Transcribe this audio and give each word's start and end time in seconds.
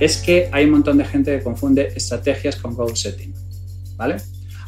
es 0.00 0.16
que 0.18 0.48
hay 0.52 0.64
un 0.64 0.72
montón 0.72 0.98
de 0.98 1.04
gente 1.04 1.36
que 1.36 1.42
confunde 1.42 1.92
estrategias 1.94 2.56
con 2.56 2.74
goal 2.74 2.96
setting, 2.96 3.34
¿vale? 3.96 4.16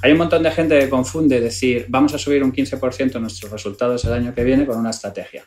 Hay 0.03 0.13
un 0.13 0.19
montón 0.19 0.43
de 0.43 0.51
gente 0.51 0.79
que 0.79 0.89
confunde 0.89 1.41
decir, 1.41 1.87
vamos 1.89 2.15
a 2.15 2.19
subir 2.19 2.43
un 2.45 2.53
15% 2.53 3.21
nuestros 3.21 3.51
resultados 3.51 4.05
el 4.05 4.13
año 4.13 4.35
que 4.35 4.45
viene 4.45 4.67
con 4.67 4.79
una 4.79 4.91
estrategia, 4.91 5.45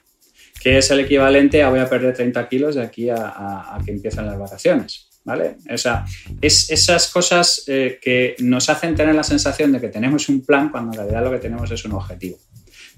que 0.61 0.77
es 0.77 0.91
el 0.91 0.99
equivalente 1.01 1.63
a 1.63 1.69
voy 1.69 1.79
a 1.79 1.89
perder 1.89 2.13
30 2.13 2.49
kilos 2.49 2.75
de 2.75 2.83
aquí 2.83 3.09
a, 3.09 3.77
que 3.85 3.91
empiezan 3.91 4.25
las 4.25 4.37
vacaciones. 4.37 5.05
¿Vale? 5.21 5.57
O 5.71 5.77
sea, 5.77 6.05
es 6.41 6.71
esas 6.71 7.11
cosas 7.11 7.63
eh, 7.67 7.99
que 8.01 8.35
nos 8.39 8.69
hacen 8.69 8.95
tener 8.95 9.13
la 9.13 9.21
sensación 9.21 9.71
de 9.71 9.79
que 9.79 9.89
tenemos 9.89 10.27
un 10.29 10.43
plan 10.43 10.69
cuando 10.69 10.91
en 10.93 10.97
realidad 10.97 11.23
lo 11.23 11.31
que 11.31 11.39
tenemos 11.39 11.69
es 11.69 11.85
un 11.85 11.91
objetivo. 11.91 12.39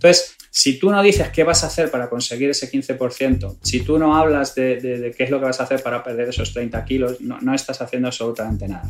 Entonces, 0.03 0.35
si 0.49 0.79
tú 0.79 0.89
no 0.89 1.03
dices 1.03 1.29
qué 1.29 1.43
vas 1.43 1.63
a 1.63 1.67
hacer 1.67 1.91
para 1.91 2.09
conseguir 2.09 2.49
ese 2.49 2.71
15%, 2.71 3.57
si 3.61 3.81
tú 3.81 3.99
no 3.99 4.15
hablas 4.15 4.55
de, 4.55 5.13
qué 5.15 5.23
es 5.25 5.29
lo 5.29 5.37
que 5.37 5.45
vas 5.45 5.59
a 5.59 5.65
hacer 5.65 5.83
para 5.83 6.03
perder 6.03 6.29
esos 6.29 6.51
30 6.53 6.83
kilos, 6.85 7.21
no 7.21 7.53
estás 7.53 7.79
haciendo 7.83 8.07
absolutamente 8.07 8.67
nada. 8.67 8.89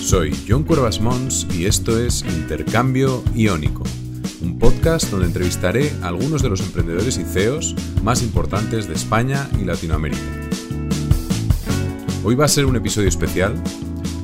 Soy 0.00 0.32
John 0.48 0.62
Cuervas 0.62 1.00
Mons 1.00 1.48
y 1.52 1.66
esto 1.66 2.00
es 2.00 2.22
Intercambio 2.22 3.24
Iónico, 3.34 3.82
un 4.40 4.56
podcast 4.56 5.10
donde 5.10 5.26
entrevistaré 5.26 5.90
a 6.00 6.08
algunos 6.08 6.44
de 6.44 6.48
los 6.48 6.60
emprendedores 6.60 7.18
y 7.18 7.24
CEOs 7.24 7.74
más 8.04 8.22
importantes 8.22 8.86
de 8.86 8.94
España 8.94 9.50
y 9.60 9.64
Latinoamérica. 9.64 10.22
Hoy 12.22 12.36
va 12.36 12.44
a 12.44 12.48
ser 12.48 12.66
un 12.66 12.76
episodio 12.76 13.08
especial 13.08 13.60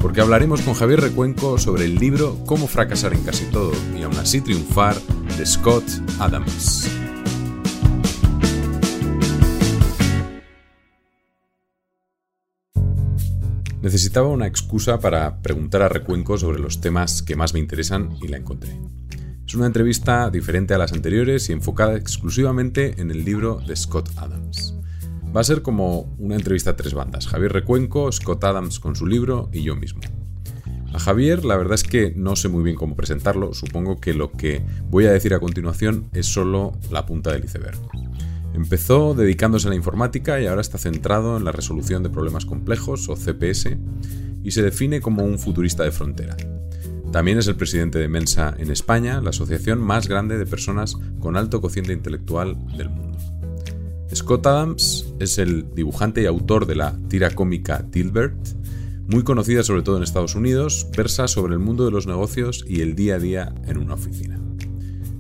porque 0.05 0.21
hablaremos 0.21 0.61
con 0.61 0.75
Javier 0.75 1.01
Recuenco 1.01 1.57
sobre 1.57 1.87
el 1.87 1.95
libro 1.95 2.39
Cómo 2.45 2.67
fracasar 2.67 3.15
en 3.15 3.23
casi 3.23 3.47
todo 3.47 3.73
y 3.99 4.03
aún 4.03 4.15
así 4.19 4.43
triunfar 4.43 4.95
de 5.39 5.47
Scott 5.47 5.83
Adams. 6.19 6.91
Necesitaba 13.81 14.29
una 14.29 14.47
excusa 14.47 15.01
para 15.01 15.41
preguntar 15.41 15.81
a 15.81 15.89
Recuenco 15.89 16.37
sobre 16.37 16.59
los 16.59 16.83
temas 16.83 17.23
que 17.23 17.35
más 17.35 17.55
me 17.55 17.61
interesan 17.61 18.15
y 18.21 18.29
la 18.29 18.37
encontré. 18.37 18.79
Es 19.47 19.55
una 19.55 19.65
entrevista 19.65 20.29
diferente 20.29 20.75
a 20.75 20.79
las 20.79 20.93
anteriores 20.93 21.49
y 21.49 21.55
enfocada 21.55 21.97
exclusivamente 21.97 23.01
en 23.01 23.11
el 23.11 23.25
libro 23.25 23.63
de 23.67 23.75
Scott 23.75 24.11
Adams. 24.17 24.75
Va 25.35 25.41
a 25.41 25.45
ser 25.45 25.63
como 25.63 26.15
una 26.19 26.37
entrevista 26.37 26.71
a 26.71 26.77
tres 26.77 26.95
bandas, 26.95 27.27
Javier 27.27 27.53
Recuenco, 27.53 28.13
Scott 28.13 28.45
Adams 28.45 28.79
con 28.79 28.95
su 28.95 29.07
libro 29.07 29.51
y 29.53 29.63
yo 29.63 29.75
mismo. 29.75 30.01
A 30.93 31.01
Javier 31.01 31.45
la 31.45 31.57
verdad 31.57 31.75
es 31.75 31.83
que 31.83 32.13
no 32.15 32.37
sé 32.37 32.49
muy 32.49 32.63
bien 32.63 32.77
cómo 32.77 32.95
presentarlo, 32.95 33.53
supongo 33.53 34.01
que 34.01 34.15
lo 34.15 34.31
que 34.31 34.63
voy 34.91 35.07
a 35.07 35.13
decir 35.13 35.35
a 35.35 35.41
continuación 35.41 36.09
es 36.13 36.27
solo 36.27 36.79
la 36.93 37.05
punta 37.05 37.33
del 37.33 37.45
iceberg. 37.45 37.77
Empezó 38.55 39.15
dedicándose 39.15 39.67
a 39.67 39.71
la 39.71 39.77
informática 39.77 40.41
y 40.41 40.47
ahora 40.47 40.61
está 40.61 40.79
centrado 40.79 41.37
en 41.37 41.45
la 41.45 41.51
resolución 41.51 42.05
de 42.05 42.11
problemas 42.11 42.47
complejos 42.47 43.09
o 43.09 43.17
CPS 43.17 43.77
y 44.45 44.53
se 44.53 44.63
define 44.63 45.01
como 45.01 45.25
un 45.25 45.41
futurista 45.41 45.83
de 45.83 45.91
frontera. 45.91 46.37
También 47.11 47.39
es 47.39 47.49
el 47.49 47.57
presidente 47.57 47.99
de 47.99 48.07
Mensa 48.07 48.55
en 48.57 48.71
España, 48.71 49.21
la 49.21 49.31
asociación 49.31 49.81
más 49.81 50.07
grande 50.07 50.39
de 50.39 50.47
personas 50.47 50.97
con 51.19 51.37
alto 51.37 51.61
cociente 51.61 51.93
intelectual 51.93 52.57
del 52.77 52.91
mundo. 52.91 53.19
Scott 54.15 54.47
Adams 54.47 55.13
es 55.19 55.39
el 55.39 55.75
dibujante 55.75 56.23
y 56.23 56.27
autor 56.27 56.67
de 56.67 56.77
la 56.77 56.97
tira 57.09 57.31
cómica 57.31 57.83
Dilbert, 57.83 58.37
muy 59.09 59.25
conocida 59.25 59.65
sobre 59.65 59.83
todo 59.83 59.97
en 59.97 60.05
Estados 60.05 60.37
Unidos, 60.37 60.87
versa 60.97 61.27
sobre 61.27 61.55
el 61.55 61.59
mundo 61.59 61.85
de 61.85 61.91
los 61.91 62.07
negocios 62.07 62.65
y 62.69 62.81
el 62.83 62.95
día 62.95 63.17
a 63.17 63.19
día 63.19 63.53
en 63.67 63.77
una 63.77 63.95
oficina. 63.95 64.41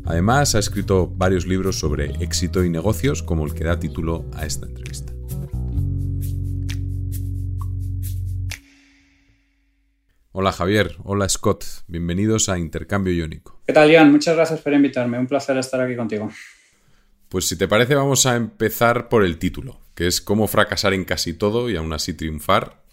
Además, 0.04 0.54
ha 0.54 0.60
escrito 0.60 1.08
varios 1.08 1.44
libros 1.44 1.78
sobre 1.78 2.12
éxito 2.22 2.64
y 2.64 2.70
negocios, 2.70 3.24
como 3.24 3.44
el 3.46 3.54
que 3.54 3.64
da 3.64 3.80
título 3.80 4.26
a 4.32 4.46
esta 4.46 4.66
entrevista. 4.66 5.12
Hola 10.30 10.52
Javier, 10.52 10.96
hola 11.02 11.28
Scott, 11.28 11.64
bienvenidos 11.88 12.48
a 12.48 12.58
Intercambio 12.58 13.12
Iónico. 13.12 13.60
¿Qué 13.66 13.72
tal, 13.72 13.90
Ian? 13.90 14.12
Muchas 14.12 14.36
gracias 14.36 14.60
por 14.60 14.72
invitarme, 14.72 15.18
un 15.18 15.26
placer 15.26 15.56
estar 15.56 15.80
aquí 15.80 15.96
contigo. 15.96 16.30
Pues 17.34 17.48
si 17.48 17.56
te 17.56 17.66
parece 17.66 17.96
vamos 17.96 18.26
a 18.26 18.36
empezar 18.36 19.08
por 19.08 19.24
el 19.24 19.38
título, 19.38 19.80
que 19.96 20.06
es 20.06 20.20
cómo 20.20 20.46
fracasar 20.46 20.94
en 20.94 21.04
casi 21.04 21.32
todo 21.32 21.68
y 21.68 21.74
aún 21.74 21.92
así 21.92 22.14
triunfar. 22.14 22.84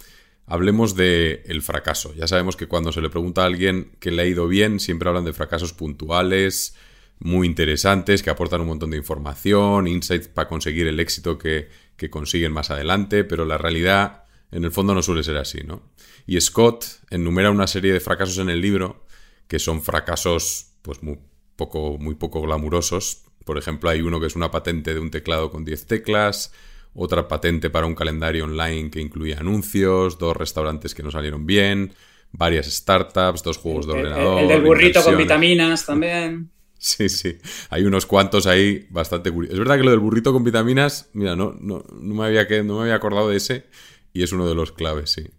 Hablemos 0.47 0.95
de 0.95 1.43
el 1.45 1.61
fracaso. 1.61 2.11
Ya 2.15 2.27
sabemos 2.27 2.55
que 2.55 2.67
cuando 2.67 2.91
se 2.91 3.01
le 3.01 3.11
pregunta 3.11 3.43
a 3.43 3.45
alguien 3.45 3.91
que 3.99 4.09
le 4.09 4.23
ha 4.23 4.25
ido 4.25 4.47
bien, 4.47 4.79
siempre 4.79 5.09
hablan 5.09 5.25
de 5.25 5.33
fracasos 5.33 5.73
puntuales, 5.73 6.75
muy 7.19 7.45
interesantes, 7.45 8.23
que 8.23 8.31
aportan 8.31 8.61
un 8.61 8.69
montón 8.69 8.89
de 8.89 8.97
información, 8.97 9.87
insights 9.87 10.29
para 10.29 10.49
conseguir 10.49 10.87
el 10.87 10.99
éxito 10.99 11.37
que, 11.37 11.69
consiguen 12.09 12.51
más 12.51 12.71
adelante, 12.71 13.23
pero 13.23 13.45
la 13.45 13.59
realidad 13.59 14.23
en 14.49 14.63
el 14.63 14.71
fondo 14.71 14.95
no 14.95 15.03
suele 15.03 15.21
ser 15.21 15.37
así, 15.37 15.59
¿no? 15.63 15.83
Y 16.25 16.41
Scott 16.41 16.85
enumera 17.11 17.51
una 17.51 17.67
serie 17.67 17.93
de 17.93 17.99
fracasos 17.99 18.39
en 18.39 18.49
el 18.49 18.59
libro 18.59 19.05
que 19.47 19.59
son 19.59 19.83
fracasos 19.83 20.71
pues 20.81 21.03
muy 21.03 21.19
poco, 21.55 21.99
muy 21.99 22.15
poco 22.15 22.41
glamurosos. 22.41 23.25
Por 23.45 23.57
ejemplo, 23.57 23.89
hay 23.89 24.01
uno 24.01 24.19
que 24.19 24.27
es 24.27 24.35
una 24.35 24.51
patente 24.51 24.93
de 24.93 24.99
un 24.99 25.11
teclado 25.11 25.51
con 25.51 25.65
10 25.65 25.85
teclas, 25.85 26.53
otra 26.93 27.27
patente 27.27 27.69
para 27.69 27.87
un 27.87 27.95
calendario 27.95 28.45
online 28.45 28.89
que 28.89 28.99
incluía 28.99 29.39
anuncios, 29.39 30.17
dos 30.17 30.35
restaurantes 30.35 30.93
que 30.93 31.03
no 31.03 31.11
salieron 31.11 31.45
bien, 31.45 31.93
varias 32.31 32.67
startups, 32.67 33.43
dos 33.43 33.57
juegos 33.57 33.87
de 33.87 33.93
ordenador. 33.93 34.41
El, 34.41 34.47
del 34.47 34.61
burrito 34.61 35.03
con 35.03 35.17
vitaminas 35.17 35.85
también. 35.85 36.49
Sí, 36.83 37.09
sí. 37.09 37.37
Hay 37.69 37.83
unos 37.83 38.07
cuantos 38.07 38.47
ahí 38.47 38.87
bastante 38.89 39.29
curiosos. 39.29 39.53
Es 39.53 39.59
verdad 39.59 39.77
que 39.77 39.83
lo 39.83 39.91
del 39.91 39.99
burrito 39.99 40.33
con 40.33 40.43
vitaminas, 40.43 41.11
mira, 41.13 41.35
no, 41.35 41.55
no, 41.61 41.83
me 41.91 42.25
había, 42.25 42.47
no 42.63 42.77
me 42.77 42.81
había 42.81 42.95
acordado 42.95 43.29
de 43.29 43.37
ese 43.37 43.65
y 44.13 44.23
es 44.23 44.31
uno 44.31 44.47
de 44.47 44.55
los 44.55 44.71
claves, 44.71 45.11
sí. 45.11 45.29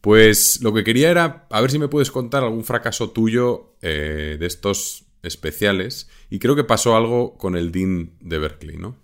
Pues 0.00 0.60
lo 0.62 0.74
que 0.74 0.82
quería 0.82 1.12
era 1.12 1.46
a 1.48 1.60
ver 1.60 1.70
si 1.70 1.78
me 1.78 1.86
puedes 1.86 2.10
contar 2.10 2.42
algún 2.42 2.64
fracaso 2.64 3.10
tuyo 3.10 3.76
eh, 3.82 4.36
de 4.36 4.46
estos 4.46 5.05
especiales. 5.22 6.08
Y 6.30 6.38
creo 6.38 6.56
que 6.56 6.64
pasó 6.64 6.96
algo 6.96 7.36
con 7.36 7.56
el 7.56 7.72
Dean 7.72 8.12
de 8.20 8.38
Berkeley, 8.38 8.76
¿no? 8.76 8.96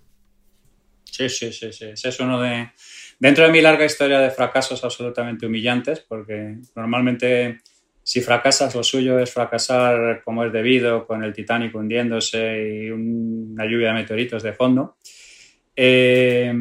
Sí, 1.05 1.29
sí, 1.29 1.53
sí, 1.53 1.73
sí. 1.73 1.87
Ese 1.87 2.09
es 2.09 2.21
uno 2.21 2.41
de... 2.41 2.71
Dentro 3.19 3.45
de 3.45 3.53
mi 3.53 3.61
larga 3.61 3.85
historia 3.85 4.19
de 4.19 4.31
fracasos 4.31 4.83
absolutamente 4.83 5.47
humillantes, 5.47 6.01
porque 6.01 6.57
normalmente 6.75 7.61
si 8.03 8.21
fracasas, 8.21 8.75
lo 8.75 8.83
suyo 8.83 9.19
es 9.19 9.31
fracasar 9.31 10.23
como 10.25 10.45
es 10.45 10.53
debido, 10.53 11.07
con 11.07 11.23
el 11.23 11.33
Titanic 11.33 11.75
hundiéndose 11.75 12.85
y 12.85 12.91
una 12.91 13.65
lluvia 13.65 13.89
de 13.89 13.95
meteoritos 13.95 14.43
de 14.43 14.53
fondo. 14.53 14.97
Eh, 15.75 16.53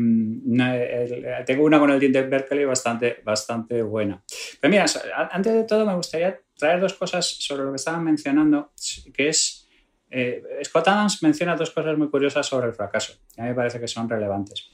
tengo 1.45 1.63
una 1.65 1.79
con 1.79 1.91
el 1.91 1.99
Dean 1.99 2.11
de 2.11 2.21
Berkeley 2.23 2.65
bastante, 2.65 3.21
bastante 3.23 3.81
buena. 3.81 4.23
Pero 4.59 4.71
mira, 4.71 4.85
antes 5.31 5.53
de 5.53 5.63
todo 5.63 5.85
me 5.85 5.95
gustaría 5.95 6.39
traer 6.57 6.79
dos 6.79 6.93
cosas 6.93 7.25
sobre 7.25 7.63
lo 7.63 7.71
que 7.71 7.77
estaban 7.77 8.03
mencionando, 8.03 8.71
que 9.13 9.29
es, 9.29 9.67
eh, 10.09 10.41
Scott 10.63 10.87
Adams 10.87 11.23
menciona 11.23 11.55
dos 11.55 11.71
cosas 11.71 11.97
muy 11.97 12.09
curiosas 12.09 12.45
sobre 12.45 12.67
el 12.67 12.73
fracaso, 12.73 13.13
que 13.33 13.41
a 13.41 13.43
mí 13.45 13.49
me 13.49 13.55
parece 13.55 13.79
que 13.79 13.87
son 13.87 14.09
relevantes. 14.09 14.69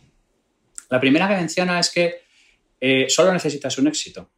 La 0.90 1.00
primera 1.00 1.28
que 1.28 1.36
menciona 1.36 1.80
es 1.80 1.92
que 1.92 2.22
eh, 2.80 3.06
solo 3.09 3.34
necesitas 3.34 3.78
un 3.78 3.88
éxito. 3.88 4.30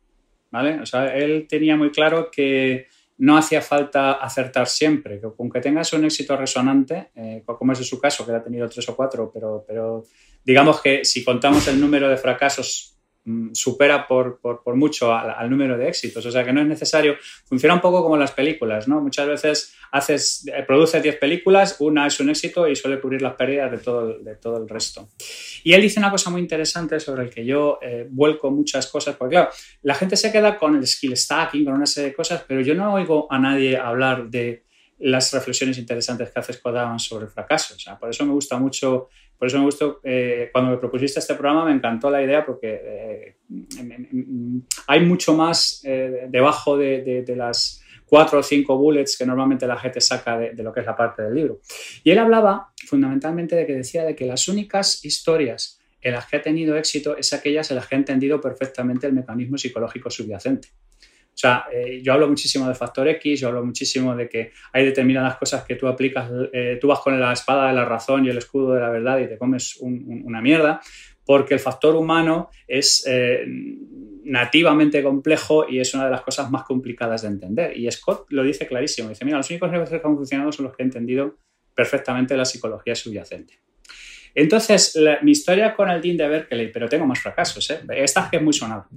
¿vale? 0.51 0.81
O 0.81 0.85
sea, 0.85 1.15
él 1.15 1.47
tenía 1.47 1.75
muy 1.75 1.91
claro 1.91 2.29
que 2.31 2.87
no 3.19 3.37
hacía 3.37 3.61
falta 3.61 4.13
acertar 4.13 4.67
siempre, 4.67 5.19
que 5.19 5.27
aunque 5.37 5.59
tengas 5.59 5.91
un 5.93 6.05
éxito 6.05 6.35
resonante, 6.37 7.11
eh, 7.15 7.43
como 7.45 7.73
es 7.73 7.79
en 7.79 7.85
su 7.85 7.99
caso, 7.99 8.25
que 8.25 8.31
ha 8.31 8.43
tenido 8.43 8.67
tres 8.69 8.87
o 8.89 8.95
cuatro, 8.95 9.29
pero, 9.33 9.63
pero 9.67 10.05
digamos 10.43 10.81
que 10.81 11.03
si 11.03 11.23
contamos 11.23 11.67
el 11.67 11.79
número 11.79 12.09
de 12.09 12.17
fracasos 12.17 12.98
supera 13.53 14.07
por, 14.07 14.39
mucho 14.75 15.13
al, 15.13 15.49
número 15.49 15.77
de 15.77 15.87
éxitos. 15.87 16.25
O 16.25 16.31
sea 16.31 16.43
que 16.43 16.53
no 16.53 16.61
es 16.61 16.67
necesario. 16.67 17.15
Funciona 17.45 17.75
un 17.75 17.81
poco 17.81 18.01
como 18.01 18.17
las 18.17 18.31
películas, 18.31 18.87
¿no? 18.87 19.01
Muchas 19.01 19.27
veces 19.27 19.75
haces, 19.91 20.47
eh, 20.47 20.63
produces 20.65 21.01
10 21.01 21.17
películas, 21.17 21.77
una 21.79 22.07
es 22.07 22.19
un 22.19 22.29
éxito 22.29 22.67
y 22.67 22.75
suele 22.75 22.99
cubrir 22.99 23.21
las 23.21 23.33
pérdidas 23.33 23.71
de 23.71 23.77
todo, 23.79 24.19
de 24.19 24.35
todo 24.35 24.57
el 24.57 24.69
resto. 24.69 25.09
Y 25.63 25.73
él 25.73 25.81
dice 25.81 25.99
una 25.99 26.11
cosa 26.11 26.29
muy 26.29 26.41
interesante 26.41 26.99
sobre 26.99 27.23
el 27.23 27.29
que 27.29 27.45
yo 27.45 27.79
eh, 27.81 28.07
vuelco 28.09 28.51
muchas 28.51 28.87
cosas, 28.87 29.15
porque 29.15 29.35
claro, 29.35 29.49
la 29.83 29.95
gente 29.95 30.15
se 30.15 30.31
queda 30.31 30.57
con 30.57 30.75
el 30.75 30.87
skill 30.87 31.15
stacking, 31.15 31.65
con 31.65 31.73
una 31.73 31.85
serie 31.85 32.09
de 32.09 32.15
cosas, 32.15 32.43
pero 32.47 32.61
yo 32.61 32.75
no 32.75 32.93
oigo 32.93 33.27
a 33.31 33.39
nadie 33.39 33.77
hablar 33.77 34.29
de 34.29 34.63
las 34.99 35.31
reflexiones 35.33 35.77
interesantes 35.77 36.29
que 36.31 36.39
hace 36.39 36.53
Scott 36.53 36.99
sobre 36.99 37.25
el 37.25 37.31
fracaso. 37.31 37.75
O 37.75 37.79
sea, 37.79 37.97
por 37.97 38.09
eso 38.09 38.25
me 38.25 38.33
gusta 38.33 38.57
mucho 38.57 39.07
por 39.39 39.47
eso 39.47 39.57
me 39.57 39.63
gustó, 39.63 40.01
eh, 40.03 40.49
cuando 40.51 40.71
me 40.71 40.77
propusiste 40.77 41.21
este 41.21 41.33
programa 41.35 41.63
me 41.63 41.71
encantó 41.71 42.09
la 42.09 42.21
idea 42.21 42.45
porque 42.45 42.81
eh, 42.83 43.35
hay 44.85 44.99
mucho 44.99 45.33
más 45.33 45.81
eh, 45.85 46.27
debajo 46.29 46.77
de, 46.77 47.23
las 47.37 47.81
cuatro 48.05 48.39
o 48.39 48.43
cinco 48.43 48.77
bullets 48.77 49.17
que 49.17 49.25
normalmente 49.25 49.65
la 49.65 49.77
gente 49.77 50.01
saca 50.01 50.37
de, 50.37 50.61
lo 50.61 50.73
que 50.73 50.81
es 50.81 50.85
la 50.85 50.97
parte 50.97 51.21
del 51.23 51.35
libro. 51.35 51.61
Y 52.03 52.11
él 52.11 52.19
hablaba 52.19 52.73
fundamentalmente 52.85 53.55
de 53.55 53.65
que 53.65 53.75
decía 53.75 54.03
de 54.03 54.13
que 54.13 54.25
las 54.25 54.49
únicas 54.49 55.05
historias 55.05 55.79
en 56.01 56.13
las 56.13 56.27
que 56.27 56.35
ha 56.35 56.41
tenido 56.41 56.75
éxito 56.75 57.15
es 57.15 57.31
aquellas 57.31 57.71
en 57.71 57.77
las 57.77 57.87
que 57.87 57.95
ha 57.95 57.97
entendido 57.97 58.41
perfectamente 58.41 59.07
el 59.07 59.13
mecanismo 59.13 59.57
psicológico 59.57 60.09
subyacente. 60.09 60.67
O 61.39 61.41
sea, 61.41 61.67
eh, 61.71 62.01
yo 62.03 62.11
hablo 62.11 62.27
muchísimo 62.27 62.67
de 62.67 62.75
factor 62.75 63.07
X, 63.07 63.39
yo 63.39 63.47
hablo 63.47 63.63
muchísimo 63.63 64.13
de 64.13 64.27
que 64.27 64.51
hay 64.73 64.83
determinadas 64.83 65.37
cosas 65.37 65.63
que 65.63 65.75
tú 65.75 65.87
aplicas, 65.87 66.29
eh, 66.51 66.77
tú 66.81 66.89
vas 66.89 66.99
con 66.99 67.17
la 67.17 67.31
espada 67.31 67.69
de 67.69 67.75
la 67.75 67.85
razón 67.85 68.25
y 68.25 68.29
el 68.29 68.37
escudo 68.37 68.73
de 68.73 68.81
la 68.81 68.89
verdad 68.89 69.19
y 69.19 69.27
te 69.29 69.37
comes 69.37 69.77
una 69.79 70.41
mierda, 70.41 70.81
porque 71.23 71.53
el 71.53 71.61
factor 71.61 71.95
humano 71.95 72.49
es 72.67 73.05
eh, 73.07 73.45
nativamente 74.25 75.01
complejo 75.01 75.65
y 75.69 75.79
es 75.79 75.93
una 75.93 76.03
de 76.03 76.11
las 76.11 76.23
cosas 76.23 76.51
más 76.51 76.63
complicadas 76.63 77.21
de 77.21 77.29
entender. 77.29 77.77
Y 77.77 77.89
Scott 77.89 78.25
lo 78.31 78.43
dice 78.43 78.67
clarísimo, 78.67 79.07
dice, 79.07 79.23
mira, 79.23 79.37
los 79.37 79.49
únicos 79.49 79.71
negocios 79.71 80.01
que 80.01 80.07
han 80.09 80.17
funcionado 80.17 80.51
son 80.51 80.65
los 80.65 80.75
que 80.75 80.83
han 80.83 80.89
entendido 80.89 81.37
perfectamente 81.73 82.35
la 82.35 82.43
psicología 82.43 82.95
subyacente. 82.95 83.61
Entonces, 84.35 84.99
mi 85.21 85.31
historia 85.31 85.73
con 85.73 85.89
el 85.89 86.01
Dean 86.01 86.17
de 86.17 86.27
Berkeley, 86.27 86.69
pero 86.69 86.89
tengo 86.89 87.05
más 87.05 87.21
fracasos, 87.21 87.69
¿eh? 87.69 87.79
esta 87.95 88.27
es 88.29 88.41
muy 88.41 88.51
sonada. 88.51 88.89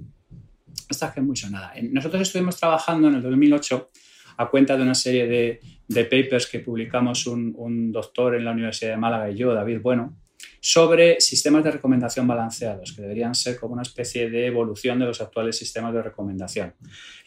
Esta 0.89 1.07
es 1.07 1.13
que 1.13 1.19
es 1.19 1.25
muy 1.25 1.35
sonada. 1.35 1.73
Nosotros 1.81 2.21
estuvimos 2.21 2.57
trabajando 2.59 3.07
en 3.07 3.15
el 3.15 3.21
2008 3.21 3.89
a 4.37 4.49
cuenta 4.49 4.77
de 4.77 4.83
una 4.83 4.95
serie 4.95 5.27
de, 5.27 5.59
papers 6.05 6.47
que 6.47 6.59
publicamos 6.59 7.27
un, 7.27 7.91
doctor 7.91 8.35
en 8.35 8.45
la 8.45 8.51
Universidad 8.51 8.91
de 8.91 8.97
Málaga 8.97 9.29
y 9.29 9.35
yo, 9.35 9.53
David 9.53 9.79
Bueno, 9.81 10.17
sobre 10.59 11.19
sistemas 11.21 11.63
de 11.63 11.71
recomendación 11.71 12.27
balanceados, 12.27 12.93
que 12.93 13.01
deberían 13.01 13.35
ser 13.35 13.59
como 13.59 13.73
una 13.73 13.81
especie 13.81 14.29
de 14.29 14.47
evolución 14.47 14.99
de 14.99 15.05
los 15.05 15.21
actuales 15.21 15.57
sistemas 15.57 15.93
de 15.93 16.01
recomendación. 16.01 16.73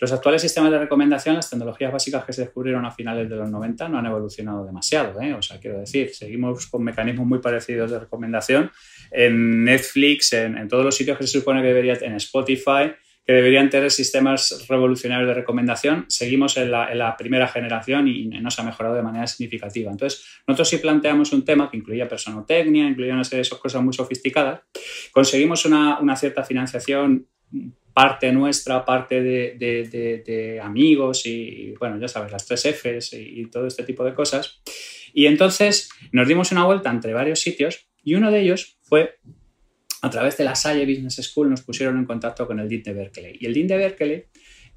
Los 0.00 0.12
actuales 0.12 0.42
sistemas 0.42 0.70
de 0.70 0.78
recomendación, 0.78 1.36
las 1.36 1.48
tecnologías 1.48 1.92
básicas 1.92 2.24
que 2.24 2.32
se 2.32 2.42
descubrieron 2.42 2.84
a 2.84 2.90
finales 2.90 3.28
de 3.28 3.36
los 3.36 3.50
90 3.50 3.88
no 3.88 3.98
han 3.98 4.06
evolucionado 4.06 4.64
demasiado. 4.64 5.20
¿eh? 5.20 5.34
O 5.34 5.42
sea, 5.42 5.60
quiero 5.60 5.78
decir, 5.78 6.14
seguimos 6.14 6.66
con 6.66 6.82
mecanismos 6.82 7.26
muy 7.26 7.38
parecidos 7.38 7.90
de 7.90 8.00
recomendación 8.00 8.70
en 9.10 9.64
Netflix, 9.64 10.32
en, 10.32 10.56
en 10.58 10.68
todos 10.68 10.84
los 10.84 10.96
sitios 10.96 11.18
que 11.18 11.26
se 11.26 11.38
supone 11.38 11.60
que 11.60 11.68
debería, 11.68 11.94
en 11.94 12.14
Spotify, 12.14 12.92
que 13.26 13.32
deberían 13.32 13.68
tener 13.68 13.90
sistemas 13.90 14.66
revolucionarios 14.68 15.28
de 15.28 15.34
recomendación. 15.34 16.04
Seguimos 16.08 16.56
en 16.58 16.70
la, 16.70 17.16
primera 17.18 17.48
generación 17.48 18.06
y 18.06 18.28
no 18.28 18.52
se 18.52 18.60
ha 18.60 18.64
mejorado 18.64 18.94
de 18.94 19.02
manera 19.02 19.26
significativa. 19.26 19.90
Entonces, 19.90 20.24
nosotros 20.46 20.68
sí 20.68 20.78
planteamos 20.78 21.32
un 21.32 21.44
tema 21.44 21.68
que 21.68 21.76
incluía 21.76 22.08
personotecnia, 22.08 22.86
incluía 22.86 23.14
una 23.14 23.24
serie 23.24 23.42
de 23.42 23.58
cosas 23.58 23.82
muy 23.82 23.92
sofisticadas. 23.92 24.60
Conseguimos 25.10 25.64
una, 25.64 26.16
cierta 26.16 26.44
financiación 26.44 27.26
parte 27.92 28.30
nuestra, 28.30 28.84
parte 28.84 29.20
de, 29.22 30.60
amigos 30.62 31.26
y, 31.26 31.74
bueno, 31.80 31.98
ya 31.98 32.06
sabes, 32.06 32.30
las 32.30 32.46
tres 32.46 32.64
Fs 32.64 33.14
y, 33.14 33.46
todo 33.46 33.66
este 33.66 33.82
tipo 33.82 34.04
de 34.04 34.14
cosas. 34.14 34.62
Y 35.12 35.26
entonces 35.26 35.90
nos 36.12 36.28
dimos 36.28 36.52
una 36.52 36.64
vuelta 36.64 36.90
entre 36.90 37.12
varios 37.12 37.40
sitios 37.40 37.88
y 38.04 38.14
uno 38.14 38.30
de 38.30 38.40
ellos 38.42 38.78
fue 38.82 39.16
a 40.06 40.10
través 40.10 40.36
de 40.36 40.44
la 40.44 40.54
Salle 40.54 40.86
Business 40.86 41.16
School 41.16 41.50
nos 41.50 41.62
pusieron 41.62 41.98
en 41.98 42.04
contacto 42.04 42.46
con 42.46 42.60
el 42.60 42.68
Dean 42.68 42.82
de 42.82 42.92
Berkeley. 42.92 43.36
Y 43.40 43.46
el 43.46 43.54
Dean 43.54 43.66
de 43.66 43.76
Berkeley 43.76 44.24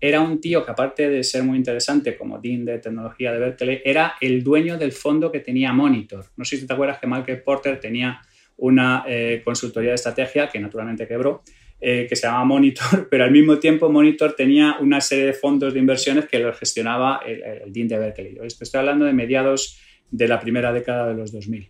era 0.02 0.22
un 0.22 0.40
tío 0.40 0.64
que 0.66 0.72
aparte 0.72 1.10
de 1.10 1.24
ser 1.24 1.44
muy 1.44 1.58
interesante 1.58 2.18
como 2.18 2.40
Dean 2.40 2.64
de 2.66 2.80
tecnología 2.80 3.34
de 3.34 3.40
Berkeley, 3.40 3.82
era 3.84 4.16
el 4.22 4.44
dueño 4.44 4.78
del 4.78 4.92
fondo 4.92 5.32
que 5.32 5.40
tenía 5.40 5.74
Monitor. 5.74 6.26
No 6.38 6.46
sé 6.46 6.58
si 6.58 6.66
te 6.66 6.74
acuerdas 6.74 7.00
que 7.00 7.08
Michael 7.08 7.42
Porter 7.42 7.80
tenía 7.80 8.22
una 8.58 9.04
eh, 9.08 9.42
consultoría 9.44 9.90
de 9.90 9.96
estrategia 9.96 10.48
que 10.48 10.60
naturalmente 10.60 11.08
quebró, 11.08 11.44
eh, 11.82 12.06
que 12.08 12.16
se 12.16 12.28
llamaba 12.28 12.46
Monitor, 12.46 13.08
pero 13.12 13.26
al 13.26 13.32
mismo 13.32 13.60
tiempo 13.60 13.90
Monitor 13.90 14.34
tenía 14.34 14.78
una 14.80 15.02
serie 15.02 15.26
de 15.26 15.34
fondos 15.34 15.74
de 15.74 15.80
inversiones 15.80 16.26
que 16.26 16.40
los 16.40 16.58
gestionaba 16.58 17.22
el, 17.26 17.72
Dean 17.72 17.88
de 17.88 17.98
Berkeley. 17.98 18.38
Estoy 18.44 18.80
hablando 18.80 19.06
de 19.06 19.14
mediados 19.14 19.80
de 20.12 20.28
la 20.28 20.40
primera 20.40 20.72
década 20.72 21.10
de 21.10 21.16
los 21.16 21.32
2000. 21.32 21.70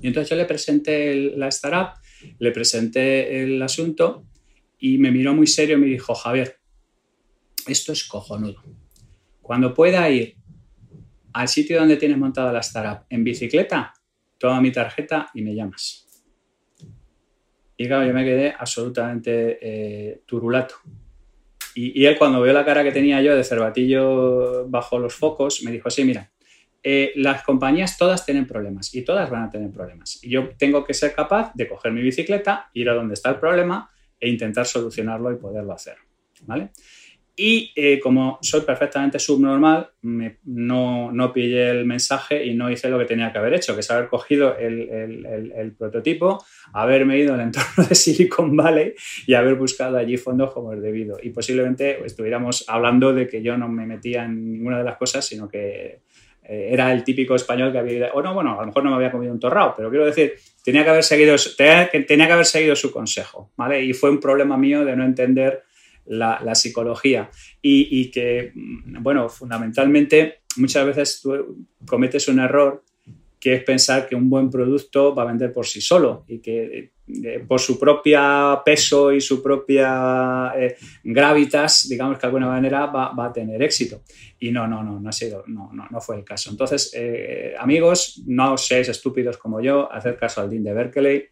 Y 0.00 0.06
entonces 0.06 0.30
yo 0.30 0.36
le 0.36 0.44
presenté 0.44 1.14
la 1.36 1.48
startup 1.48 2.01
le 2.38 2.50
presenté 2.50 3.42
el 3.42 3.60
asunto 3.62 4.24
y 4.78 4.98
me 4.98 5.10
miró 5.10 5.34
muy 5.34 5.46
serio 5.46 5.76
y 5.76 5.80
me 5.80 5.86
dijo, 5.86 6.14
Javier, 6.14 6.58
esto 7.66 7.92
es 7.92 8.04
cojonudo. 8.04 8.62
Cuando 9.40 9.74
pueda 9.74 10.08
ir 10.10 10.36
al 11.32 11.48
sitio 11.48 11.78
donde 11.78 11.96
tienes 11.96 12.18
montada 12.18 12.52
la 12.52 12.60
startup 12.60 13.06
en 13.08 13.24
bicicleta, 13.24 13.92
toma 14.38 14.60
mi 14.60 14.72
tarjeta 14.72 15.30
y 15.34 15.42
me 15.42 15.54
llamas. 15.54 16.06
Y 17.76 17.86
claro, 17.86 18.06
yo 18.06 18.12
me 18.12 18.24
quedé 18.24 18.54
absolutamente 18.56 19.58
eh, 19.60 20.22
turulato. 20.26 20.74
Y, 21.74 22.00
y, 22.00 22.06
él 22.06 22.18
cuando 22.18 22.42
vio 22.42 22.52
la 22.52 22.64
cara 22.64 22.84
que 22.84 22.92
tenía 22.92 23.22
yo 23.22 23.34
de 23.34 23.44
cervatillo 23.44 24.68
bajo 24.68 24.98
los 24.98 25.14
focos, 25.14 25.62
me 25.62 25.70
dijo, 25.70 25.88
sí, 25.88 26.04
mira, 26.04 26.30
eh, 26.82 27.12
las 27.16 27.42
compañías 27.42 27.96
todas 27.96 28.24
tienen 28.26 28.46
problemas 28.46 28.94
y 28.94 29.02
todas 29.02 29.30
van 29.30 29.44
a 29.44 29.50
tener 29.50 29.70
problemas. 29.70 30.18
Y 30.22 30.30
yo 30.30 30.50
tengo 30.58 30.84
que 30.84 30.94
ser 30.94 31.14
capaz 31.14 31.52
de 31.54 31.68
coger 31.68 31.92
mi 31.92 32.02
bicicleta, 32.02 32.70
ir 32.74 32.90
a 32.90 32.94
donde 32.94 33.14
está 33.14 33.30
el 33.30 33.36
problema 33.36 33.90
e 34.18 34.28
intentar 34.28 34.66
solucionarlo 34.66 35.32
y 35.32 35.36
poderlo 35.36 35.72
hacer. 35.72 35.96
¿vale? 36.46 36.70
Y 37.34 37.72
eh, 37.76 37.98
como 37.98 38.38
soy 38.42 38.60
perfectamente 38.60 39.18
subnormal, 39.18 39.90
no, 40.02 41.10
no, 41.12 41.32
pillé 41.32 41.70
el 41.70 41.86
mensaje 41.86 42.44
y 42.44 42.54
no 42.54 42.70
hice 42.70 42.90
lo 42.90 42.98
que 42.98 43.06
tenía 43.06 43.32
que 43.32 43.38
haber 43.38 43.54
hecho, 43.54 43.72
que 43.72 43.80
es 43.80 43.90
haber 43.90 44.08
cogido 44.08 44.56
el, 44.58 44.90
el, 44.90 45.52
el, 45.56 45.72
prototipo, 45.72 46.44
haberme 46.74 47.18
ido 47.18 47.32
al 47.32 47.40
entorno 47.40 47.84
de 47.88 47.94
Silicon 47.94 48.54
Valley 48.54 48.92
y 49.26 49.32
haber 49.32 49.54
buscado 49.54 49.96
allí 49.96 50.18
fondos 50.18 50.52
como 50.52 50.74
es 50.74 50.82
debido. 50.82 51.18
Y 51.22 51.30
posiblemente 51.30 52.04
estuviéramos 52.04 52.66
hablando 52.68 53.14
de 53.14 53.26
que 53.26 53.42
yo 53.42 53.56
no 53.56 53.66
me 53.66 53.86
metía 53.86 54.24
en 54.24 54.52
ninguna 54.52 54.78
de 54.78 54.84
las 54.84 54.98
cosas, 54.98 55.24
sino 55.24 55.48
que 55.48 56.00
eh, 56.44 56.70
era 56.72 56.92
el 56.92 57.04
típico 57.04 57.34
español 57.34 57.70
que 57.70 57.78
había 57.78 58.12
o 58.12 58.22
no, 58.22 58.34
bueno, 58.34 58.58
a 58.58 58.60
lo 58.60 58.66
mejor 58.66 58.84
no 58.84 58.90
me 58.90 58.96
había 58.96 59.12
comido 59.12 59.32
un 59.32 59.38
torrao, 59.38 59.74
pero 59.76 59.90
quiero 59.90 60.06
decir, 60.06 60.34
tenía 60.64 60.82
que 60.84 60.90
haber 60.90 61.04
seguido, 61.04 61.36
tenía, 61.56 61.88
que 61.88 62.32
haber 62.32 62.46
seguido 62.46 62.74
su 62.74 62.90
consejo, 62.90 63.52
¿vale? 63.56 63.84
Y 63.84 63.92
fue 63.92 64.10
un 64.10 64.18
problema 64.18 64.56
mío 64.56 64.84
de 64.84 64.96
no 64.96 65.04
entender 65.04 65.62
la, 66.06 66.54
psicología 66.54 67.30
y, 67.60 68.10
que, 68.10 68.52
mm, 68.54 69.02
bueno, 69.02 69.28
fundamentalmente 69.28 70.40
muchas 70.56 70.86
veces 70.86 71.20
tú 71.22 71.66
cometes 71.86 72.28
un 72.28 72.40
error 72.40 72.84
que 73.38 73.54
es 73.54 73.64
pensar 73.64 74.08
que 74.08 74.14
un 74.14 74.30
buen 74.30 74.50
producto 74.50 75.14
va 75.14 75.22
a 75.22 75.26
vender 75.26 75.52
por 75.52 75.66
sí 75.66 75.80
solo 75.80 76.24
y 76.28 76.38
que 76.38 76.91
por 77.46 77.60
su 77.60 77.78
propia 77.78 78.60
peso 78.64 79.12
y 79.12 79.20
su 79.20 79.42
propia 79.42 80.52
eh, 80.56 80.76
gravitas, 81.02 81.88
digamos 81.88 82.16
que 82.16 82.22
de 82.22 82.26
alguna 82.26 82.46
manera 82.46 82.86
va, 82.86 83.12
a 83.24 83.32
tener 83.32 83.62
éxito. 83.62 84.02
Y 84.38 84.50
no, 84.50 84.66
no, 84.66 84.82
no, 84.82 85.00
no 85.00 85.08
ha 85.08 85.12
sido, 85.12 85.44
no, 85.46 85.70
no, 85.72 85.86
no 85.90 86.00
fue 86.00 86.16
el 86.16 86.24
caso. 86.24 86.50
Entonces, 86.50 86.92
eh, 86.94 87.54
amigos, 87.58 88.22
no 88.26 88.56
seáis 88.56 88.88
estúpidos 88.88 89.36
como 89.36 89.60
yo, 89.60 89.92
hacer 89.92 90.16
caso 90.16 90.40
al 90.40 90.50
Dean 90.50 90.64
de 90.64 90.72
Berkeley. 90.72 91.24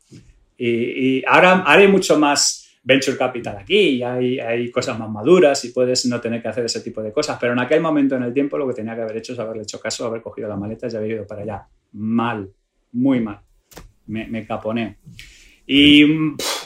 Y, 0.59 1.25
ahora, 1.25 1.65
hay 1.67 1.89
mucho 1.89 2.19
más 2.19 2.79
venture 2.83 3.17
capital 3.17 3.57
aquí 3.59 3.79
y 3.79 4.03
hay, 4.03 4.39
hay, 4.41 4.71
cosas 4.71 4.99
más 4.99 5.09
maduras 5.09 5.65
y 5.65 5.71
puedes 5.71 6.07
no 6.07 6.21
tener 6.21 6.43
que 6.43 6.49
hacer 6.49 6.65
ese 6.65 6.81
tipo 6.81 7.03
de 7.03 7.13
cosas. 7.13 7.39
Pero 7.41 7.55
en 7.55 7.61
aquel 7.61 7.81
momento 7.81 8.17
en 8.17 8.25
el 8.25 8.35
tiempo 8.35 8.59
lo 8.59 8.69
que 8.69 8.75
tenía 8.75 8.95
que 8.95 9.03
haber 9.03 9.17
hecho 9.17 9.33
es 9.33 9.39
haberle 9.39 9.63
hecho 9.63 9.81
caso, 9.81 10.05
haber 10.05 10.21
cogido 10.21 10.49
las 10.49 10.59
maletas 10.59 10.93
y 10.93 10.97
haber 10.97 11.13
ido 11.13 11.27
para 11.27 11.43
allá. 11.43 11.69
Mal, 11.93 12.51
muy 12.93 13.21
mal. 13.21 13.41
Me, 14.07 14.27
me. 14.27 14.47
Y 15.73 16.05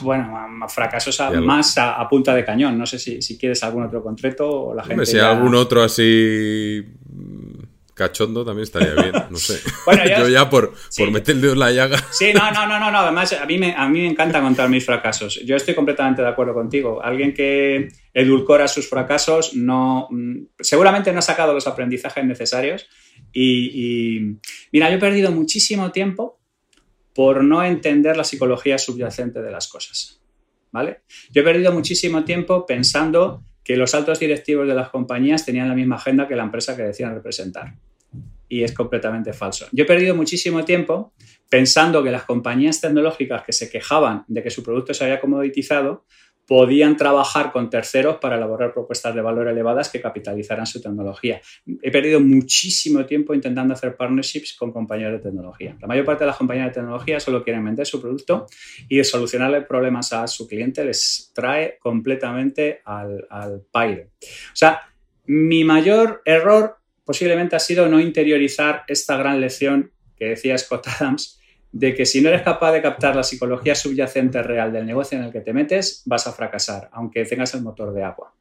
bueno, 0.01 0.49
fracasos 0.67 1.21
más 1.43 1.77
a, 1.77 2.09
punta 2.09 2.33
de 2.33 2.43
cañón. 2.43 2.75
No 2.75 2.87
sé 2.87 2.97
si, 2.97 3.37
quieres 3.37 3.63
algún 3.63 3.83
otro 3.83 4.01
concreto 4.01 4.49
o 4.49 4.73
la 4.73 4.83
gente. 4.83 5.05
si 5.05 5.19
algún 5.19 5.53
otro 5.53 5.83
así 5.83 6.83
mm, 7.07 7.93
cachondo 7.93 8.43
también 8.43 8.63
estaría 8.63 8.95
bien, 8.95 9.13
no 9.29 9.37
sé. 9.37 9.61
Yo 10.17 10.27
ya 10.27 10.49
por, 10.49 10.73
por 10.97 11.11
meter 11.11 11.35
el 11.35 11.41
dedo 11.41 11.53
en 11.53 11.59
la 11.59 11.71
llaga. 11.71 12.03
Sí, 12.09 12.33
no, 12.33 12.49
no, 12.51 12.65
no, 12.65 12.79
no, 12.79 12.97
Además, 12.97 13.31
a 13.33 13.45
mí, 13.45 13.59
me, 13.59 13.75
a 13.75 13.87
mí 13.87 14.01
me 14.01 14.07
encanta 14.07 14.41
contar 14.41 14.69
mis 14.69 14.83
fracasos. 14.83 15.39
Yo 15.45 15.55
estoy 15.55 15.75
completamente 15.75 16.23
de 16.23 16.27
acuerdo 16.27 16.55
contigo. 16.55 16.99
Alguien 17.03 17.31
que 17.31 17.89
edulcora 18.11 18.67
sus 18.67 18.89
fracasos 18.89 19.55
no, 19.55 20.07
mm, 20.09 20.47
seguramente 20.59 21.13
no 21.13 21.19
ha 21.19 21.21
sacado 21.21 21.53
los 21.53 21.67
aprendizajes 21.67 22.25
necesarios. 22.25 22.87
y 23.31 24.39
mira, 24.71 24.89
yo 24.89 24.95
he 24.95 24.99
perdido 24.99 25.31
muchísimo 25.31 25.91
tiempo 25.91 26.39
por 27.15 27.43
no 27.45 27.63
entender 27.63 28.17
la 28.17 28.25
psicología 28.25 28.77
subyacente 28.77 29.41
de 29.41 29.49
las 29.49 29.69
cosas. 29.69 30.19
¿Vale? 30.71 30.99
Yo 31.31 31.41
he 31.41 31.45
perdido 31.45 31.71
muchísimo 31.71 32.25
tiempo 32.25 32.65
pensando 32.65 33.41
que 33.63 33.77
los 33.77 33.95
altos 33.95 34.19
directivos 34.19 34.67
de 34.67 34.75
las 34.75 34.89
compañías 34.89 35.45
tenían 35.45 35.69
la 35.69 35.75
misma 35.75 35.95
agenda 35.95 36.27
que 36.27 36.35
la 36.35 36.43
empresa 36.43 36.75
que 36.75 36.83
decían 36.83 37.15
representar. 37.15 37.75
Y 38.49 38.63
es 38.63 38.73
completamente 38.73 39.31
falso. 39.31 39.67
Yo 39.71 39.85
he 39.85 39.87
perdido 39.87 40.13
muchísimo 40.13 40.65
tiempo 40.65 41.13
pensando 41.49 42.03
que 42.03 42.11
las 42.11 42.25
compañías 42.25 42.81
tecnológicas 42.81 43.43
que 43.43 43.53
se 43.53 43.69
quejaban 43.69 44.25
de 44.27 44.43
que 44.43 44.49
su 44.49 44.61
producto 44.61 44.93
se 44.93 45.05
había 45.05 45.21
comoditizado 45.21 46.05
podían 46.47 46.95
trabajar 46.97 47.51
con 47.51 47.69
terceros 47.69 48.17
para 48.17 48.37
elaborar 48.37 48.73
propuestas 48.73 49.15
de 49.15 49.21
valor 49.21 49.47
elevadas 49.47 49.89
que 49.89 50.01
capitalizaran 50.01 50.65
su 50.65 50.81
tecnología. 50.81 51.41
He 51.81 51.91
perdido 51.91 52.19
muchísimo 52.19 53.05
tiempo 53.05 53.33
intentando 53.33 53.73
hacer 53.73 53.95
partnerships 53.95 54.53
con 54.53 54.71
compañías 54.71 55.11
de 55.11 55.19
tecnología. 55.19 55.75
La 55.81 55.87
mayor 55.87 56.05
parte 56.05 56.23
de 56.23 56.27
las 56.27 56.37
compañías 56.37 56.67
de 56.67 56.73
tecnología 56.73 57.19
solo 57.19 57.43
quieren 57.43 57.65
vender 57.65 57.85
su 57.85 58.01
producto 58.01 58.47
y 58.87 59.03
solucionarle 59.03 59.61
problemas 59.61 60.13
a 60.13 60.27
su 60.27 60.47
cliente 60.47 60.85
les 60.85 61.31
trae 61.33 61.77
completamente 61.79 62.81
al, 62.85 63.25
al 63.29 63.61
paire. 63.71 64.09
O 64.21 64.55
sea, 64.55 64.81
mi 65.25 65.63
mayor 65.63 66.21
error 66.25 66.77
posiblemente 67.03 67.55
ha 67.55 67.59
sido 67.59 67.87
no 67.87 67.99
interiorizar 67.99 68.83
esta 68.87 69.17
gran 69.17 69.39
lección 69.39 69.91
que 70.15 70.25
decía 70.25 70.57
Scott 70.57 70.87
Adams 70.87 71.39
de 71.75 71.93
que 71.93 72.05
si 72.05 72.21
no 72.21 72.29
eres 72.29 72.41
capaz 72.41 72.71
de 72.71 72.81
captar 72.81 73.17
la 73.17 73.21
psicología 73.21 73.75
subyacente 73.75 74.41
real 74.41 74.71
del 74.71 74.85
negocio 74.85 75.17
en 75.17 75.25
el 75.25 75.31
que 75.31 75.41
te 75.41 75.51
metes, 75.51 76.03
vas 76.05 76.25
a 76.25 76.31
fracasar, 76.31 76.89
aunque 76.93 77.25
tengas 77.25 77.53
el 77.53 77.63
motor 77.63 77.93
de 77.93 78.01
agua. 78.01 78.33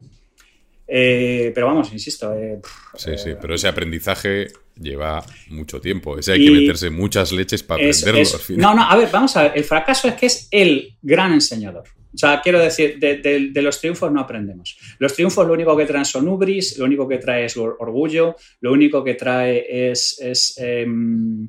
Eh, 0.87 1.51
pero 1.53 1.67
vamos, 1.67 1.93
insisto. 1.93 2.33
Eh, 2.33 2.61
sí, 2.95 3.19
sí, 3.19 3.31
pero 3.41 3.57
ese 3.57 3.67
aprendizaje 3.67 4.47
lleva 4.81 5.25
mucho 5.49 5.81
tiempo. 5.81 6.17
Ese 6.17 6.31
hay 6.31 6.45
que 6.45 6.53
meterse 6.53 6.91
muchas 6.91 7.33
leches 7.33 7.65
para 7.65 7.85
aprenderlo 7.85 8.21
al 8.21 8.41
final. 8.41 8.63
No, 8.63 8.75
no, 8.77 8.89
a 8.89 8.97
ver, 8.97 9.09
vamos 9.11 9.37
a 9.37 9.43
ver. 9.43 9.53
El 9.57 9.65
fracaso 9.65 10.07
es 10.07 10.15
que 10.15 10.27
es 10.27 10.47
el 10.53 10.95
gran 11.03 11.33
enseñador. 11.33 11.89
O 12.15 12.17
sea, 12.17 12.41
quiero 12.41 12.61
decir, 12.61 13.01
de, 13.01 13.63
los 13.63 13.81
triunfos 13.81 14.13
no 14.13 14.21
aprendemos. 14.21 14.79
Los 15.01 15.13
triunfos 15.13 15.45
lo 15.45 15.55
único 15.55 15.77
que 15.77 15.87
traen 15.87 16.05
son 16.05 16.29
ubris, 16.29 16.79
lo 16.79 16.85
único 16.85 17.09
que 17.09 17.19
trae 17.19 17.47
es 17.47 17.57
orgullo, 17.57 18.37
lo 18.61 18.71
único 18.71 19.03
que 19.03 19.15
trae 19.15 19.91
es, 19.91 20.55
em, 20.59 21.49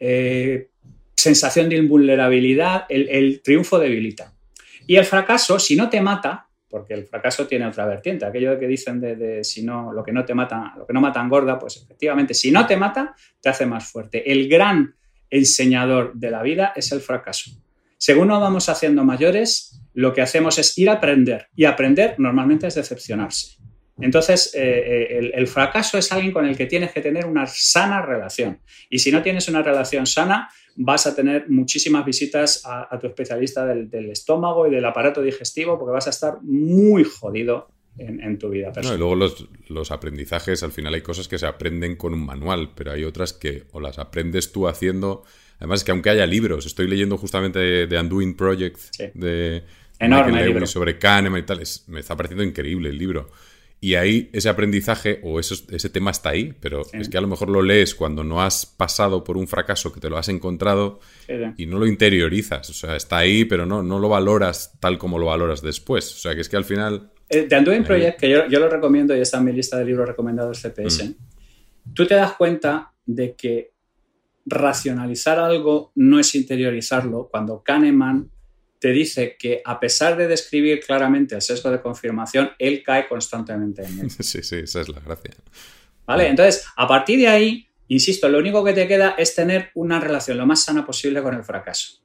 eh, 0.00 0.68
sensación 1.18 1.68
de 1.68 1.76
invulnerabilidad. 1.76 2.86
El, 2.88 3.42
triunfo 3.42 3.78
debilita. 3.78 4.32
Y 4.86 4.96
el 4.96 5.04
fracaso, 5.04 5.58
si 5.58 5.74
no 5.74 5.90
te 5.90 6.00
mata, 6.00 6.48
porque 6.68 6.94
el 6.94 7.06
fracaso 7.06 7.46
tiene 7.46 7.66
otra 7.66 7.86
vertiente, 7.86 8.24
aquello 8.24 8.58
que 8.58 8.66
dicen 8.66 9.00
de, 9.00 9.42
si 9.42 9.64
no, 9.64 9.92
lo 9.92 10.04
que 10.04 10.12
no 10.12 10.24
te 10.24 10.34
mata, 10.34 10.74
lo 10.76 10.86
que 10.86 10.92
no 10.92 11.00
mata 11.00 11.20
engorda, 11.20 11.58
pues 11.58 11.76
efectivamente, 11.76 12.34
si 12.34 12.50
no 12.50 12.66
te 12.66 12.76
mata, 12.76 13.14
te 13.40 13.48
hace 13.48 13.66
más 13.66 13.90
fuerte. 13.90 14.30
El 14.30 14.48
gran 14.48 14.94
enseñador 15.30 16.12
de 16.14 16.30
la 16.30 16.42
vida 16.42 16.72
es 16.76 16.92
el 16.92 17.00
fracaso. 17.00 17.50
Según 17.96 18.28
nos 18.28 18.40
vamos 18.40 18.68
haciendo 18.68 19.04
mayores, 19.04 19.80
lo 19.94 20.12
que 20.12 20.22
hacemos 20.22 20.58
es 20.58 20.78
ir 20.78 20.88
a 20.88 20.94
aprender 20.94 21.48
y 21.56 21.64
aprender 21.64 22.14
normalmente 22.18 22.68
es 22.68 22.76
decepcionarse. 22.76 23.56
Entonces, 24.00 24.54
eh, 24.54 24.60
eh, 24.60 25.30
el, 25.34 25.46
fracaso 25.46 25.98
es 25.98 26.12
alguien 26.12 26.32
con 26.32 26.44
el 26.46 26.56
que 26.56 26.66
tienes 26.66 26.92
que 26.92 27.00
tener 27.00 27.26
una 27.26 27.46
sana 27.46 28.02
relación. 28.02 28.60
Y 28.88 28.98
si 28.98 29.10
no 29.10 29.22
tienes 29.22 29.48
una 29.48 29.62
relación 29.62 30.06
sana, 30.06 30.48
vas 30.76 31.06
a 31.06 31.14
tener 31.16 31.48
muchísimas 31.48 32.04
visitas 32.04 32.62
a, 32.64 32.96
tu 33.00 33.08
especialista 33.08 33.66
del, 33.66 34.10
estómago 34.10 34.66
y 34.66 34.70
del 34.70 34.84
aparato 34.84 35.20
digestivo 35.20 35.78
porque 35.78 35.92
vas 35.92 36.06
a 36.06 36.10
estar 36.10 36.40
muy 36.42 37.04
jodido 37.04 37.68
en, 37.96 38.38
tu 38.38 38.48
vida 38.48 38.72
personal. 38.72 38.96
y 38.96 38.98
luego 39.00 39.16
los, 39.16 39.48
los, 39.68 39.90
aprendizajes, 39.90 40.62
al 40.62 40.70
final 40.70 40.94
hay 40.94 41.00
cosas 41.00 41.26
que 41.26 41.36
se 41.36 41.46
aprenden 41.46 41.96
con 41.96 42.14
un 42.14 42.24
manual, 42.24 42.70
pero 42.76 42.92
hay 42.92 43.02
otras 43.02 43.32
que 43.32 43.64
o 43.72 43.80
las 43.80 43.98
aprendes 43.98 44.52
tú 44.52 44.68
haciendo 44.68 45.24
Además, 45.58 45.82
que 45.82 45.90
aunque 45.90 46.10
haya 46.10 46.26
libros, 46.26 46.66
estoy 46.66 46.86
leyendo 46.86 47.18
justamente 47.18 47.58
de, 47.58 47.98
Undoing 47.98 48.36
Project, 48.36 48.78
de 49.14 49.64
Enorme 49.98 50.44
libro. 50.44 50.66
sobre 50.66 50.98
Kahneman 50.98 51.40
y 51.40 51.42
tal, 51.42 51.60
me 51.88 52.00
está 52.00 52.16
pareciendo 52.16 52.44
increíble 52.44 52.90
el 52.90 52.98
libro. 52.98 53.30
Y 53.80 53.94
ahí 53.94 54.28
ese 54.32 54.48
aprendizaje 54.48 55.20
o 55.22 55.38
ese 55.38 55.88
tema 55.90 56.10
está 56.10 56.30
ahí, 56.30 56.52
pero 56.60 56.82
es 56.92 57.08
que 57.08 57.16
a 57.16 57.20
lo 57.20 57.28
mejor 57.28 57.48
lo 57.48 57.62
lees 57.62 57.94
cuando 57.94 58.24
no 58.24 58.42
has 58.42 58.66
pasado 58.66 59.22
por 59.22 59.36
un 59.36 59.46
fracaso 59.46 59.92
que 59.92 60.00
te 60.00 60.10
lo 60.10 60.18
has 60.18 60.28
encontrado 60.28 60.98
y 61.56 61.66
no 61.66 61.78
lo 61.78 61.86
interiorizas. 61.86 62.68
O 62.70 62.74
sea, 62.74 62.96
está 62.96 63.18
ahí, 63.18 63.44
pero 63.44 63.66
no, 63.66 63.84
no 63.84 64.00
lo 64.00 64.08
valoras 64.08 64.72
tal 64.80 64.98
como 64.98 65.18
lo 65.18 65.26
valoras 65.26 65.62
después. 65.62 66.12
O 66.12 66.18
sea, 66.18 66.34
que 66.34 66.40
es 66.40 66.48
que 66.48 66.56
al 66.56 66.64
final... 66.64 67.12
Eh, 67.28 67.46
Undoing 67.56 67.84
Project, 67.84 68.18
que 68.18 68.30
yo, 68.30 68.46
lo 68.48 68.68
recomiendo 68.68 69.16
y 69.16 69.20
está 69.20 69.38
en 69.38 69.44
mi 69.44 69.52
lista 69.52 69.78
de 69.78 69.84
libros 69.84 70.08
recomendados 70.08 70.60
CPS, 70.60 71.10
mm. 71.10 71.94
tú 71.94 72.04
te 72.04 72.14
das 72.14 72.32
cuenta 72.32 72.92
de 73.06 73.36
que 73.36 73.74
racionalizar 74.44 75.38
algo 75.38 75.92
no 75.94 76.18
es 76.18 76.34
interiorizarlo. 76.34 77.28
Cuando 77.30 77.62
Kahneman 77.62 78.28
te 78.78 78.92
dice 78.92 79.36
que 79.38 79.60
a 79.64 79.80
pesar 79.80 80.16
de 80.16 80.28
describir 80.28 80.80
claramente 80.80 81.34
el 81.34 81.42
sesgo 81.42 81.70
de 81.70 81.80
confirmación, 81.80 82.50
él 82.58 82.82
cae 82.84 83.08
constantemente 83.08 83.84
en 83.84 84.00
él. 84.00 84.10
Sí, 84.20 84.42
sí, 84.42 84.56
esa 84.56 84.80
es 84.80 84.88
la 84.88 85.00
gracia. 85.00 85.32
¿Vale? 86.06 86.28
Entonces, 86.28 86.64
a 86.76 86.86
partir 86.86 87.18
de 87.18 87.28
ahí, 87.28 87.68
insisto, 87.88 88.28
lo 88.28 88.38
único 88.38 88.64
que 88.64 88.72
te 88.72 88.88
queda 88.88 89.14
es 89.18 89.34
tener 89.34 89.70
una 89.74 90.00
relación 90.00 90.38
lo 90.38 90.46
más 90.46 90.64
sana 90.64 90.86
posible 90.86 91.22
con 91.22 91.34
el 91.34 91.44
fracaso. 91.44 91.98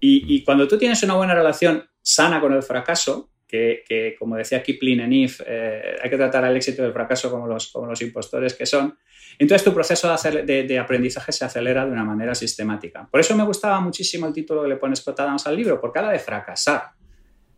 Y, 0.00 0.44
cuando 0.44 0.68
tú 0.68 0.78
tienes 0.78 1.02
una 1.02 1.14
buena 1.14 1.34
relación 1.34 1.84
sana 2.00 2.40
con 2.40 2.52
el 2.52 2.62
fracaso, 2.62 3.30
que, 3.48 4.14
como 4.18 4.36
decía 4.36 4.62
Kipling 4.62 5.00
en 5.00 5.12
If, 5.12 5.40
eh, 5.46 5.96
hay 6.02 6.10
que 6.10 6.16
tratar 6.16 6.44
al 6.44 6.56
éxito 6.56 6.82
del 6.82 6.92
fracaso 6.92 7.30
como 7.30 7.46
los, 7.46 7.68
como 7.68 7.86
los 7.86 8.00
impostores 8.02 8.54
que 8.54 8.66
son, 8.66 8.96
entonces 9.38 9.64
tu 9.64 9.72
proceso 9.72 10.14
de, 10.44 10.78
aprendizaje 10.78 11.32
se 11.32 11.44
acelera 11.44 11.86
de 11.86 11.92
una 11.92 12.04
manera 12.04 12.34
sistemática. 12.34 13.08
Por 13.10 13.20
eso 13.20 13.36
me 13.36 13.44
gustaba 13.44 13.80
muchísimo 13.80 14.26
el 14.26 14.32
título 14.32 14.62
que 14.62 14.68
le 14.68 14.76
pone 14.76 14.96
Scott 14.96 15.20
Adams 15.20 15.46
al 15.46 15.56
libro, 15.56 15.80
porque 15.80 16.00
habla 16.00 16.12
de 16.12 16.18
fracasar. 16.18 16.90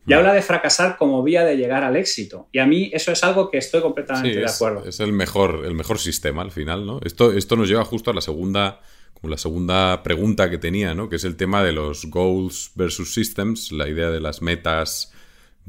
Y 0.07 0.13
habla 0.15 0.33
de 0.33 0.43
fracasar 0.43 0.97
como 0.97 1.23
vía 1.23 1.45
de 1.45 1.57
llegar 1.57 1.85
al 1.85 1.95
éxito. 1.95 2.49
Y 2.53 2.59
a 2.59 2.67
mí 2.67 2.91
eso 2.93 3.13
es 3.13 3.23
algo 3.23 3.51
que 3.51 3.59
estoy 3.59 3.81
completamente 3.81 4.41
de 4.41 4.47
acuerdo. 4.47 4.85
Es 4.85 4.99
el 4.99 5.13
mejor, 5.13 5.63
el 5.65 5.75
mejor 5.75 5.99
sistema 5.99 6.43
al 6.43 6.51
final, 6.51 6.85
¿no? 6.85 7.01
Esto, 7.05 7.33
esto 7.33 7.55
nos 7.55 7.69
lleva 7.69 7.85
justo 7.85 8.11
a 8.11 8.15
la 8.15 8.21
segunda, 8.21 8.81
como 9.15 9.31
la 9.31 9.37
segunda 9.37 10.03
pregunta 10.03 10.51
que 10.51 10.59
tenía, 10.59 10.95
¿no? 10.95 11.09
Que 11.09 11.17
es 11.17 11.25
el 11.25 11.37
tema 11.37 11.63
de 11.63 11.73
los 11.73 12.07
goals 12.07 12.73
versus 12.75 13.15
systems, 13.15 13.73
la 13.73 13.89
idea 13.89 14.11
de 14.11 14.21
las 14.21 14.43
metas 14.43 15.13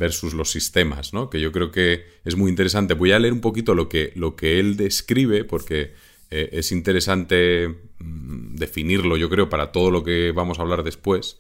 versus 0.02 0.34
los 0.34 0.50
sistemas, 0.50 1.14
¿no? 1.14 1.30
Que 1.30 1.40
yo 1.40 1.52
creo 1.52 1.70
que 1.70 2.06
es 2.26 2.36
muy 2.36 2.50
interesante. 2.50 2.96
Voy 2.96 3.12
a 3.12 3.20
leer 3.20 3.34
un 3.34 3.40
poquito 3.40 3.76
lo 3.76 3.88
que, 3.88 4.12
lo 4.16 4.36
que 4.36 4.60
él 4.60 4.76
describe, 4.76 5.44
porque 5.44 5.94
eh, 6.32 6.50
es 6.54 6.72
interesante 6.72 7.68
mm, 8.00 8.56
definirlo, 8.56 9.16
yo 9.16 9.30
creo, 9.30 9.48
para 9.48 9.72
todo 9.72 9.92
lo 9.92 10.04
que 10.04 10.32
vamos 10.32 10.58
a 10.58 10.64
hablar 10.64 10.82
después. 10.84 11.38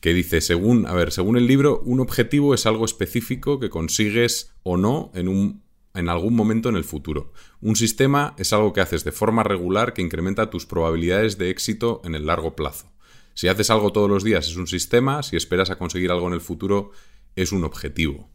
Que 0.00 0.12
dice, 0.12 0.40
según, 0.40 0.86
a 0.86 0.92
ver, 0.92 1.12
según 1.12 1.36
el 1.36 1.46
libro, 1.46 1.82
un 1.84 2.00
objetivo 2.00 2.52
es 2.52 2.66
algo 2.66 2.84
específico 2.84 3.60
que 3.60 3.70
consigues 3.70 4.54
o 4.64 4.76
no 4.76 5.12
en 5.14 5.28
un 5.28 5.62
en 5.92 6.08
algún 6.08 6.34
momento 6.34 6.68
en 6.68 6.76
el 6.76 6.84
futuro. 6.84 7.32
Un 7.60 7.74
sistema 7.74 8.34
es 8.38 8.52
algo 8.52 8.72
que 8.72 8.80
haces 8.80 9.02
de 9.02 9.10
forma 9.10 9.42
regular 9.42 9.92
que 9.92 10.02
incrementa 10.02 10.48
tus 10.48 10.64
probabilidades 10.64 11.36
de 11.36 11.50
éxito 11.50 12.00
en 12.04 12.14
el 12.14 12.26
largo 12.26 12.54
plazo. 12.54 12.86
Si 13.34 13.48
haces 13.48 13.70
algo 13.70 13.90
todos 13.90 14.08
los 14.08 14.22
días 14.22 14.46
es 14.46 14.56
un 14.56 14.68
sistema, 14.68 15.24
si 15.24 15.36
esperas 15.36 15.70
a 15.70 15.78
conseguir 15.78 16.12
algo 16.12 16.28
en 16.28 16.34
el 16.34 16.40
futuro 16.40 16.92
es 17.36 17.52
un 17.52 17.64
objetivo. 17.64 18.28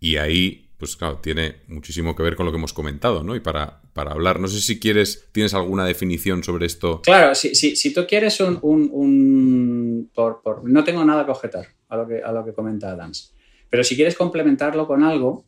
Y 0.00 0.16
ahí, 0.16 0.70
pues 0.78 0.96
claro, 0.96 1.18
tiene 1.18 1.56
muchísimo 1.66 2.14
que 2.14 2.22
ver 2.22 2.36
con 2.36 2.46
lo 2.46 2.52
que 2.52 2.58
hemos 2.58 2.72
comentado, 2.72 3.22
¿no? 3.22 3.34
Y 3.34 3.40
para, 3.40 3.82
para 3.92 4.12
hablar, 4.12 4.38
no 4.40 4.48
sé 4.48 4.60
si 4.60 4.78
quieres, 4.78 5.28
tienes 5.32 5.54
alguna 5.54 5.84
definición 5.84 6.44
sobre 6.44 6.66
esto. 6.66 7.02
Claro, 7.02 7.34
si, 7.34 7.54
si, 7.54 7.76
si 7.76 7.92
tú 7.92 8.06
quieres 8.06 8.40
un... 8.40 8.58
un, 8.62 10.10
por, 10.14 10.68
no 10.68 10.84
tengo 10.84 11.04
nada 11.04 11.24
que 11.24 11.30
objetar 11.32 11.66
a 11.88 11.96
lo 11.96 12.06
que, 12.06 12.22
a 12.22 12.32
lo 12.32 12.44
que 12.44 12.52
comenta 12.52 12.90
Adams, 12.90 13.34
pero 13.68 13.84
si 13.84 13.96
quieres 13.96 14.14
complementarlo 14.14 14.86
con 14.86 15.02
algo, 15.02 15.44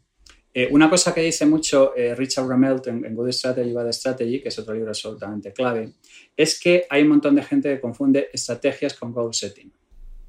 eh, 0.52 0.68
una 0.72 0.90
cosa 0.90 1.14
que 1.14 1.20
dice 1.20 1.46
mucho 1.46 1.94
eh, 1.96 2.14
Richard 2.16 2.48
Ramelt 2.48 2.88
en, 2.88 3.04
en, 3.04 3.14
Good 3.14 3.30
Strategy, 3.30 3.72
Bad 3.72 3.92
Strategy, 3.92 4.42
que 4.42 4.48
es 4.48 4.58
otro 4.58 4.74
libro 4.74 4.90
absolutamente 4.90 5.52
clave, 5.52 5.92
es 6.36 6.58
que 6.58 6.86
hay 6.90 7.02
un 7.02 7.08
montón 7.08 7.36
de 7.36 7.42
gente 7.44 7.72
que 7.72 7.80
confunde 7.80 8.30
estrategias 8.32 8.94
con 8.94 9.12
goal 9.12 9.32
setting. 9.32 9.72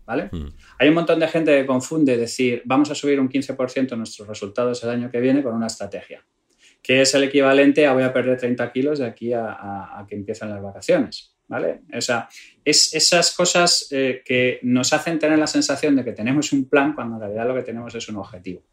Hmm. 0.08 0.50
Hay 0.80 0.90
un 0.90 0.96
montón 0.96 1.20
de 1.20 1.28
gente 1.28 1.58
que 1.58 1.66
confunde 1.66 2.18
decir 2.18 2.62
vamos 2.66 2.90
a 2.92 2.96
subir 2.96 3.20
un 3.20 3.30
15% 3.30 3.96
nuestros 3.96 4.28
resultados 4.28 4.84
el 4.84 4.90
año 4.90 5.10
que 5.10 5.20
viene 5.20 5.44
con 5.44 5.54
una 5.54 5.68
estrategia, 5.68 6.26
que 6.82 7.02
es 7.02 7.14
el 7.16 7.24
equivalente 7.24 7.86
a 7.86 7.94
voy 7.94 8.04
a 8.04 8.14
perder 8.14 8.38
30 8.38 8.72
kilos 8.72 9.00
de 9.00 9.06
aquí 9.06 9.34
a, 9.34 10.06
que 10.08 10.16
empiezan 10.16 10.50
las 10.50 10.62
vacaciones. 10.62 11.36
¿Vale? 11.48 11.82
O 11.94 12.00
sea, 12.00 12.30
es 12.64 12.94
esas 12.94 13.36
cosas 13.36 13.90
eh, 13.92 14.22
que 14.24 14.60
nos 14.64 14.94
hacen 14.94 15.20
tener 15.20 15.38
la 15.38 15.48
sensación 15.48 15.98
de 15.98 16.06
que 16.06 16.14
tenemos 16.14 16.54
un 16.54 16.70
plan 16.70 16.94
cuando 16.94 17.16
en 17.16 17.22
realidad 17.24 17.46
lo 17.46 17.56
que 17.56 17.64
tenemos 17.64 17.94
es 17.94 18.08
un 18.08 18.16
objetivo. 18.16 18.64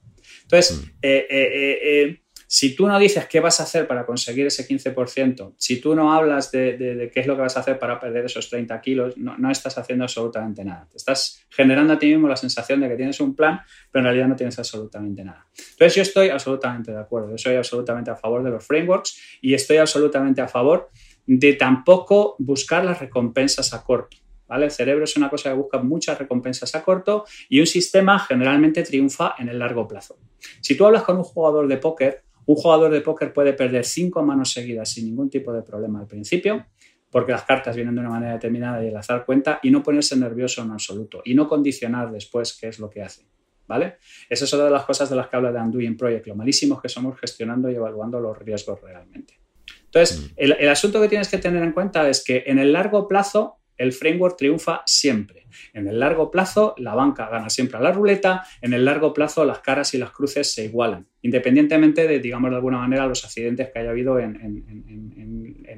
Entonces, 0.43 0.79
hmm. 0.79 0.91
eh, 1.03 1.27
eh, 1.29 2.21
si 2.51 2.75
tú 2.75 2.89
no 2.89 2.99
dices 2.99 3.27
qué 3.27 3.41
vas 3.41 3.61
a 3.61 3.65
hacer 3.65 3.87
para 3.87 4.07
conseguir 4.07 4.47
ese 4.47 4.67
15%, 4.67 5.53
si 5.59 5.83
tú 5.83 5.95
no 5.95 6.15
hablas 6.15 6.51
de, 6.51 7.11
qué 7.13 7.21
es 7.21 7.27
lo 7.27 7.37
que 7.37 7.43
vas 7.43 7.59
a 7.59 7.61
hacer 7.61 7.79
para 7.79 8.01
perder 8.01 8.25
esos 8.25 8.49
30 8.49 8.81
kilos, 8.81 9.19
no, 9.19 9.51
estás 9.51 9.77
haciendo 9.77 10.05
absolutamente 10.05 10.65
nada. 10.65 10.89
Te 10.91 10.97
estás 10.97 11.45
generando 11.51 11.93
a 11.93 11.99
ti 11.99 12.07
mismo 12.07 12.27
la 12.27 12.37
sensación 12.37 12.81
de 12.81 12.89
que 12.89 12.97
tienes 12.97 13.21
un 13.21 13.37
plan, 13.37 13.61
pero 13.91 14.01
en 14.01 14.05
realidad 14.07 14.29
no 14.29 14.37
tienes 14.37 14.59
absolutamente 14.59 15.23
nada. 15.23 15.47
Entonces 15.59 15.95
yo 15.95 16.01
estoy 16.01 16.31
absolutamente 16.31 16.91
de 16.91 16.99
acuerdo, 16.99 17.31
yo 17.33 17.39
soy 17.39 17.57
absolutamente 17.57 18.11
a 18.11 18.17
favor 18.17 18.43
de 18.43 18.49
los 18.49 18.67
frameworks 18.67 19.39
y 19.43 19.53
estoy 19.53 19.77
absolutamente 19.77 20.41
a 20.41 20.49
favor 20.49 20.89
de 21.27 21.53
tampoco 21.53 22.35
buscar 22.39 22.83
las 22.83 22.99
recompensas 22.99 23.75
a 23.75 23.85
corto. 23.85 24.17
¿Vale? 24.47 24.65
El 24.65 24.71
cerebro 24.71 25.05
es 25.05 25.15
una 25.19 25.29
cosa 25.29 25.51
que 25.51 25.57
busca 25.57 25.79
muchas 25.83 26.19
recompensas 26.19 26.75
a 26.75 26.83
corto 26.83 27.27
y 27.51 27.61
un 27.61 27.67
sistema 27.67 28.19
generalmente 28.19 28.83
triunfa 28.83 29.35
en 29.39 29.51
el 29.51 29.59
largo 29.59 29.87
plazo. 29.87 30.19
Si 30.63 30.75
tú 30.75 30.87
hablas 30.87 31.03
con 31.03 31.19
un 31.19 31.25
jugador 31.25 31.69
de 31.69 31.77
póker, 31.77 32.23
un 32.49 32.57
jugador 32.57 32.91
de 32.91 33.03
póker 33.03 33.35
puede 33.35 33.53
perder 33.53 33.85
cinco 33.85 34.23
manos 34.23 34.53
seguidas 34.53 34.89
sin 34.89 35.05
ningún 35.05 35.29
tipo 35.29 35.53
de 35.53 35.61
problema 35.61 36.01
al 36.01 36.07
principio, 36.07 36.67
porque 37.11 37.33
las 37.33 37.43
cartas 37.43 37.77
vienen 37.77 37.95
de 37.95 38.01
una 38.01 38.09
manera 38.09 38.33
determinada 38.33 38.83
y 38.83 38.89
el 38.89 38.97
azar 38.97 39.27
cuenta, 39.27 39.61
y 39.63 39.71
no 39.71 39.83
ponerse 39.83 40.17
nervioso 40.17 40.63
en 40.63 40.71
absoluto, 40.71 41.21
y 41.27 41.35
no 41.35 41.47
condicionar 41.47 42.11
después 42.11 42.57
qué 42.59 42.69
es 42.69 42.79
lo 42.79 42.89
que 42.89 43.03
hace. 43.03 43.27
¿Vale? 43.67 43.99
Esa 44.31 44.47
es 44.47 44.55
otra 44.55 44.65
de 44.65 44.71
las 44.71 44.85
cosas 44.85 45.11
de 45.11 45.17
las 45.17 45.29
que 45.29 45.37
habla 45.37 45.53
de 45.53 45.61
Undoing 45.61 45.99
Project, 45.99 46.27
lo 46.27 46.37
malísimos 46.37 46.81
que 46.81 46.89
somos 46.89 47.21
gestionando 47.21 47.71
y 47.71 47.75
evaluando 47.75 48.19
los 48.19 48.39
riesgos 48.39 48.81
realmente. 48.81 49.39
Entonces, 49.85 50.19
mm. 50.19 50.35
el, 50.37 50.53
el 50.53 50.69
asunto 50.71 51.03
que 51.03 51.09
tienes 51.09 51.29
que 51.29 51.37
tener 51.37 51.63
en 51.63 51.73
cuenta 51.73 52.09
es 52.09 52.25
que 52.25 52.45
en 52.47 52.59
el 52.59 52.73
largo 52.73 53.07
plazo 53.07 53.58
el 53.79 53.93
framework 53.93 54.37
triunfa 54.37 54.83
siempre. 54.85 55.47
En 55.73 55.89
el 55.89 55.99
largo 55.99 56.31
plazo, 56.31 56.75
la 56.79 56.95
banca 56.95 57.29
gana 57.29 57.49
siempre 57.49 57.79
a 57.79 57.81
la 57.81 57.93
ruleta, 57.93 58.45
en 58.61 58.73
el 58.73 58.85
largo 58.85 59.15
plazo, 59.15 59.45
las 59.45 59.61
caras 59.61 59.95
y 59.95 59.99
las 59.99 60.11
cruces 60.11 60.53
se 60.53 60.65
igualan, 60.65 61.07
independientemente 61.23 62.07
de, 62.07 62.19
digamos 62.19 62.51
de 62.51 62.57
alguna 62.57 62.79
manera, 62.79 63.07
los 63.07 63.25
accidentes 63.25 63.71
que 63.73 63.79
haya 63.79 63.91
habido 63.91 64.19
en, 64.19 64.37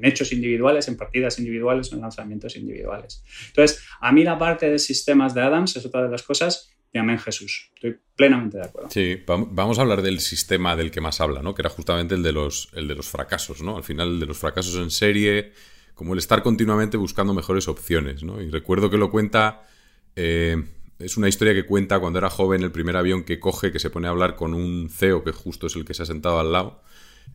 hechos 0.03 0.33
individuales, 0.33 0.87
en 0.87 0.97
partidas 0.97 1.37
individuales, 1.37 1.93
en 1.93 2.01
lanzamientos 2.01 2.55
individuales. 2.55 3.23
Entonces, 3.47 3.85
a 3.99 4.11
mí 4.11 4.23
la 4.23 4.37
parte 4.37 4.69
de 4.69 4.79
sistemas 4.79 5.35
de 5.35 5.41
Adams 5.41 5.75
es 5.75 5.85
otra 5.85 6.03
de 6.03 6.09
las 6.09 6.23
cosas 6.23 6.71
de 6.91 6.99
Amén 6.99 7.19
Jesús. 7.19 7.69
Estoy 7.75 7.97
plenamente 8.15 8.57
de 8.57 8.65
acuerdo. 8.65 8.89
Sí, 8.89 9.23
vamos 9.27 9.77
a 9.77 9.81
hablar 9.81 10.01
del 10.01 10.19
sistema 10.19 10.75
del 10.75 10.91
que 10.91 11.01
más 11.01 11.21
habla, 11.21 11.41
¿no? 11.41 11.53
Que 11.53 11.61
era 11.61 11.69
justamente 11.69 12.15
el 12.15 12.23
de 12.23 12.33
los, 12.33 12.69
el 12.73 12.87
de 12.87 12.95
los 12.95 13.07
fracasos, 13.07 13.61
¿no? 13.61 13.77
Al 13.77 13.83
final, 13.83 14.09
el 14.09 14.19
de 14.19 14.25
los 14.25 14.37
fracasos 14.37 14.75
en 14.75 14.89
serie, 14.89 15.53
como 16.01 16.13
el 16.13 16.17
estar 16.17 16.41
continuamente 16.41 16.97
buscando 16.97 17.31
mejores 17.31 17.67
opciones, 17.67 18.23
¿no? 18.23 18.41
Y 18.41 18.49
recuerdo 18.49 18.89
que 18.89 18.97
lo 18.97 19.11
cuenta. 19.11 19.67
Eh, 20.15 20.65
es 20.97 21.15
una 21.15 21.29
historia 21.29 21.53
que 21.53 21.67
cuenta 21.67 21.99
cuando 21.99 22.17
era 22.17 22.31
joven 22.31 22.63
el 22.63 22.71
primer 22.71 22.97
avión 22.97 23.23
que 23.23 23.39
coge, 23.39 23.71
que 23.71 23.77
se 23.77 23.91
pone 23.91 24.07
a 24.07 24.09
hablar 24.09 24.35
con 24.35 24.55
un 24.55 24.89
CEO, 24.89 25.23
que 25.23 25.31
justo 25.31 25.67
es 25.67 25.75
el 25.75 25.85
que 25.85 25.93
se 25.93 26.01
ha 26.01 26.07
sentado 26.07 26.39
al 26.39 26.53
lado, 26.53 26.81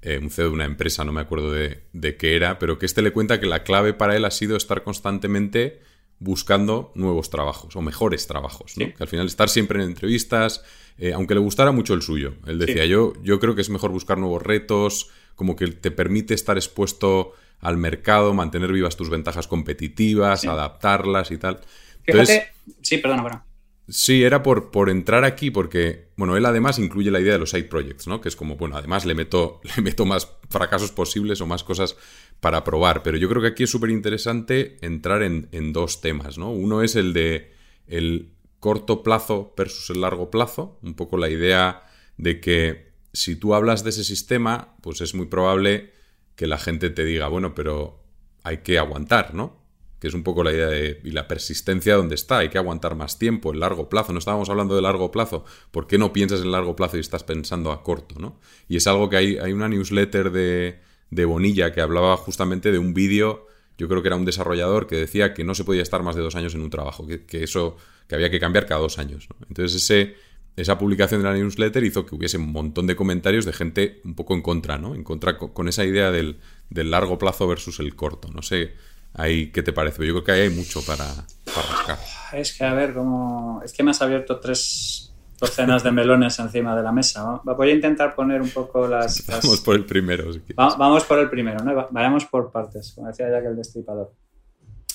eh, 0.02 0.18
un 0.20 0.30
CEO 0.30 0.46
de 0.46 0.50
una 0.50 0.64
empresa, 0.64 1.04
no 1.04 1.12
me 1.12 1.20
acuerdo 1.20 1.52
de, 1.52 1.84
de, 1.92 2.16
qué 2.16 2.34
era, 2.34 2.58
pero 2.58 2.76
que 2.76 2.86
este 2.86 3.02
le 3.02 3.12
cuenta 3.12 3.38
que 3.38 3.46
la 3.46 3.62
clave 3.62 3.94
para 3.94 4.16
él 4.16 4.24
ha 4.24 4.32
sido 4.32 4.56
estar 4.56 4.82
constantemente 4.82 5.80
buscando 6.18 6.90
nuevos 6.96 7.30
trabajos 7.30 7.76
o 7.76 7.82
mejores 7.82 8.26
trabajos, 8.26 8.76
¿no? 8.78 8.92
Que 8.92 9.04
al 9.04 9.08
final 9.08 9.26
estar 9.26 9.48
siempre 9.48 9.80
en 9.80 9.90
entrevistas, 9.90 10.64
eh, 10.98 11.12
aunque 11.12 11.34
le 11.34 11.40
gustara 11.40 11.70
mucho 11.70 11.94
el 11.94 12.02
suyo. 12.02 12.34
Él 12.48 12.58
decía, 12.58 12.84
yo, 12.84 13.12
yo 13.22 13.38
creo 13.38 13.54
que 13.54 13.60
es 13.60 13.70
mejor 13.70 13.92
buscar 13.92 14.18
nuevos 14.18 14.42
retos, 14.42 15.10
como 15.36 15.54
que 15.54 15.68
te 15.68 15.90
permite 15.90 16.34
estar 16.34 16.56
expuesto 16.56 17.32
al 17.60 17.76
mercado, 17.76 18.34
mantener 18.34 18.72
vivas 18.72 18.96
tus 18.96 19.10
ventajas 19.10 19.46
competitivas, 19.46 20.44
adaptarlas 20.44 21.30
y 21.30 21.38
tal. 21.38 21.60
Fíjate, 22.02 22.48
sí, 22.82 22.98
perdona, 22.98 23.22
perdona. 23.22 23.46
Sí, 23.88 24.24
era 24.24 24.42
por, 24.42 24.72
por 24.72 24.90
entrar 24.90 25.22
aquí, 25.24 25.52
porque, 25.52 26.08
bueno, 26.16 26.36
él 26.36 26.44
además 26.44 26.80
incluye 26.80 27.10
la 27.12 27.20
idea 27.20 27.34
de 27.34 27.38
los 27.38 27.50
side 27.50 27.64
projects, 27.64 28.08
¿no? 28.08 28.20
Que 28.20 28.28
es 28.28 28.34
como, 28.34 28.56
bueno, 28.56 28.76
además 28.76 29.06
le 29.06 29.14
meto, 29.14 29.60
le 29.76 29.82
meto 29.82 30.04
más 30.04 30.28
fracasos 30.50 30.90
posibles 30.90 31.40
o 31.40 31.46
más 31.46 31.62
cosas 31.62 31.96
para 32.40 32.64
probar. 32.64 33.02
Pero 33.04 33.16
yo 33.16 33.28
creo 33.28 33.42
que 33.42 33.48
aquí 33.48 33.62
es 33.62 33.70
súper 33.70 33.90
interesante 33.90 34.76
entrar 34.80 35.22
en, 35.22 35.48
en, 35.52 35.72
dos 35.72 36.00
temas, 36.00 36.36
¿no? 36.36 36.50
Uno 36.50 36.82
es 36.82 36.96
el 36.96 37.12
de 37.12 37.52
el 37.86 38.32
corto 38.58 39.04
plazo 39.04 39.54
versus 39.56 39.90
el 39.90 40.00
largo 40.00 40.30
plazo, 40.30 40.80
un 40.82 40.94
poco 40.94 41.16
la 41.16 41.28
idea 41.30 41.84
de 42.16 42.40
que 42.40 42.85
si 43.16 43.36
tú 43.36 43.54
hablas 43.54 43.82
de 43.82 43.90
ese 43.90 44.04
sistema, 44.04 44.76
pues 44.82 45.00
es 45.00 45.14
muy 45.14 45.26
probable 45.26 45.92
que 46.34 46.46
la 46.46 46.58
gente 46.58 46.90
te 46.90 47.04
diga, 47.04 47.28
bueno, 47.28 47.54
pero 47.54 48.04
hay 48.42 48.58
que 48.58 48.78
aguantar, 48.78 49.34
¿no? 49.34 49.64
que 49.98 50.08
es 50.08 50.14
un 50.14 50.22
poco 50.22 50.44
la 50.44 50.52
idea 50.52 50.66
de 50.66 51.00
y 51.04 51.10
la 51.12 51.26
persistencia 51.26 51.96
donde 51.96 52.14
está, 52.14 52.38
hay 52.38 52.50
que 52.50 52.58
aguantar 52.58 52.94
más 52.94 53.18
tiempo, 53.18 53.52
el 53.52 53.60
largo 53.60 53.88
plazo, 53.88 54.12
no 54.12 54.18
estábamos 54.18 54.50
hablando 54.50 54.76
de 54.76 54.82
largo 54.82 55.10
plazo, 55.10 55.44
¿por 55.70 55.86
qué 55.86 55.96
no 55.96 56.12
piensas 56.12 56.42
en 56.42 56.52
largo 56.52 56.76
plazo 56.76 56.98
y 56.98 57.00
estás 57.00 57.24
pensando 57.24 57.72
a 57.72 57.82
corto, 57.82 58.16
¿no? 58.18 58.38
Y 58.68 58.76
es 58.76 58.86
algo 58.86 59.08
que 59.08 59.16
hay, 59.16 59.38
hay 59.38 59.52
una 59.52 59.68
newsletter 59.68 60.30
de, 60.30 60.80
de 61.10 61.24
Bonilla 61.24 61.72
que 61.72 61.80
hablaba 61.80 62.16
justamente 62.18 62.72
de 62.72 62.78
un 62.78 62.92
vídeo, 62.92 63.46
yo 63.78 63.88
creo 63.88 64.02
que 64.02 64.08
era 64.08 64.16
un 64.16 64.26
desarrollador 64.26 64.86
que 64.86 64.96
decía 64.96 65.32
que 65.32 65.44
no 65.44 65.54
se 65.54 65.64
podía 65.64 65.82
estar 65.82 66.02
más 66.02 66.14
de 66.16 66.22
dos 66.22 66.36
años 66.36 66.54
en 66.54 66.60
un 66.60 66.70
trabajo, 66.70 67.06
que, 67.06 67.42
eso, 67.42 67.78
que 68.06 68.14
había 68.14 68.30
que 68.30 68.38
cambiar 68.38 68.66
cada 68.66 68.82
dos 68.82 68.98
años, 68.98 69.28
Entonces 69.48 69.82
ese, 69.82 70.16
esa 70.56 70.78
publicación 70.78 71.22
de 71.22 71.28
la 71.28 71.34
newsletter 71.34 71.84
hizo 71.84 72.06
que 72.06 72.14
hubiese 72.14 72.38
un 72.38 72.50
montón 72.50 72.86
de 72.86 72.96
comentarios 72.96 73.44
de 73.44 73.52
gente 73.52 74.00
un 74.04 74.14
poco 74.14 74.34
en 74.34 74.42
contra, 74.42 74.78
¿no? 74.78 74.94
En 74.94 75.04
contra 75.04 75.36
con 75.38 75.68
esa 75.68 75.84
idea 75.84 76.10
del, 76.10 76.38
del 76.70 76.90
largo 76.90 77.18
plazo 77.18 77.46
versus 77.46 77.78
el 77.80 77.94
corto, 77.94 78.28
no 78.32 78.42
sé 78.42 78.74
ahí, 79.16 79.50
¿qué 79.50 79.62
te 79.62 79.72
parece? 79.72 80.06
Yo 80.06 80.12
creo 80.12 80.24
que 80.24 80.32
ahí 80.32 80.40
hay 80.42 80.50
mucho 80.50 80.80
para, 80.84 81.04
para 81.04 81.68
rascar. 81.68 81.98
Es 82.32 82.56
que, 82.56 82.64
a 82.64 82.74
ver, 82.74 82.94
como... 82.94 83.62
Es 83.64 83.72
que 83.72 83.82
me 83.82 83.90
has 83.90 84.02
abierto 84.02 84.38
tres 84.38 85.12
docenas 85.40 85.82
de 85.82 85.90
melones 85.90 86.38
encima 86.38 86.76
de 86.76 86.82
la 86.82 86.92
mesa. 86.92 87.40
Voy 87.44 87.70
a 87.70 87.74
intentar 87.74 88.14
poner 88.14 88.40
un 88.42 88.50
poco 88.50 88.86
las... 88.86 89.26
Vamos 89.42 89.60
por 89.60 89.74
el 89.74 89.84
primero. 89.84 90.30
vamos 90.56 91.04
por 91.04 91.18
el 91.18 91.30
primero, 91.30 91.64
¿no? 91.64 91.88
Vayamos 91.90 92.26
por 92.26 92.50
partes, 92.50 92.92
como 92.94 93.08
decía 93.08 93.30
ya 93.30 93.40
que 93.40 93.48
el 93.48 93.56
destripador. 93.56 94.12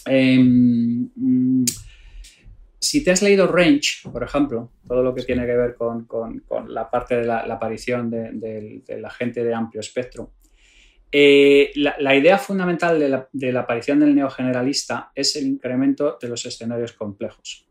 Mm, 0.08 1.64
si 2.82 3.04
te 3.04 3.12
has 3.12 3.22
leído 3.22 3.46
Range, 3.46 4.10
por 4.12 4.24
ejemplo, 4.24 4.72
todo 4.88 5.04
lo 5.04 5.14
que 5.14 5.22
tiene 5.22 5.46
que 5.46 5.56
ver 5.56 5.76
con, 5.76 6.06
con, 6.06 6.40
con 6.40 6.74
la 6.74 6.90
parte 6.90 7.16
de 7.16 7.26
la, 7.26 7.42
aparición 7.42 8.10
de, 8.10 8.32
de, 8.34 9.00
la 9.00 9.12
gente 9.12 9.44
de 9.44 9.54
amplio 9.54 9.80
espectro, 9.80 10.34
eh, 11.12 11.72
la, 11.76 12.16
idea 12.16 12.40
fundamental 12.40 13.00
de 13.32 13.52
la, 13.52 13.60
aparición 13.60 14.00
del 14.00 14.16
neogeneralista 14.16 15.12
es 15.14 15.36
el 15.36 15.46
incremento 15.46 16.18
de 16.20 16.28
los 16.28 16.44
escenarios 16.46 16.94
complejos. 16.94 17.68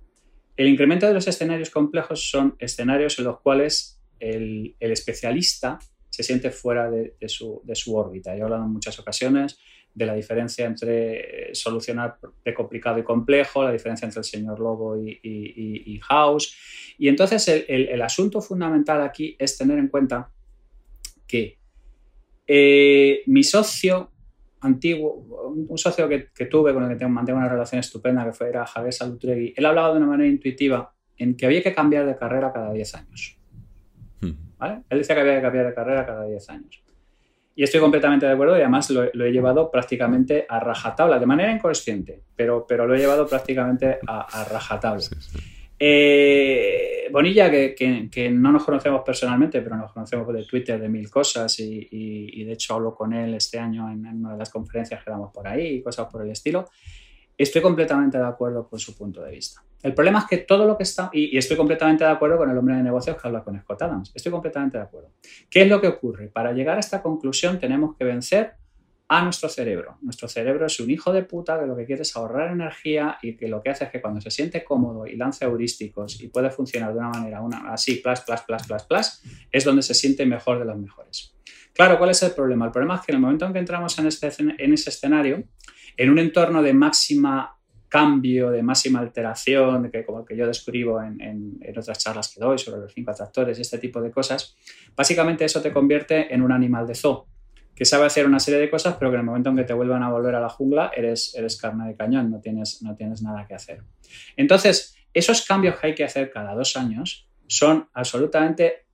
El 0.57 0.69
incremento 0.69 1.07
de 1.07 1.15
los 1.15 1.27
escenarios 1.27 1.71
complejos 1.71 2.31
son 2.31 2.55
escenarios 2.61 3.19
en 3.19 3.25
los 3.25 3.41
cuales 3.41 4.01
el, 4.21 4.77
especialista 4.79 5.81
se 6.09 6.23
siente 6.23 6.51
fuera 6.51 6.89
de, 6.89 7.17
su, 7.29 7.63
órbita. 7.97 8.35
Yo 8.35 8.43
he 8.43 8.45
hablado 8.45 8.65
en 8.65 8.73
muchas 8.73 8.99
ocasiones 9.01 9.59
de 9.95 10.07
la 10.07 10.15
diferencia 10.15 10.67
entre 10.67 11.55
solucionar 11.55 12.19
de 12.45 12.55
complicado 12.55 12.99
y 12.99 13.03
complejo, 13.03 13.63
la 13.65 13.73
diferencia 13.73 14.07
entre 14.07 14.21
el 14.21 14.25
señor 14.25 14.59
Lobo 14.59 14.97
y, 14.97 16.01
House. 16.03 16.57
Y 16.99 17.09
entonces 17.09 17.65
el 17.69 18.03
asunto 18.03 18.41
fundamental 18.41 19.03
aquí 19.03 19.37
es 19.39 19.57
tener 19.57 19.79
en 19.79 19.89
cuenta 19.89 20.31
que 21.27 21.61
eh, 22.53 23.23
mi 23.27 23.45
socio 23.45 24.11
antiguo, 24.63 25.55
un 25.69 25.79
socio 25.79 26.09
que, 26.09 26.47
tuve 26.47 26.75
con 26.75 26.91
el 26.91 26.99
que 26.99 27.07
mantengo 27.07 27.39
una 27.39 27.49
relación 27.49 27.79
estupenda, 27.79 28.25
que 28.25 28.33
fue, 28.33 28.49
era 28.49 28.67
Javier 28.67 28.93
Salutregui, 28.93 29.55
él 29.57 29.65
hablaba 29.65 29.93
de 29.93 29.99
una 29.99 30.07
manera 30.07 30.29
intuitiva 30.29 30.93
en 31.17 31.37
que 31.37 31.47
había 31.47 31.63
que 31.63 31.73
cambiar 31.73 32.07
de 32.07 32.17
carrera 32.17 32.53
cada 32.53 32.73
10 32.73 32.95
años. 32.97 33.39
Hmm. 34.21 34.33
Él 34.91 34.99
decía 34.99 35.15
que 35.15 35.21
había 35.21 35.37
que 35.37 35.43
cambiar 35.43 35.67
de 35.67 35.75
carrera 35.75 36.05
cada 36.05 36.25
10 36.25 36.51
años. 36.51 36.83
Y 37.55 37.65
estoy 37.65 37.81
completamente 37.81 38.27
de 38.27 38.33
acuerdo 38.33 38.57
y 38.57 38.61
además 38.61 38.91
lo, 38.91 39.05
he 39.05 39.33
llevado 39.33 39.71
prácticamente 39.71 40.47
a 40.49 40.61
rajatabla, 40.61 41.19
de 41.19 41.27
manera 41.27 41.53
inconsciente, 41.53 42.23
pero, 42.35 42.65
pero 42.67 42.87
lo 42.87 42.95
he 42.95 42.99
llevado 42.99 43.27
prácticamente 43.27 43.99
a, 44.07 44.45
rajatabla. 44.45 45.05
Eh, 45.79 47.09
Bonilla, 47.11 47.51
que, 47.51 48.31
no 48.33 48.53
nos 48.53 48.65
conocemos 48.65 49.03
personalmente, 49.05 49.61
pero 49.63 49.77
nos 49.77 49.93
conocemos 49.93 50.33
de 50.33 50.45
Twitter 50.45 50.81
de 50.81 50.89
mil 50.89 51.11
cosas 51.11 51.59
y, 51.59 52.45
de 52.45 52.53
hecho 52.53 52.75
hablo 52.75 52.95
con 52.95 53.13
él 53.13 53.35
este 53.35 53.59
año 53.59 53.91
en, 53.91 54.07
una 54.07 54.33
de 54.33 54.39
las 54.39 54.51
conferencias 54.51 55.03
que 55.03 55.11
damos 55.11 55.33
por 55.33 55.47
ahí 55.49 55.77
y 55.77 55.83
cosas 55.83 56.09
por 56.11 56.23
el 56.23 56.31
estilo. 56.31 56.69
Estoy 57.43 57.63
completamente 57.63 58.19
de 58.19 58.27
acuerdo 58.27 58.69
con 58.69 58.79
su 58.79 58.95
punto 58.95 59.23
de 59.23 59.31
vista. 59.31 59.65
El 59.83 59.95
problema 59.95 60.19
es 60.19 60.25
que 60.27 60.37
todo 60.45 60.67
lo 60.67 60.77
que 60.77 60.83
está, 60.83 61.09
y, 61.11 61.39
estoy 61.39 61.57
completamente 61.57 62.05
de 62.05 62.11
acuerdo 62.11 62.37
con 62.37 62.51
el 62.51 62.59
hombre 62.59 62.77
de 62.77 62.83
negocios 62.83 63.17
que 63.17 63.27
habla 63.27 63.43
con 63.43 63.59
Scott 63.59 63.81
Adams, 63.81 64.13
estoy 64.15 64.31
completamente 64.31 64.77
de 64.77 64.85
acuerdo. 64.85 65.13
¿Qué 65.49 65.63
es 65.63 65.69
lo 65.69 65.81
que 65.81 65.89
ocurre? 65.89 66.29
Para 66.29 66.53
llegar 66.53 66.77
a 66.77 66.81
esta 66.81 67.01
conclusión 67.01 67.59
tenemos 67.59 67.97
que 67.97 68.05
vencer 68.05 68.57
a 69.09 69.25
nuestro 69.25 69.49
cerebro. 69.49 69.97
Nuestro 70.03 70.29
cerebro 70.29 70.67
es 70.67 70.79
un 70.81 70.91
hijo 70.91 71.15
de 71.15 71.23
puta 71.23 71.59
que 71.59 71.67
lo 71.67 71.75
que 71.75 71.87
quiere 71.87 72.03
es 72.03 72.15
ahorrar 72.15 72.53
energía 72.53 73.17
y 73.23 73.39
que 73.39 73.49
lo 73.49 73.63
que 73.63 73.71
hace 73.71 73.85
es 73.85 73.91
que 73.91 74.03
cuando 74.03 74.21
se 74.21 74.31
siente 74.31 74.63
cómodo 74.63 75.07
y 75.07 75.17
lanza 75.17 75.47
heurísticos 75.47 76.21
y 76.21 76.29
puede 76.29 76.51
funcionar 76.51 76.93
de 76.93 76.99
una 76.99 77.09
manera 77.09 77.41
una, 77.41 77.73
así, 77.73 78.03
plus, 78.05 78.21
plus, 78.21 78.43
plus, 78.43 78.83
plus, 78.83 79.23
es 79.51 79.65
donde 79.65 79.81
se 79.81 79.95
siente 79.95 80.27
mejor 80.27 80.59
de 80.59 80.67
los 80.67 80.77
mejores. 80.77 81.35
Claro, 81.73 81.97
¿cuál 81.97 82.11
es 82.11 82.23
el 82.23 82.33
problema? 82.33 82.67
El 82.67 82.73
problema 82.73 82.97
es 82.97 83.01
que 83.01 83.13
en 83.13 83.17
el 83.17 83.23
momento 83.23 83.47
en 83.47 83.55
que 83.55 83.61
entramos 83.61 83.99
en, 83.99 84.09
este, 84.09 84.29
en 84.39 84.75
ese 84.75 84.91
escenario, 84.91 85.43
en 85.97 86.11
un 86.11 86.19
entorno 86.19 86.63
de 86.63 86.73
máxima 86.73 87.57
cambio, 87.89 88.51
de 88.51 88.63
máxima 88.63 89.01
alteración, 89.01 89.91
que 89.91 90.05
como 90.05 90.21
el 90.21 90.25
que 90.25 90.37
yo 90.37 90.47
describo 90.47 91.03
en, 91.03 91.21
en, 91.21 91.77
otras 91.77 91.99
charlas 91.99 92.33
que 92.33 92.41
doy 92.41 92.57
sobre 92.57 92.83
los 92.83 92.93
cinco 92.95 93.11
atractores 93.11 93.59
y 93.59 93.63
este 93.63 93.79
tipo 93.79 94.01
de 94.01 94.11
cosas, 94.11 94.57
básicamente 94.95 95.45
eso 95.45 95.61
te 95.61 95.73
convierte 95.73 96.33
en 96.33 96.41
un 96.41 96.53
animal 96.53 96.87
de 96.87 96.95
zoo 96.95 97.27
que 97.75 97.85
sabe 97.85 98.05
hacer 98.05 98.27
una 98.27 98.39
serie 98.39 98.61
de 98.61 98.69
cosas, 98.69 98.97
pero 98.99 99.11
que 99.11 99.15
en 99.15 99.21
el 99.21 99.27
momento 99.27 99.49
en 99.49 99.57
que 99.57 99.65
te 99.65 99.73
vuelvan 99.73 100.03
a 100.03 100.11
volver 100.11 100.35
a 100.35 100.41
la 100.41 100.51
jungla 100.51 100.93
eres, 100.95 101.35
eres 101.35 101.57
carne 101.57 101.89
de 101.89 101.97
cañón, 101.97 102.31
no 102.31 102.39
tienes, 102.39 102.83
no 102.83 102.95
tienes 102.95 103.23
nada 103.23 103.47
que 103.47 103.55
hacer. 103.55 103.83
Entonces, 104.37 104.95
esos 105.15 105.47
cambios 105.47 105.81
que 105.81 105.87
hay 105.89 105.95
que 105.95 106.05
hacer 106.05 106.31
cada 106.31 106.55
dos 106.55 106.77
años 106.77 107.27
son 107.47 107.89
absolutamente 107.95 108.85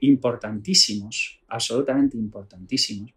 importantísimos, 0.00 1.40
absolutamente 1.46 2.16
importantísimos, 2.16 3.14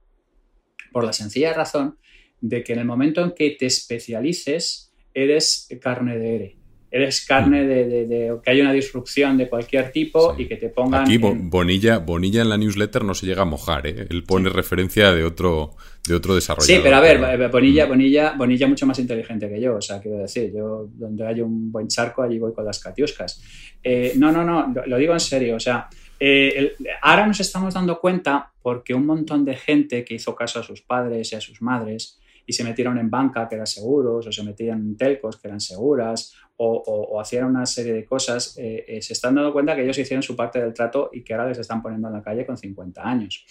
por 0.91 1.03
la 1.03 1.13
sencilla 1.13 1.51
razón 1.51 1.97
de 2.41 2.63
que 2.63 2.73
en 2.73 2.79
el 2.79 2.85
momento 2.85 3.23
en 3.23 3.31
que 3.31 3.51
te 3.51 3.65
especialices, 3.65 4.91
eres 5.13 5.67
carne 5.81 6.17
de 6.17 6.35
ere 6.35 6.57
eres 6.89 7.25
carne 7.25 7.65
de, 7.65 8.37
que 8.43 8.49
hay 8.49 8.61
una 8.61 8.71
disrupción 8.71 9.37
de 9.37 9.49
cualquier 9.49 9.91
tipo 9.91 10.35
y 10.37 10.47
que 10.47 10.55
te 10.55 10.69
pongan. 10.69 11.03
Aquí 11.03 11.17
Bonilla, 11.17 11.99
Bonilla 11.99 12.41
en 12.41 12.49
la 12.49 12.57
newsletter 12.57 13.03
no 13.03 13.13
se 13.13 13.25
llega 13.25 13.41
a 13.41 13.45
mojar, 13.45 13.87
¿eh? 13.87 14.07
él 14.09 14.23
pone 14.23 14.49
referencia 14.49 15.11
de 15.11 15.23
otro, 15.23 15.75
de 16.07 16.15
otro 16.15 16.33
desarrollador. 16.35 16.75
Sí, 16.75 16.79
pero 16.81 16.95
a 16.95 17.01
ver, 17.01 17.49
Bonilla, 17.49 17.85
mm. 17.85 17.89
Bonilla, 17.89 18.33
Bonilla 18.37 18.67
mucho 18.67 18.85
más 18.85 18.99
inteligente 18.99 19.49
que 19.49 19.59
yo, 19.59 19.75
o 19.75 19.81
sea, 19.81 19.99
quiero 19.99 20.19
decir, 20.19 20.51
yo 20.55 20.87
donde 20.93 21.27
hay 21.27 21.41
un 21.41 21.71
buen 21.71 21.87
charco, 21.87 22.23
allí 22.23 22.39
voy 22.39 22.53
con 22.53 22.63
las 22.65 22.79
catiuscas. 22.79 23.41
Eh, 23.83 24.13
no, 24.15 24.31
no, 24.31 24.43
no, 24.43 24.73
lo, 24.85 24.97
digo 24.97 25.13
en 25.13 25.19
serio, 25.19 25.57
o 25.57 25.59
sea, 25.59 25.89
eh, 26.19 26.73
ahora 27.01 27.27
nos 27.27 27.39
estamos 27.41 27.73
dando 27.73 27.99
cuenta 27.99 28.51
porque 28.61 28.93
un 28.93 29.05
montón 29.05 29.43
de 29.43 29.55
gente 29.55 30.05
que 30.05 30.15
hizo 30.15 30.33
caso 30.35 30.61
a 30.61 30.63
sus 30.63 30.81
padres 30.81 31.33
y 31.33 31.35
a 31.35 31.41
sus 31.41 31.61
madres 31.61 32.17
y 32.47 32.53
se 32.53 32.63
metieron 32.63 32.97
en 32.97 33.09
banca 33.09 33.47
que 33.47 33.55
eran 33.55 33.67
seguros, 33.67 34.25
o 34.25 34.31
se 34.31 34.41
metían 34.41 34.79
en 34.79 34.97
telcos 34.97 35.37
que 35.37 35.49
eran 35.49 35.59
seguras, 35.59 36.33
o, 36.55 37.19
hacían 37.21 37.45
una 37.45 37.65
serie 37.65 37.93
de 37.93 38.05
cosas, 38.05 38.57
eh, 38.57 38.85
eh, 38.87 39.01
se 39.01 39.13
están 39.13 39.35
dando 39.35 39.53
cuenta 39.53 39.75
que 39.75 39.83
ellos 39.83 39.97
hicieron 39.97 40.23
su 40.23 40.35
parte 40.35 40.59
del 40.59 40.73
trato 40.73 41.11
y 41.13 41.21
que 41.23 41.33
ahora 41.33 41.49
les 41.49 41.59
están 41.59 41.83
poniendo 41.83 42.07
en 42.07 42.15
la 42.15 42.23
calle 42.23 42.45
con 42.45 42.57
50 42.57 43.07
años. 43.07 43.45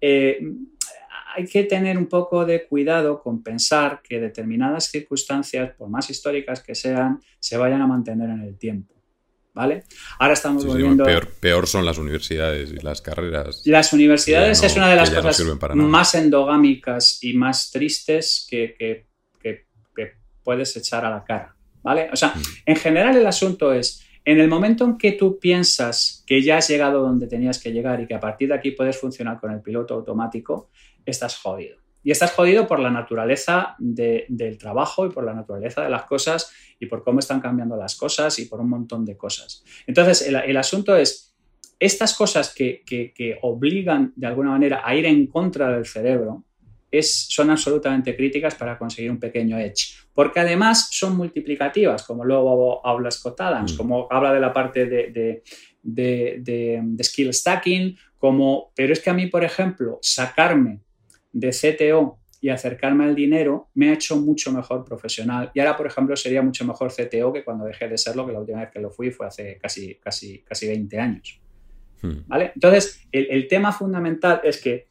Eh, 0.00 0.40
hay 1.36 1.46
que 1.46 1.62
tener 1.62 1.96
un 1.96 2.06
poco 2.06 2.44
de 2.44 2.66
cuidado 2.66 3.22
con 3.22 3.42
pensar 3.42 4.02
que 4.02 4.20
determinadas 4.20 4.90
circunstancias, 4.90 5.72
por 5.78 5.88
más 5.88 6.10
históricas 6.10 6.60
que 6.60 6.74
sean, 6.74 7.20
se 7.38 7.56
vayan 7.56 7.80
a 7.80 7.86
mantener 7.86 8.30
en 8.30 8.40
el 8.40 8.58
tiempo. 8.58 8.99
¿Vale? 9.54 9.84
Ahora 10.18 10.34
estamos 10.34 10.64
volviendo... 10.64 11.04
peor, 11.40 11.66
son 11.66 11.84
las 11.84 11.98
universidades 11.98 12.72
y 12.72 12.76
las 12.76 13.02
carreras. 13.02 13.62
Las 13.64 13.92
universidades 13.92 14.62
es 14.62 14.76
una 14.76 14.88
de 14.88 14.96
las 14.96 15.10
cosas 15.10 15.42
más 15.74 16.14
endogámicas 16.14 17.22
y 17.22 17.34
más 17.34 17.70
tristes 17.70 18.46
que, 18.48 18.74
que, 18.78 19.06
puedes 20.42 20.74
echar 20.76 21.04
a 21.04 21.10
la 21.10 21.22
cara, 21.22 21.54
¿vale? 21.82 22.08
O 22.12 22.16
sea, 22.16 22.30
mm. 22.30 22.42
en 22.66 22.76
general 22.76 23.16
el 23.16 23.26
asunto 23.26 23.72
es, 23.72 24.02
en 24.24 24.40
el 24.40 24.48
momento 24.48 24.84
en 24.84 24.96
que 24.96 25.12
tú 25.12 25.38
piensas 25.38 26.24
que 26.26 26.42
ya 26.42 26.56
has 26.56 26.68
llegado 26.68 27.02
donde 27.02 27.26
tenías 27.26 27.58
que 27.58 27.70
llegar 27.70 28.00
y 28.00 28.06
que 28.06 28.14
a 28.14 28.20
partir 28.20 28.48
de 28.48 28.54
aquí 28.54 28.70
puedes 28.72 28.98
funcionar 28.98 29.38
con 29.38 29.52
el 29.52 29.60
piloto 29.60 29.94
automático, 29.94 30.70
estás 31.04 31.36
jodido. 31.36 31.79
Y 32.02 32.10
estás 32.10 32.32
jodido 32.32 32.66
por 32.66 32.80
la 32.80 32.90
naturaleza 32.90 33.76
del 33.78 34.58
trabajo 34.58 35.06
y 35.06 35.10
por 35.10 35.24
la 35.24 35.34
naturaleza 35.34 35.82
de 35.82 35.90
las 35.90 36.04
cosas 36.04 36.52
y 36.78 36.86
por 36.86 37.04
cómo 37.04 37.18
están 37.18 37.40
cambiando 37.40 37.76
las 37.76 37.94
cosas 37.94 38.38
y 38.38 38.46
por 38.46 38.60
un 38.60 38.70
montón 38.70 39.04
de 39.04 39.16
cosas. 39.16 39.62
Entonces, 39.86 40.26
el, 40.26 40.56
asunto 40.56 40.96
es, 40.96 41.34
estas 41.78 42.14
cosas 42.14 42.54
que, 42.54 43.38
obligan 43.42 44.12
de 44.16 44.26
alguna 44.26 44.50
manera 44.50 44.82
a 44.84 44.94
ir 44.94 45.04
en 45.06 45.26
contra 45.26 45.70
del 45.70 45.84
cerebro 45.84 46.44
es, 46.90 47.26
son 47.28 47.50
absolutamente 47.50 48.16
críticas 48.16 48.54
para 48.54 48.76
conseguir 48.78 49.10
un 49.10 49.20
pequeño 49.20 49.58
edge. 49.58 49.94
Porque 50.12 50.40
además 50.40 50.88
son 50.90 51.16
multiplicativas, 51.16 52.02
como 52.02 52.24
luego 52.24 52.84
habla 52.84 53.10
Scott 53.10 53.40
Adams, 53.42 53.74
mm. 53.74 53.76
como 53.76 54.08
habla 54.10 54.32
de 54.32 54.40
la 54.40 54.52
parte 54.52 54.86
de, 54.86 55.42
de 55.82 57.04
skill 57.04 57.32
stacking, 57.32 57.96
como, 58.20 58.70
pero 58.76 58.92
es 58.92 59.00
que 59.00 59.10
a 59.10 59.14
mí, 59.14 59.26
por 59.26 59.44
ejemplo, 59.44 59.98
sacarme 60.02 60.80
de 61.32 61.50
CTO 61.50 62.20
y 62.40 62.48
acercarme 62.48 63.04
al 63.04 63.14
dinero 63.14 63.68
me 63.74 63.90
ha 63.90 63.92
hecho 63.92 64.16
mucho 64.16 64.50
mejor 64.50 64.84
profesional. 64.84 65.50
Y 65.54 65.60
ahora, 65.60 65.76
por 65.76 65.86
ejemplo, 65.86 66.16
sería 66.16 66.40
mucho 66.42 66.64
mejor 66.64 66.90
CTO 66.90 67.32
que 67.32 67.44
cuando 67.44 67.66
dejé 67.66 67.88
de 67.88 67.98
serlo, 67.98 68.26
que 68.26 68.32
la 68.32 68.40
última 68.40 68.60
vez 68.60 68.70
que 68.70 68.80
lo 68.80 68.90
fui 68.90 69.10
fue 69.10 69.26
hace 69.26 69.58
casi, 69.58 69.96
casi, 69.96 70.38
casi 70.38 70.66
20 70.66 70.98
años. 70.98 71.40
Hmm. 72.00 72.20
¿Vale? 72.26 72.52
Entonces, 72.54 73.06
el, 73.12 73.46
tema 73.46 73.72
fundamental 73.72 74.40
es 74.42 74.60
que 74.60 74.88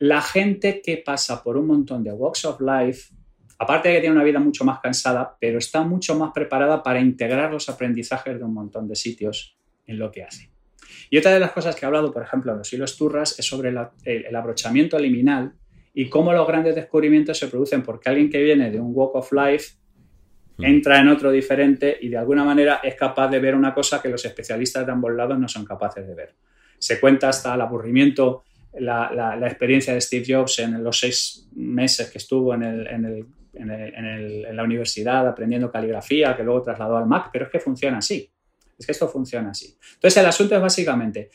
la 0.00 0.20
gente 0.20 0.82
que 0.82 0.96
pasa 0.96 1.42
por 1.42 1.56
un 1.56 1.68
montón 1.68 2.02
de 2.02 2.12
walks 2.12 2.44
of 2.44 2.60
life, 2.60 3.14
aparte 3.58 3.88
de 3.88 3.94
que 3.96 4.00
tiene 4.00 4.16
una 4.16 4.24
vida 4.24 4.40
mucho 4.40 4.64
más 4.64 4.80
cansada, 4.80 5.36
pero 5.40 5.58
está 5.58 5.82
mucho 5.84 6.18
más 6.18 6.32
preparada 6.32 6.82
para 6.82 7.00
integrar 7.00 7.52
los 7.52 7.68
aprendizajes 7.68 8.36
de 8.36 8.44
un 8.44 8.54
montón 8.54 8.88
de 8.88 8.96
sitios 8.96 9.56
en 9.86 10.00
lo 10.00 10.10
que 10.10 10.24
hace. 10.24 10.50
Y 11.10 11.18
otra 11.18 11.32
de 11.32 11.40
las 11.40 11.52
cosas 11.52 11.76
que 11.76 11.84
he 11.84 11.86
hablado, 11.86 12.12
por 12.12 12.22
ejemplo, 12.22 12.50
en 12.50 12.58
los 12.58 12.72
hilos 12.72 12.96
turras, 12.96 13.38
es 13.38 13.46
sobre 13.46 13.72
el 14.04 14.36
abrochamiento 14.36 14.98
liminal 14.98 15.54
y 15.98 16.08
cómo 16.08 16.32
los 16.32 16.46
grandes 16.46 16.76
descubrimientos 16.76 17.36
se 17.36 17.48
producen 17.48 17.82
porque 17.82 18.08
alguien 18.08 18.30
que 18.30 18.40
viene 18.40 18.70
de 18.70 18.78
un 18.78 18.92
walk 18.94 19.16
of 19.16 19.32
life 19.32 19.72
hmm. 20.56 20.64
entra 20.64 21.00
en 21.00 21.08
otro 21.08 21.32
diferente 21.32 21.98
y 22.00 22.08
de 22.08 22.16
alguna 22.16 22.44
manera 22.44 22.78
es 22.84 22.94
capaz 22.94 23.26
de 23.26 23.40
ver 23.40 23.56
una 23.56 23.74
cosa 23.74 24.00
que 24.00 24.08
los 24.08 24.24
especialistas 24.24 24.86
de 24.86 24.92
ambos 24.92 25.12
lados 25.12 25.36
no 25.40 25.48
son 25.48 25.64
capaces 25.64 26.06
de 26.06 26.14
ver. 26.14 26.36
Se 26.78 27.00
cuenta 27.00 27.30
hasta 27.30 27.52
el 27.52 27.60
aburrimiento, 27.62 28.44
la, 28.74 29.40
experiencia 29.42 29.92
de 29.92 30.00
Steve 30.00 30.24
Jobs 30.24 30.60
en 30.60 30.84
los 30.84 31.00
seis 31.00 31.48
meses 31.56 32.08
que 32.12 32.18
estuvo 32.18 32.54
en, 32.54 33.26
la 33.52 34.62
universidad 34.62 35.26
aprendiendo 35.26 35.68
caligrafía, 35.68 36.36
que 36.36 36.44
luego 36.44 36.62
trasladó 36.62 36.96
al 36.96 37.06
Mac, 37.06 37.30
pero 37.32 37.46
es 37.46 37.50
que 37.50 37.58
funciona 37.58 37.98
así. 37.98 38.30
Es 38.78 38.86
que 38.86 38.92
esto 38.92 39.08
funciona 39.08 39.50
así. 39.50 39.76
Entonces 39.94 40.16
el 40.18 40.26
asunto 40.26 40.54
es 40.54 40.62
básicamente, 40.62 41.28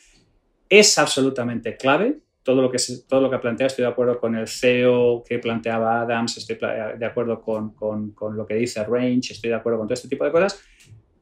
es 0.70 0.96
absolutamente 0.96 1.76
clave 1.76 2.23
todo 2.44 2.60
lo 2.60 2.70
que, 2.70 2.78
todo 3.08 3.22
lo 3.22 3.30
que 3.30 3.38
plantea, 3.38 3.66
estoy 3.66 3.84
de 3.84 3.90
acuerdo 3.90 4.20
con 4.20 4.36
el 4.36 4.46
CEO 4.46 5.24
que 5.26 5.38
planteaba 5.38 6.02
Adams, 6.02 6.36
estoy 6.36 6.58
de 6.98 7.06
acuerdo 7.06 7.40
con, 7.40 7.70
con, 7.70 8.36
lo 8.36 8.46
que 8.46 8.54
dice 8.54 8.84
Range, 8.84 9.32
estoy 9.32 9.50
de 9.50 9.56
acuerdo 9.56 9.78
con 9.78 9.88
todo 9.88 9.94
este 9.94 10.08
tipo 10.08 10.24
de 10.24 10.30
cosas, 10.30 10.62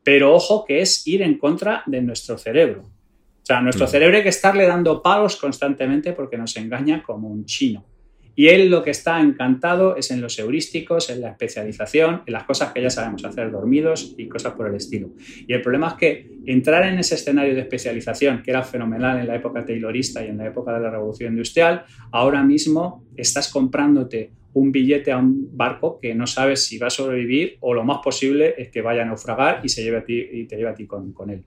pero 0.02 0.34
ojo 0.34 0.64
que 0.64 0.80
es 0.80 1.06
ir 1.06 1.22
en 1.22 1.38
contra 1.38 1.84
de 1.86 2.02
nuestro 2.02 2.36
cerebro. 2.36 2.82
O 2.82 3.44
sea, 3.44 3.60
nuestro 3.60 3.86
cerebro 3.86 4.16
hay 4.16 4.22
que 4.22 4.28
estarle 4.28 4.66
dando 4.66 5.00
palos 5.00 5.36
constantemente 5.36 6.12
porque 6.12 6.36
nos 6.36 6.56
engaña 6.56 7.02
como 7.02 7.28
un 7.28 7.44
chino. 7.44 7.84
Y 8.34 8.48
él 8.48 8.70
lo 8.70 8.82
que 8.82 8.90
está 8.90 9.20
encantado 9.20 9.96
es 9.96 10.10
en 10.10 10.20
los 10.20 10.38
heurísticos, 10.38 11.10
en 11.10 11.20
la 11.20 11.30
especialización, 11.30 12.22
en 12.26 12.32
las 12.32 12.44
cosas 12.44 12.72
que 12.72 12.80
ya 12.80 12.90
sabemos 12.90 13.24
hacer 13.24 13.50
dormidos 13.50 14.14
y 14.16 14.28
cosas 14.28 14.54
por 14.54 14.68
el 14.68 14.74
estilo. 14.74 15.10
Y 15.46 15.52
el 15.52 15.60
problema 15.60 15.88
es 15.88 15.94
que 15.94 16.30
entrar 16.46 16.84
en 16.86 16.98
ese 16.98 17.16
escenario 17.16 17.54
de 17.54 17.60
especialización, 17.60 18.42
que 18.42 18.50
era 18.50 18.62
fenomenal 18.62 19.18
en 19.18 19.26
la 19.26 19.36
época 19.36 19.64
taylorista 19.64 20.24
y 20.24 20.28
en 20.28 20.38
la 20.38 20.46
época 20.46 20.72
de 20.72 20.80
la 20.80 20.90
revolución 20.90 21.32
industrial, 21.32 21.84
ahora 22.10 22.42
mismo 22.42 23.04
estás 23.16 23.50
comprándote 23.52 24.32
un 24.54 24.70
billete 24.70 25.12
a 25.12 25.18
un 25.18 25.56
barco 25.56 25.98
que 26.00 26.14
no 26.14 26.26
sabes 26.26 26.66
si 26.66 26.78
va 26.78 26.88
a 26.88 26.90
sobrevivir 26.90 27.56
o 27.60 27.74
lo 27.74 27.84
más 27.84 27.98
posible 28.02 28.54
es 28.58 28.68
que 28.68 28.82
vaya 28.82 29.02
a 29.02 29.04
naufragar 29.06 29.60
y 29.62 29.68
se 29.68 29.82
lleve 29.82 29.98
a 29.98 30.04
ti 30.04 30.26
y 30.30 30.44
te 30.44 30.56
lleve 30.56 30.68
a 30.68 30.74
ti 30.74 30.86
con, 30.86 31.12
con 31.12 31.30
él. 31.30 31.44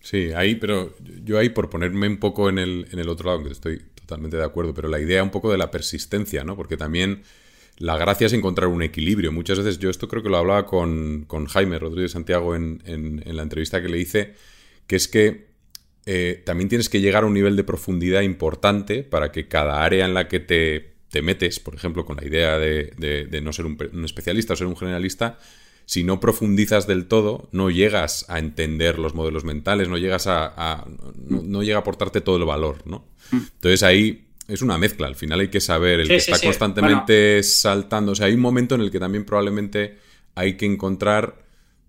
Sí, 0.00 0.32
ahí, 0.36 0.56
pero 0.56 0.94
yo 1.24 1.38
ahí 1.38 1.48
por 1.48 1.70
ponerme 1.70 2.06
un 2.08 2.18
poco 2.18 2.50
en 2.50 2.58
el, 2.58 2.86
en 2.92 2.98
el 2.98 3.08
otro 3.08 3.30
lado, 3.30 3.44
que 3.44 3.52
estoy 3.52 3.80
totalmente 4.04 4.36
de 4.36 4.44
acuerdo, 4.44 4.74
pero 4.74 4.88
la 4.88 5.00
idea 5.00 5.22
un 5.22 5.30
poco 5.30 5.50
de 5.50 5.58
la 5.58 5.70
persistencia, 5.70 6.44
¿no? 6.44 6.56
Porque 6.56 6.76
también 6.76 7.22
la 7.78 7.96
gracia 7.96 8.26
es 8.26 8.32
encontrar 8.32 8.68
un 8.68 8.82
equilibrio. 8.82 9.32
Muchas 9.32 9.58
veces 9.58 9.78
yo 9.78 9.90
esto 9.90 10.08
creo 10.08 10.22
que 10.22 10.28
lo 10.28 10.36
hablaba 10.36 10.66
con, 10.66 11.26
Jaime 11.48 11.78
Rodríguez 11.78 12.12
Santiago 12.12 12.54
en, 12.54 13.22
la 13.24 13.42
entrevista 13.42 13.82
que 13.82 13.88
le 13.88 13.98
hice, 13.98 14.34
que 14.86 14.96
es 14.96 15.08
que 15.08 15.48
eh, 16.06 16.42
también 16.44 16.68
tienes 16.68 16.88
que 16.88 17.00
llegar 17.00 17.24
a 17.24 17.26
un 17.26 17.34
nivel 17.34 17.56
de 17.56 17.64
profundidad 17.64 18.20
importante 18.20 19.02
para 19.02 19.32
que 19.32 19.48
cada 19.48 19.82
área 19.82 20.04
en 20.04 20.14
la 20.14 20.28
que 20.28 20.40
te, 20.40 21.22
metes, 21.22 21.60
por 21.60 21.74
ejemplo, 21.74 22.04
con 22.04 22.16
la 22.16 22.26
idea 22.26 22.58
de, 22.58 23.40
no 23.42 23.52
ser 23.52 23.66
un, 23.66 23.78
un, 23.92 24.04
especialista 24.04 24.52
o 24.52 24.56
ser 24.56 24.66
un 24.66 24.76
generalista, 24.76 25.38
si 25.86 26.04
no 26.04 26.20
profundizas 26.20 26.86
del 26.86 27.06
todo, 27.06 27.48
no 27.52 27.70
llegas 27.70 28.24
a 28.28 28.38
entender 28.38 28.98
los 28.98 29.14
modelos 29.14 29.44
mentales, 29.44 29.88
no 29.88 29.98
llegas 29.98 30.26
a, 30.26 30.86
no, 31.16 31.62
llega 31.62 31.78
a 31.78 31.80
aportarte 31.80 32.20
todo 32.20 32.36
el 32.36 32.44
valor, 32.44 32.78
¿no? 32.86 33.06
Mm. 33.30 33.36
Entonces 33.36 33.82
ahí 33.82 34.26
es 34.48 34.62
una 34.62 34.78
mezcla, 34.78 35.06
al 35.06 35.14
final 35.14 35.40
hay 35.40 35.48
que 35.48 35.60
saber, 35.60 36.00
el 36.00 36.08
que 36.08 36.16
está 36.16 36.38
constantemente 36.38 37.42
saltando, 37.42 38.12
o 38.12 38.14
sea, 38.14 38.26
hay 38.26 38.34
un 38.34 38.40
momento 38.40 38.74
en 38.74 38.82
el 38.82 38.90
que 38.90 39.00
también 39.00 39.24
probablemente 39.24 39.98
hay 40.34 40.56
que 40.56 40.66
encontrar 40.66 41.44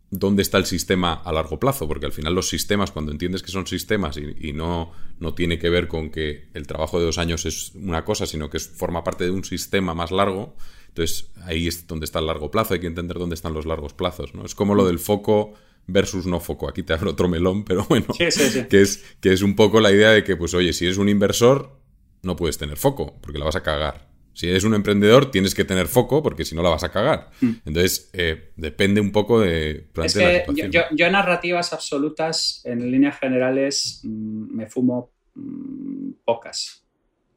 dónde 0.09 0.41
está 0.41 0.57
el 0.57 0.65
sistema 0.65 1.13
a 1.13 1.31
largo 1.31 1.59
plazo, 1.59 1.87
porque 1.87 2.05
al 2.05 2.11
final 2.11 2.33
los 2.33 2.49
sistemas, 2.49 2.91
cuando 2.91 3.11
entiendes 3.11 3.43
que 3.43 3.51
son 3.51 3.67
sistemas 3.67 4.17
y, 4.17 4.53
no, 4.53 4.91
no, 5.19 5.33
tiene 5.33 5.59
que 5.59 5.69
ver 5.69 5.87
con 5.87 6.09
que 6.09 6.47
el 6.53 6.67
trabajo 6.67 6.99
de 6.99 7.05
dos 7.05 7.17
años 7.17 7.45
es 7.45 7.73
una 7.75 8.05
cosa, 8.05 8.25
sino 8.25 8.49
que 8.49 8.59
forma 8.59 9.03
parte 9.03 9.25
de 9.25 9.31
un 9.31 9.43
sistema 9.43 9.93
más 9.93 10.11
largo, 10.11 10.55
entonces, 10.95 11.29
ahí 11.43 11.67
es 11.67 11.87
donde 11.87 12.05
está 12.05 12.19
el 12.19 12.27
largo 12.27 12.49
plazo, 12.49 12.73
hay 12.73 12.79
que 12.79 12.87
entender 12.87 13.19
dónde 13.19 13.35
están 13.35 13.53
los 13.53 13.65
largos 13.65 13.93
plazos, 13.93 14.33
¿no? 14.33 14.45
Es 14.45 14.55
como 14.55 14.75
lo 14.75 14.87
del 14.87 14.97
foco 14.97 15.53
versus 15.87 16.25
no 16.25 16.39
foco. 16.39 16.69
Aquí 16.69 16.83
te 16.83 16.93
abro 16.93 17.11
otro 17.11 17.27
melón, 17.27 17.65
pero 17.65 17.83
bueno, 17.89 18.05
Que, 18.17 18.81
es, 18.81 19.03
que 19.19 19.33
es 19.33 19.41
un 19.41 19.57
poco 19.57 19.81
la 19.81 19.91
idea 19.91 20.11
de 20.11 20.23
que, 20.23 20.37
pues 20.37 20.53
oye, 20.53 20.71
si 20.71 20.85
eres 20.85 20.97
un 20.97 21.09
inversor, 21.09 21.77
no 22.23 22.37
puedes 22.37 22.57
tener 22.57 22.77
foco, 22.77 23.19
porque 23.21 23.37
la 23.37 23.43
vas 23.43 23.57
a 23.57 23.61
cagar. 23.61 24.07
Si 24.31 24.47
eres 24.47 24.63
un 24.63 24.73
emprendedor, 24.73 25.31
tienes 25.31 25.53
que 25.53 25.65
tener 25.65 25.87
foco, 25.87 26.23
porque 26.23 26.45
si 26.45 26.55
no 26.55 26.63
la 26.63 26.69
vas 26.69 26.85
a 26.85 26.89
cagar. 26.93 27.29
Mm. 27.41 27.51
Entonces, 27.65 28.09
eh, 28.13 28.53
depende 28.55 29.01
un 29.01 29.11
poco 29.11 29.41
de... 29.41 29.89
Es 30.01 30.13
que 30.13 30.45
yo, 30.93 31.11
narrativas 31.11 31.73
absolutas, 31.73 32.61
en 32.63 32.89
líneas 32.89 33.19
generales, 33.19 33.99
mm, 34.03 34.55
me 34.55 34.67
fumo 34.67 35.11
mm, 35.33 36.11
pocas, 36.23 36.85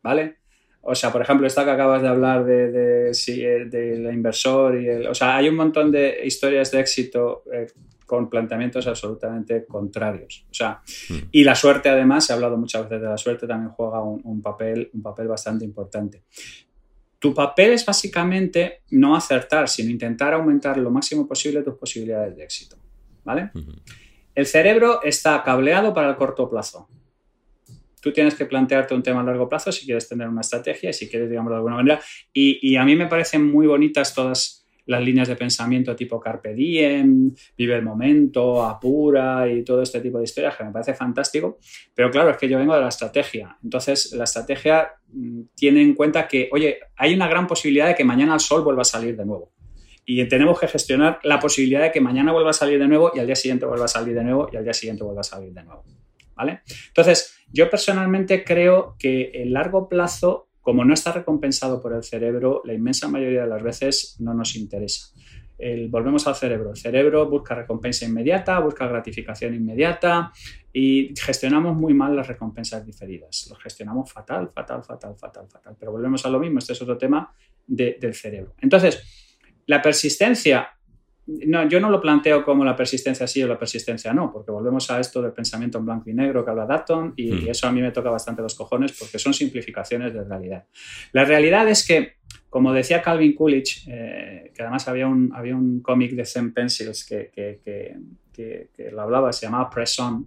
¿vale? 0.01 0.37
O 0.83 0.95
sea, 0.95 1.13
por 1.13 1.21
ejemplo, 1.21 1.47
esta 1.47 1.65
que 1.65 1.71
acabas 1.71 2.03
de 2.03 2.09
hablar 2.09 2.45
de, 2.45 2.71
de, 2.71 4.11
inversor 4.13 4.81
y 4.81 4.89
el, 4.89 5.07
o 5.09 5.15
sea, 5.15 5.37
hay 5.37 5.49
un 5.49 5.57
montón 5.57 5.91
de 5.91 6.21
historias 6.25 6.71
de 6.71 6.81
éxito 6.81 7.43
eh, 7.53 7.67
con 8.07 8.31
planteamientos 8.31 8.87
absolutamente 8.87 9.67
contrarios. 9.67 10.47
O 10.51 10.55
sea, 10.55 10.81
hmm. 11.11 11.29
y 11.33 11.45
la 11.45 11.55
suerte, 11.55 11.89
además, 11.89 12.27
se 12.27 12.33
ha 12.33 12.37
hablado 12.37 12.57
muchas 12.57 12.85
veces 12.85 13.03
de 13.03 13.09
la 13.09 13.19
suerte, 13.19 13.47
también 13.47 13.71
juega 13.73 14.03
un, 14.03 14.41
papel, 14.41 14.91
un 14.95 15.03
papel 15.03 15.29
bastante 15.29 15.65
importante. 15.65 16.23
Tu 17.19 17.35
papel 17.35 17.73
es 17.73 17.85
básicamente 17.85 18.83
no 18.93 19.17
acertar, 19.17 19.69
sino 19.69 19.91
intentar 19.91 20.33
aumentar 20.33 20.79
lo 20.79 20.91
máximo 20.91 21.27
posible 21.27 21.63
tus 21.63 21.75
posibilidades 21.75 22.37
de 22.37 22.45
éxito. 22.45 22.77
¿Vale? 23.25 23.51
El 24.35 24.47
cerebro 24.47 25.03
está 25.03 25.43
cableado 25.43 25.93
para 25.93 26.09
el 26.09 26.17
corto 26.17 26.49
plazo 26.49 26.89
tú 28.09 28.15
tienes 28.15 28.35
que 28.35 28.47
plantearte 28.47 28.95
un 28.95 29.03
tema 29.03 29.21
a 29.21 29.25
largo 29.25 29.49
plazo 29.49 29.71
si 29.71 29.85
quieres 29.85 30.09
tener 30.09 30.29
una 30.29 30.41
estrategia 30.41 30.91
y 30.91 30.93
si 30.95 31.09
quieres, 31.09 31.29
digamos, 31.29 31.51
de 31.51 31.57
alguna 31.57 31.77
manera. 31.77 32.01
Y, 32.33 32.77
a 32.77 32.85
mí 32.85 32.97
me 32.97 33.07
parecen 33.07 33.45
muy 33.45 33.67
bonitas 33.67 34.15
todas 34.15 34.67
las 34.87 35.03
líneas 35.03 35.29
de 35.29 35.37
pensamiento 35.37 35.95
tipo 35.95 36.19
Carpe 36.19 36.55
Diem, 36.55 37.35
vive 37.59 37.75
el 37.77 37.83
momento, 37.83 38.65
apura 38.65 39.47
y 39.47 39.63
todo 39.63 39.83
este 39.83 40.01
tipo 40.01 40.17
de 40.17 40.25
historias 40.25 40.57
que 40.57 40.65
me 40.65 40.71
parece 40.71 40.95
fantástico. 40.95 41.59
Pero 41.95 42.11
claro, 42.11 42.31
es 42.31 42.39
que 42.39 42.49
yo 42.49 42.59
vengo 42.59 42.75
de 42.75 42.81
la 42.81 42.89
estrategia. 42.89 43.59
Entonces, 43.63 44.13
la 44.13 44.25
estrategia 44.25 44.93
mm, 45.13 45.43
tiene 45.55 45.83
en 45.83 45.95
cuenta 45.95 46.27
que, 46.27 46.49
oye, 46.51 46.79
hay 46.97 47.13
una 47.13 47.29
gran 47.29 47.47
posibilidad 47.47 47.89
de 47.89 47.95
que 47.95 48.05
mañana 48.05 48.33
el 48.33 48.41
sol 48.41 48.65
vuelva 48.65 48.81
a 48.83 48.87
salir 48.87 49.15
de 49.15 49.27
nuevo. 49.27 49.53
Y 50.07 50.27
tenemos 50.27 50.59
que 50.59 50.69
gestionar 50.69 51.21
la 51.25 51.39
posibilidad 51.39 51.83
de 51.83 51.93
que 51.93 52.01
mañana 52.01 52.33
vuelva 52.33 52.51
a 52.51 52.55
salir 52.55 52.79
de 52.79 52.89
nuevo 52.89 53.13
y 53.15 53.19
al 53.19 53.27
día 53.27 53.37
siguiente 53.37 53.67
vuelva 53.67 53.85
a 53.85 53.89
salir 53.89 54.15
de 54.15 54.25
nuevo 54.25 54.49
y 54.51 54.57
al 54.57 54.65
día 54.65 54.73
siguiente 54.73 55.05
vuelva 55.05 55.21
a 55.21 55.25
salir 55.25 55.53
de 55.53 55.63
nuevo. 55.63 55.85
¿Vale? 56.35 56.63
Entonces, 56.87 57.38
yo 57.53 57.71
personalmente 57.71 58.45
creo 58.45 58.97
que 58.99 59.31
el 59.35 59.53
largo 59.53 59.89
plazo, 59.89 60.49
como 60.61 60.85
no 60.85 60.95
está 60.95 61.13
recompensado 61.13 61.81
por 61.81 61.95
el 61.95 62.03
cerebro, 62.03 62.63
la 62.65 62.75
inmensa 62.75 63.09
mayoría 63.09 63.43
de 63.43 63.49
las 63.49 63.63
veces 63.63 64.17
no 64.21 64.35
nos 64.35 64.57
interesa. 64.57 65.09
volvemos 65.89 66.27
al 66.27 66.37
cerebro. 66.37 66.71
El 66.71 66.77
cerebro 66.77 67.29
busca 67.29 67.55
recompensa 67.55 68.05
inmediata, 68.05 68.59
busca 68.61 68.87
gratificación 68.87 69.55
inmediata 69.55 70.31
y 70.73 71.15
gestionamos 71.19 71.77
muy 71.77 71.95
mal 71.95 72.15
las 72.15 72.29
recompensas 72.29 72.85
diferidas. 72.85 73.49
Lo 73.51 73.57
gestionamos 73.57 74.13
fatal, 74.13 74.51
fatal, 74.55 74.85
fatal, 74.85 75.17
fatal, 75.17 75.49
fatal. 75.49 75.77
Pero 75.79 75.93
volvemos 75.93 76.25
a 76.25 76.31
lo 76.31 76.39
mismo, 76.39 76.59
este 76.59 76.75
es 76.75 76.83
otro 76.83 76.97
tema 76.99 77.35
del 77.67 78.15
cerebro. 78.15 78.55
Entonces, 78.61 79.03
la 79.67 79.83
persistencia 79.83 80.78
no, 81.29 81.69
yo 81.69 81.79
no 81.79 81.91
lo 81.91 82.01
planteo 82.01 82.43
como 82.43 82.65
la 82.65 82.75
persistencia 82.75 83.27
sí 83.27 83.43
o 83.43 83.49
la 83.49 83.59
persistencia 83.59 84.15
no, 84.15 84.33
porque 84.33 84.51
volvemos 84.51 84.91
a 84.91 84.99
esto 84.99 85.21
del 85.21 85.33
pensamiento 85.33 85.77
en 85.77 85.85
blanco 85.85 86.09
y 86.09 86.15
negro 86.15 86.43
que 86.43 86.51
habla 86.51 86.65
Dutton 86.65 87.13
y, 87.17 87.33
hmm. 87.33 87.49
eso 87.49 87.69
a 87.69 87.73
mí 87.73 87.83
me 87.83 87.91
toca 87.91 88.09
bastante 88.09 88.41
los 88.41 88.55
cojones 88.55 88.93
porque 88.99 89.19
son 89.19 89.35
simplificaciones 89.35 90.15
de 90.15 90.25
realidad. 90.25 90.65
La 91.13 91.27
realidad 91.27 91.69
es 91.69 91.87
que, 91.87 92.15
como 92.49 92.73
decía 92.73 93.03
Calvin 93.03 93.35
Coolidge, 93.35 93.85
eh, 93.89 94.53
que 94.55 94.63
además 94.63 94.89
había 94.89 95.07
un, 95.07 95.31
había 95.35 95.55
un 95.55 95.81
cómic 95.81 96.13
de 96.13 96.25
Zen 96.25 96.55
Pencils 96.55 97.05
que, 97.05 97.31
que, 97.31 97.61
que, 97.63 98.71
que, 98.75 98.91
lo 98.91 99.03
hablaba, 99.03 99.31
se 99.33 99.45
llamaba 99.45 99.69
Press 99.69 99.99
On, 99.99 100.27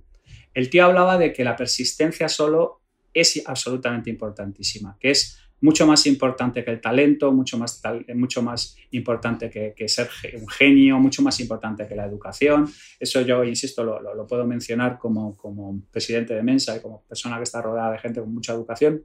el 0.54 0.70
tío 0.70 0.86
hablaba 0.86 1.18
de 1.18 1.34
que 1.34 1.44
la 1.44 1.56
persistencia 1.56 2.30
solo 2.30 2.82
es 3.12 3.42
absolutamente 3.46 4.12
importantísima, 4.12 4.98
que 5.00 5.12
es 5.12 5.41
mucho 5.62 5.86
más 5.86 6.06
importante 6.08 6.64
que 6.64 6.72
el 6.72 6.82
talento, 6.82 7.32
mucho 7.32 7.58
más, 7.58 7.82
mucho 8.16 8.42
más 8.42 8.76
importante 8.92 9.50
que, 9.50 9.88
ser 9.88 10.10
un 10.40 10.48
genio, 10.48 11.00
mucho 11.00 11.22
más 11.22 11.40
importante 11.40 11.88
que 11.88 11.96
la 11.96 12.06
educación. 12.06 12.68
Eso 13.00 13.22
yo, 13.22 13.44
insisto, 13.44 13.84
lo, 13.84 14.28
puedo 14.28 14.46
mencionar 14.46 14.98
como, 14.98 15.38
como, 15.38 15.82
presidente 15.92 16.34
de 16.34 16.44
Mensa 16.44 16.76
y 16.76 16.80
como 16.82 17.04
persona 17.04 17.38
que 17.38 17.44
está 17.44 17.62
rodeada 17.62 17.92
de 17.92 18.00
gente 18.00 18.20
con 18.20 18.34
mucha 18.34 18.54
educación. 18.54 19.04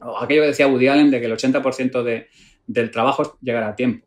O 0.00 0.18
aquello 0.18 0.42
que 0.42 0.48
decía 0.48 0.66
Woody 0.66 0.88
Allen 0.88 1.10
de 1.10 1.20
que 1.20 1.26
el 1.26 1.32
80% 1.32 2.02
de, 2.02 2.26
del 2.66 2.90
trabajo 2.90 3.38
llegará 3.40 3.68
a 3.68 3.76
tiempo. 3.76 4.06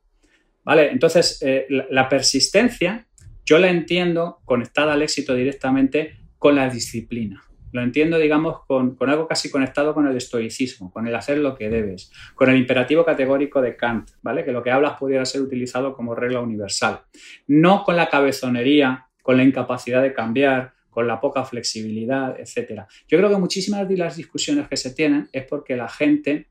¿Vale? 0.63 0.89
Entonces, 0.89 1.39
eh, 1.41 1.67
la 1.69 2.09
persistencia 2.09 3.07
yo 3.45 3.59
la 3.59 3.69
entiendo 3.69 4.39
conectada 4.43 4.93
al 4.93 5.03
éxito 5.03 5.35
directamente 5.35 6.17
con 6.39 6.55
la 6.55 6.67
disciplina. 6.67 7.43
Lo 7.75 7.81
entiendo, 7.81 8.17
digamos, 8.17 8.61
con, 8.67 8.95
algo 9.01 9.27
casi 9.27 9.51
conectado 9.51 9.93
con 9.93 10.07
el 10.07 10.15
estoicismo, 10.15 10.89
con 10.93 11.07
el 11.07 11.13
hacer 11.13 11.39
lo 11.39 11.55
que 11.55 11.69
debes, 11.69 12.09
con 12.33 12.49
el 12.49 12.55
imperativo 12.55 13.03
categórico 13.03 13.61
de 13.61 13.75
Kant, 13.75 14.11
¿vale? 14.21 14.45
Que 14.45 14.53
lo 14.53 14.63
que 14.63 14.71
hablas 14.71 14.97
pudiera 14.97 15.25
ser 15.25 15.41
utilizado 15.41 15.93
como 15.93 16.15
regla 16.15 16.39
universal. 16.39 17.01
No 17.47 17.83
con 17.83 17.97
la 17.97 18.07
cabezonería, 18.07 19.07
con 19.21 19.35
la 19.35 19.43
incapacidad 19.43 20.01
de 20.01 20.13
cambiar, 20.13 20.71
con 20.89 21.05
la 21.05 21.19
poca 21.19 21.43
flexibilidad, 21.43 22.39
etc. 22.39 22.83
Yo 23.09 23.17
creo 23.17 23.29
que 23.29 23.35
muchísimas 23.35 23.85
de 23.89 23.97
las 23.97 24.15
discusiones 24.15 24.69
que 24.69 24.77
se 24.77 24.93
tienen 24.93 25.27
es 25.33 25.43
porque 25.43 25.75
la 25.75 25.89
gente, 25.89 26.47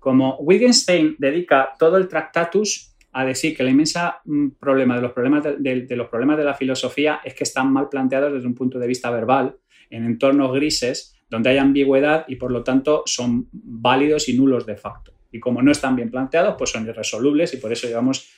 como 0.00 0.34
Wittgenstein 0.38 1.14
dedica 1.20 1.74
todo 1.78 1.96
el 1.96 2.08
Tractatus 2.08 2.96
a 3.12 3.24
decir 3.24 3.56
que 3.56 3.62
el 3.62 3.68
inmensa 3.68 4.20
mm, 4.24 4.48
problema 4.58 4.96
de 4.96 5.02
los 5.02 5.12
problemas 5.12 5.44
de, 5.44 5.86
los 5.90 6.08
problemas 6.08 6.38
de 6.38 6.44
la 6.44 6.54
filosofía 6.54 7.20
es 7.24 7.34
que 7.34 7.44
están 7.44 7.72
mal 7.72 7.88
planteados 7.88 8.32
desde 8.32 8.48
un 8.48 8.56
punto 8.56 8.80
de 8.80 8.88
vista 8.88 9.12
verbal 9.12 9.56
en 9.90 10.04
entornos 10.04 10.52
grises 10.52 11.16
donde 11.28 11.50
hay 11.50 11.58
ambigüedad 11.58 12.24
y 12.28 12.36
por 12.36 12.52
lo 12.52 12.62
tanto 12.62 13.02
son 13.06 13.48
válidos 13.52 14.28
y 14.28 14.36
nulos 14.36 14.66
de 14.66 14.76
facto. 14.76 15.12
Y 15.32 15.40
como 15.40 15.60
no 15.62 15.72
están 15.72 15.96
bien 15.96 16.10
planteados, 16.10 16.54
pues 16.56 16.70
son 16.70 16.86
irresolubles 16.86 17.52
y 17.54 17.56
por 17.58 17.72
eso 17.72 17.88
llevamos 17.88 18.30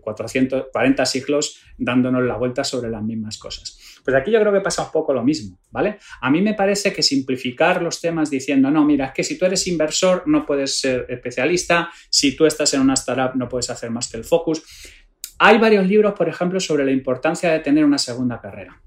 440 0.00 1.02
eh, 1.02 1.06
siglos 1.06 1.60
dándonos 1.78 2.24
la 2.24 2.36
vuelta 2.36 2.64
sobre 2.64 2.90
las 2.90 3.02
mismas 3.02 3.38
cosas. 3.38 3.78
Pues 4.04 4.16
aquí 4.16 4.30
yo 4.30 4.40
creo 4.40 4.52
que 4.52 4.60
pasa 4.60 4.82
un 4.84 4.90
poco 4.90 5.14
lo 5.14 5.22
mismo, 5.22 5.58
¿vale? 5.70 5.98
A 6.20 6.30
mí 6.30 6.42
me 6.42 6.54
parece 6.54 6.92
que 6.92 7.02
simplificar 7.02 7.80
los 7.80 8.00
temas 8.00 8.30
diciendo, 8.30 8.70
no, 8.70 8.84
mira, 8.84 9.06
es 9.06 9.12
que 9.12 9.24
si 9.24 9.38
tú 9.38 9.44
eres 9.44 9.66
inversor 9.66 10.24
no 10.26 10.44
puedes 10.44 10.80
ser 10.80 11.06
especialista, 11.08 11.88
si 12.10 12.36
tú 12.36 12.46
estás 12.46 12.74
en 12.74 12.80
una 12.80 12.94
startup 12.94 13.36
no 13.36 13.48
puedes 13.48 13.70
hacer 13.70 13.90
más 13.90 14.10
que 14.10 14.16
el 14.16 14.24
focus. 14.24 14.62
Hay 15.38 15.58
varios 15.58 15.86
libros, 15.86 16.14
por 16.14 16.28
ejemplo, 16.28 16.60
sobre 16.60 16.84
la 16.84 16.92
importancia 16.92 17.52
de 17.52 17.60
tener 17.60 17.84
una 17.84 17.98
segunda 17.98 18.40
carrera 18.40 18.83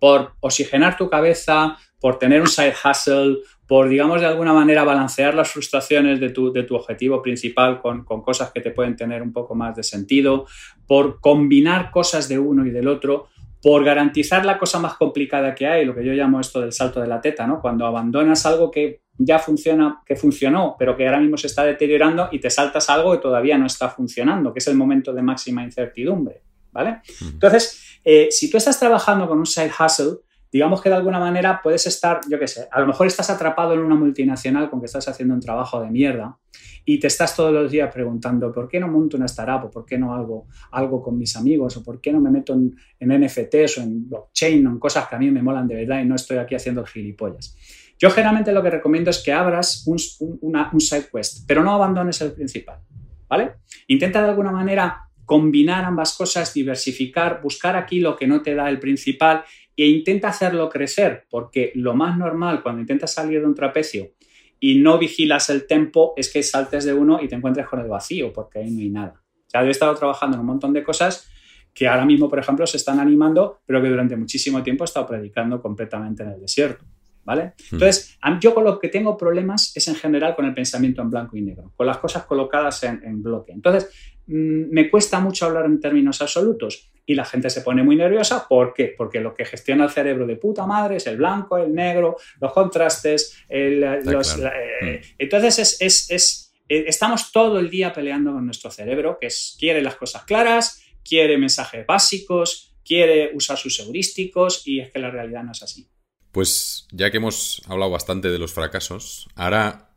por 0.00 0.32
oxigenar 0.40 0.96
tu 0.96 1.08
cabeza, 1.08 1.76
por 2.00 2.18
tener 2.18 2.40
un 2.40 2.48
side 2.48 2.74
hustle, 2.84 3.38
por, 3.68 3.88
digamos, 3.88 4.20
de 4.20 4.26
alguna 4.26 4.52
manera 4.52 4.82
balancear 4.82 5.34
las 5.34 5.52
frustraciones 5.52 6.18
de 6.18 6.30
tu, 6.30 6.52
de 6.52 6.64
tu 6.64 6.74
objetivo 6.74 7.22
principal 7.22 7.80
con, 7.80 8.04
con, 8.04 8.22
cosas 8.22 8.50
que 8.50 8.60
te 8.60 8.72
pueden 8.72 8.96
tener 8.96 9.22
un 9.22 9.32
poco 9.32 9.54
más 9.54 9.76
de 9.76 9.84
sentido, 9.84 10.46
por 10.88 11.20
combinar 11.20 11.92
cosas 11.92 12.28
de 12.28 12.38
uno 12.38 12.66
y 12.66 12.70
del 12.70 12.88
otro, 12.88 13.28
por 13.62 13.84
garantizar 13.84 14.44
la 14.44 14.58
cosa 14.58 14.78
más 14.78 14.94
complicada 14.94 15.54
que 15.54 15.66
hay, 15.66 15.84
lo 15.84 15.94
que 15.94 16.04
yo 16.04 16.12
llamo 16.12 16.40
esto 16.40 16.60
del 16.60 16.72
salto 16.72 17.00
de 17.00 17.06
la 17.06 17.20
teta, 17.20 17.46
¿no? 17.46 17.60
Cuando 17.60 17.86
abandonas 17.86 18.44
algo 18.46 18.70
que 18.70 19.02
ya 19.18 19.38
funciona, 19.38 20.02
que 20.06 20.16
funcionó, 20.16 20.76
pero 20.78 20.96
que 20.96 21.06
ahora 21.06 21.20
mismo 21.20 21.36
se 21.36 21.46
está 21.46 21.62
deteriorando 21.64 22.30
y 22.32 22.38
te 22.38 22.48
saltas 22.48 22.88
algo 22.88 23.12
que 23.12 23.18
todavía 23.18 23.58
no 23.58 23.66
está 23.66 23.90
funcionando, 23.90 24.52
que 24.52 24.60
es 24.60 24.66
el 24.68 24.76
momento 24.76 25.12
de 25.12 25.20
máxima 25.20 25.62
incertidumbre, 25.62 26.42
¿vale? 26.72 27.02
Entonces, 27.20 27.89
eh, 28.04 28.28
si 28.30 28.50
tú 28.50 28.56
estás 28.56 28.78
trabajando 28.78 29.28
con 29.28 29.38
un 29.38 29.46
side 29.46 29.70
hustle, 29.78 30.18
digamos 30.52 30.82
que 30.82 30.88
de 30.88 30.96
alguna 30.96 31.18
manera 31.18 31.60
puedes 31.62 31.86
estar, 31.86 32.20
yo 32.28 32.38
qué 32.38 32.48
sé, 32.48 32.68
a 32.70 32.80
lo 32.80 32.86
mejor 32.86 33.06
estás 33.06 33.30
atrapado 33.30 33.74
en 33.74 33.80
una 33.80 33.94
multinacional 33.94 34.68
con 34.68 34.80
que 34.80 34.86
estás 34.86 35.06
haciendo 35.08 35.34
un 35.34 35.40
trabajo 35.40 35.80
de 35.80 35.90
mierda 35.90 36.38
y 36.84 36.98
te 36.98 37.06
estás 37.06 37.36
todos 37.36 37.52
los 37.52 37.70
días 37.70 37.92
preguntando 37.92 38.52
por 38.52 38.68
qué 38.68 38.80
no 38.80 38.88
monto 38.88 39.16
una 39.16 39.26
startup 39.26 39.66
o 39.66 39.70
por 39.70 39.84
qué 39.84 39.98
no 39.98 40.14
hago 40.14 40.46
algo 40.72 41.02
con 41.02 41.18
mis 41.18 41.36
amigos 41.36 41.76
o 41.76 41.84
por 41.84 42.00
qué 42.00 42.12
no 42.12 42.20
me 42.20 42.30
meto 42.30 42.54
en, 42.54 42.74
NFTs 43.00 43.78
o 43.78 43.82
en 43.82 44.08
blockchain 44.08 44.66
o 44.66 44.70
en 44.70 44.78
cosas 44.78 45.06
que 45.06 45.14
a 45.14 45.18
mí 45.18 45.30
me 45.30 45.42
molan 45.42 45.68
de 45.68 45.76
verdad 45.76 46.00
y 46.02 46.06
no 46.06 46.16
estoy 46.16 46.38
aquí 46.38 46.54
haciendo 46.54 46.84
gilipollas. 46.84 47.56
Yo 47.98 48.10
generalmente 48.10 48.50
lo 48.50 48.62
que 48.62 48.70
recomiendo 48.70 49.10
es 49.10 49.22
que 49.22 49.32
abras 49.32 49.86
un, 49.86 49.98
un 50.40 50.80
side 50.80 51.08
quest, 51.12 51.46
pero 51.46 51.62
no 51.62 51.72
abandones 51.72 52.20
el 52.22 52.32
principal, 52.32 52.80
¿vale? 53.28 53.56
Intenta 53.88 54.22
de 54.22 54.30
alguna 54.30 54.50
manera 54.50 55.09
combinar 55.30 55.84
ambas 55.84 56.16
cosas, 56.16 56.52
diversificar, 56.52 57.40
buscar 57.40 57.76
aquí 57.76 58.00
lo 58.00 58.16
que 58.16 58.26
no 58.26 58.42
te 58.42 58.52
da 58.52 58.68
el 58.68 58.80
principal 58.80 59.44
e 59.76 59.86
intenta 59.86 60.26
hacerlo 60.26 60.68
crecer, 60.68 61.28
porque 61.30 61.70
lo 61.76 61.94
más 61.94 62.18
normal 62.18 62.64
cuando 62.64 62.80
intentas 62.80 63.14
salir 63.14 63.38
de 63.38 63.46
un 63.46 63.54
trapecio 63.54 64.10
y 64.58 64.80
no 64.80 64.98
vigilas 64.98 65.48
el 65.50 65.68
tempo 65.68 66.14
es 66.16 66.32
que 66.32 66.42
saltes 66.42 66.84
de 66.84 66.94
uno 66.94 67.22
y 67.22 67.28
te 67.28 67.36
encuentres 67.36 67.68
con 67.68 67.78
el 67.78 67.86
vacío, 67.86 68.32
porque 68.32 68.58
ahí 68.58 68.72
no 68.72 68.80
hay 68.80 68.90
nada. 68.90 69.22
Ya 69.52 69.62
he 69.62 69.70
estado 69.70 69.94
trabajando 69.94 70.34
en 70.34 70.40
un 70.40 70.46
montón 70.46 70.72
de 70.72 70.82
cosas 70.82 71.30
que 71.72 71.86
ahora 71.86 72.04
mismo, 72.04 72.28
por 72.28 72.40
ejemplo, 72.40 72.66
se 72.66 72.78
están 72.78 72.98
animando, 72.98 73.60
pero 73.64 73.80
que 73.80 73.88
durante 73.88 74.16
muchísimo 74.16 74.64
tiempo 74.64 74.82
he 74.82 74.86
estado 74.86 75.06
predicando 75.06 75.62
completamente 75.62 76.24
en 76.24 76.30
el 76.30 76.40
desierto. 76.40 76.84
¿Vale? 77.24 77.52
Hmm. 77.70 77.74
Entonces, 77.74 78.18
yo 78.40 78.54
con 78.54 78.64
lo 78.64 78.78
que 78.78 78.88
tengo 78.88 79.16
problemas 79.16 79.76
es 79.76 79.86
en 79.88 79.94
general 79.94 80.34
con 80.34 80.46
el 80.46 80.54
pensamiento 80.54 81.02
en 81.02 81.10
blanco 81.10 81.36
y 81.36 81.42
negro, 81.42 81.72
con 81.76 81.86
las 81.86 81.98
cosas 81.98 82.24
colocadas 82.24 82.82
en, 82.82 83.02
en 83.04 83.22
bloque. 83.22 83.52
Entonces, 83.52 83.90
Mm, 84.30 84.70
me 84.70 84.88
cuesta 84.88 85.18
mucho 85.18 85.46
hablar 85.46 85.66
en 85.66 85.80
términos 85.80 86.22
absolutos 86.22 86.88
y 87.04 87.14
la 87.14 87.24
gente 87.24 87.50
se 87.50 87.62
pone 87.62 87.82
muy 87.82 87.96
nerviosa. 87.96 88.46
¿Por 88.46 88.72
qué? 88.72 88.94
Porque 88.96 89.18
lo 89.18 89.34
que 89.34 89.44
gestiona 89.44 89.84
el 89.84 89.90
cerebro 89.90 90.24
de 90.24 90.36
puta 90.36 90.66
madre 90.66 90.96
es 90.96 91.06
el 91.08 91.16
blanco, 91.16 91.58
el 91.58 91.74
negro, 91.74 92.16
los 92.40 92.52
contrastes, 92.52 93.36
los, 93.48 94.38
eh, 94.38 95.00
mm. 95.02 95.14
entonces 95.18 95.76
es, 95.80 96.52
eh, 96.68 96.84
estamos 96.86 97.32
todo 97.32 97.58
el 97.58 97.68
día 97.68 97.92
peleando 97.92 98.32
con 98.32 98.44
nuestro 98.44 98.70
cerebro, 98.70 99.18
que 99.20 99.26
es, 99.26 99.56
quiere 99.58 99.82
las 99.82 99.96
cosas 99.96 100.22
claras, 100.22 100.80
quiere 101.04 101.36
mensajes 101.36 101.84
básicos, 101.84 102.76
quiere 102.84 103.32
usar 103.34 103.56
sus 103.56 103.80
heurísticos 103.80 104.64
y 104.64 104.78
es 104.78 104.92
que 104.92 105.00
la 105.00 105.10
realidad 105.10 105.42
no 105.42 105.50
es 105.50 105.62
así. 105.64 105.88
Pues 106.32 106.86
ya 106.92 107.10
que 107.10 107.16
hemos 107.16 107.62
hablado 107.66 107.90
bastante 107.90 108.30
de 108.30 108.38
los 108.38 108.52
fracasos, 108.52 109.28
ahora 109.34 109.90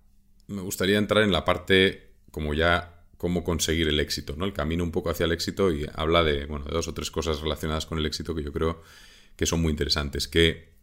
me 0.48 0.62
gustaría 0.62 0.98
entrar 0.98 1.24
en 1.24 1.32
la 1.32 1.46
parte 1.46 2.12
como 2.32 2.54
ya 2.54 2.94
cómo 3.18 3.44
conseguir 3.44 3.88
el 3.88 4.00
éxito, 4.00 4.36
¿no? 4.36 4.44
El 4.44 4.54
camino 4.54 4.84
un 4.84 4.92
poco 4.92 5.10
hacia 5.10 5.26
el 5.26 5.32
éxito 5.32 5.72
y 5.72 5.88
habla 5.94 6.24
de, 6.24 6.46
bueno, 6.46 6.66
de 6.66 6.72
dos 6.72 6.88
o 6.88 6.94
tres 6.94 7.10
cosas 7.10 7.40
relacionadas 7.40 7.86
con 7.86 7.98
el 7.98 8.06
éxito 8.06 8.36
que 8.36 8.44
yo 8.44 8.52
creo 8.52 8.82
que 9.36 9.46
son 9.46 9.62
muy 9.62 9.72
interesantes. 9.72 10.28
Que, 10.28 10.74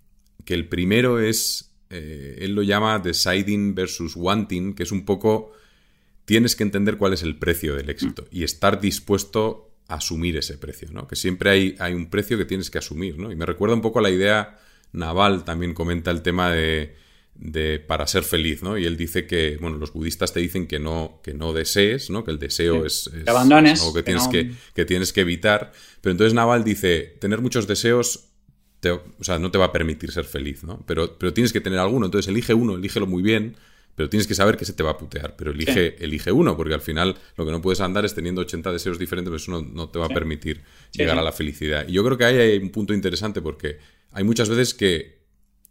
que 0.45 0.55
el 0.55 0.69
primero 0.69 1.21
es, 1.21 1.73
eh, 1.91 2.39
él 2.41 2.55
lo 2.55 2.63
llama 2.63 2.99
deciding 2.99 3.75
versus 3.75 4.15
wanting, 4.17 4.75
que 4.75 4.85
es 4.85 4.93
un 4.93 5.05
poco, 5.05 5.53
tienes 6.25 6.57
que 6.57 6.63
entender 6.63 6.97
cuál 6.97 7.13
es 7.13 7.23
el 7.23 7.39
precio 7.39 7.75
del 7.75 7.91
éxito 7.91 8.27
y 8.31 8.45
estar 8.45 8.81
dispuesto 8.81 9.75
a 9.89 9.97
asumir 9.97 10.37
ese 10.37 10.57
precio, 10.57 10.89
¿no? 10.93 11.07
Que 11.09 11.17
siempre 11.17 11.51
hay, 11.51 11.77
hay 11.79 11.93
un 11.93 12.09
precio 12.09 12.39
que 12.39 12.45
tienes 12.45 12.71
que 12.71 12.79
asumir, 12.79 13.19
¿no? 13.19 13.31
Y 13.31 13.37
me 13.37 13.45
recuerda 13.45 13.75
un 13.75 13.83
poco 13.83 13.99
a 13.99 14.03
la 14.03 14.11
idea, 14.11 14.59
Naval 14.93 15.45
también 15.45 15.75
comenta 15.75 16.11
el 16.11 16.23
tema 16.23 16.51
de 16.51 16.99
de, 17.41 17.79
para 17.81 18.07
ser 18.07 18.23
feliz, 18.23 18.63
¿no? 18.63 18.77
Y 18.77 18.85
él 18.85 18.99
dice 18.99 19.27
que, 19.27 19.57
bueno, 19.59 19.79
los 19.79 19.95
budistas 19.95 20.35
te 20.35 20.41
dicen 20.41 20.67
que 20.67 20.79
no, 20.79 21.21
que 21.23 21.33
no 21.33 21.55
desees, 21.55 22.11
¿no? 22.11 22.23
Que 22.23 22.33
el 22.33 22.39
deseo 22.39 22.85
es, 22.85 23.11
algo 23.27 23.95
que, 23.95 24.03
tienes 24.03 24.29
que, 24.29 24.53
que, 24.75 24.85
tienes 24.85 25.13
que 25.13 25.23
evitar. 25.23 25.73
Pero 26.03 26.13
entonces 26.13 26.35
Naval 26.35 26.65
dice, 26.65 27.17
tener 27.19 27.41
muchos 27.41 27.67
deseos 27.67 28.27
o 28.89 29.25
sea, 29.25 29.39
no 29.39 29.51
te 29.51 29.59
va 29.59 29.67
a 29.67 29.73
permitir 29.73 30.11
ser 30.11 30.25
feliz, 30.25 30.65
¿no? 30.65 30.83
Pero, 30.87 31.19
pero 31.19 31.35
tienes 31.35 31.53
que 31.53 31.61
tener 31.61 31.79
alguno. 31.79 32.07
Entonces 32.07 32.29
elige 32.29 32.55
uno, 32.55 32.77
elígelo 32.77 33.07
muy 33.07 33.23
bien, 33.23 33.57
pero 33.95 34.09
tienes 34.09 34.27
que 34.27 34.35
saber 34.35 34.57
que 34.57 34.65
se 34.65 34.73
te 34.73 34.83
va 34.83 34.93
a 34.93 34.99
putear. 34.99 35.37
Pero 35.37 35.51
elige, 35.51 36.03
elige 36.03 36.33
uno, 36.33 36.57
porque 36.57 36.73
al 36.73 36.81
final 36.81 37.17
lo 37.37 37.45
que 37.45 37.51
no 37.51 37.61
puedes 37.61 37.81
andar 37.81 38.07
es 38.07 38.15
teniendo 38.15 38.41
80 38.41 38.73
deseos 38.73 38.99
diferentes, 38.99 39.31
pues 39.31 39.43
eso 39.43 39.63
no, 39.63 39.89
te 39.91 39.99
va 39.99 40.07
a 40.07 40.09
permitir 40.09 40.63
llegar 40.93 41.19
a 41.19 41.23
la 41.23 41.33
felicidad. 41.33 41.87
Y 41.87 41.93
yo 41.93 42.05
creo 42.05 42.17
que 42.17 42.25
ahí 42.25 42.37
hay 42.39 42.59
un 42.59 42.71
punto 42.71 42.95
interesante 42.95 43.43
porque 43.43 43.79
hay 44.13 44.25
muchas 44.25 44.49
veces 44.49 44.75
que, 44.75 45.21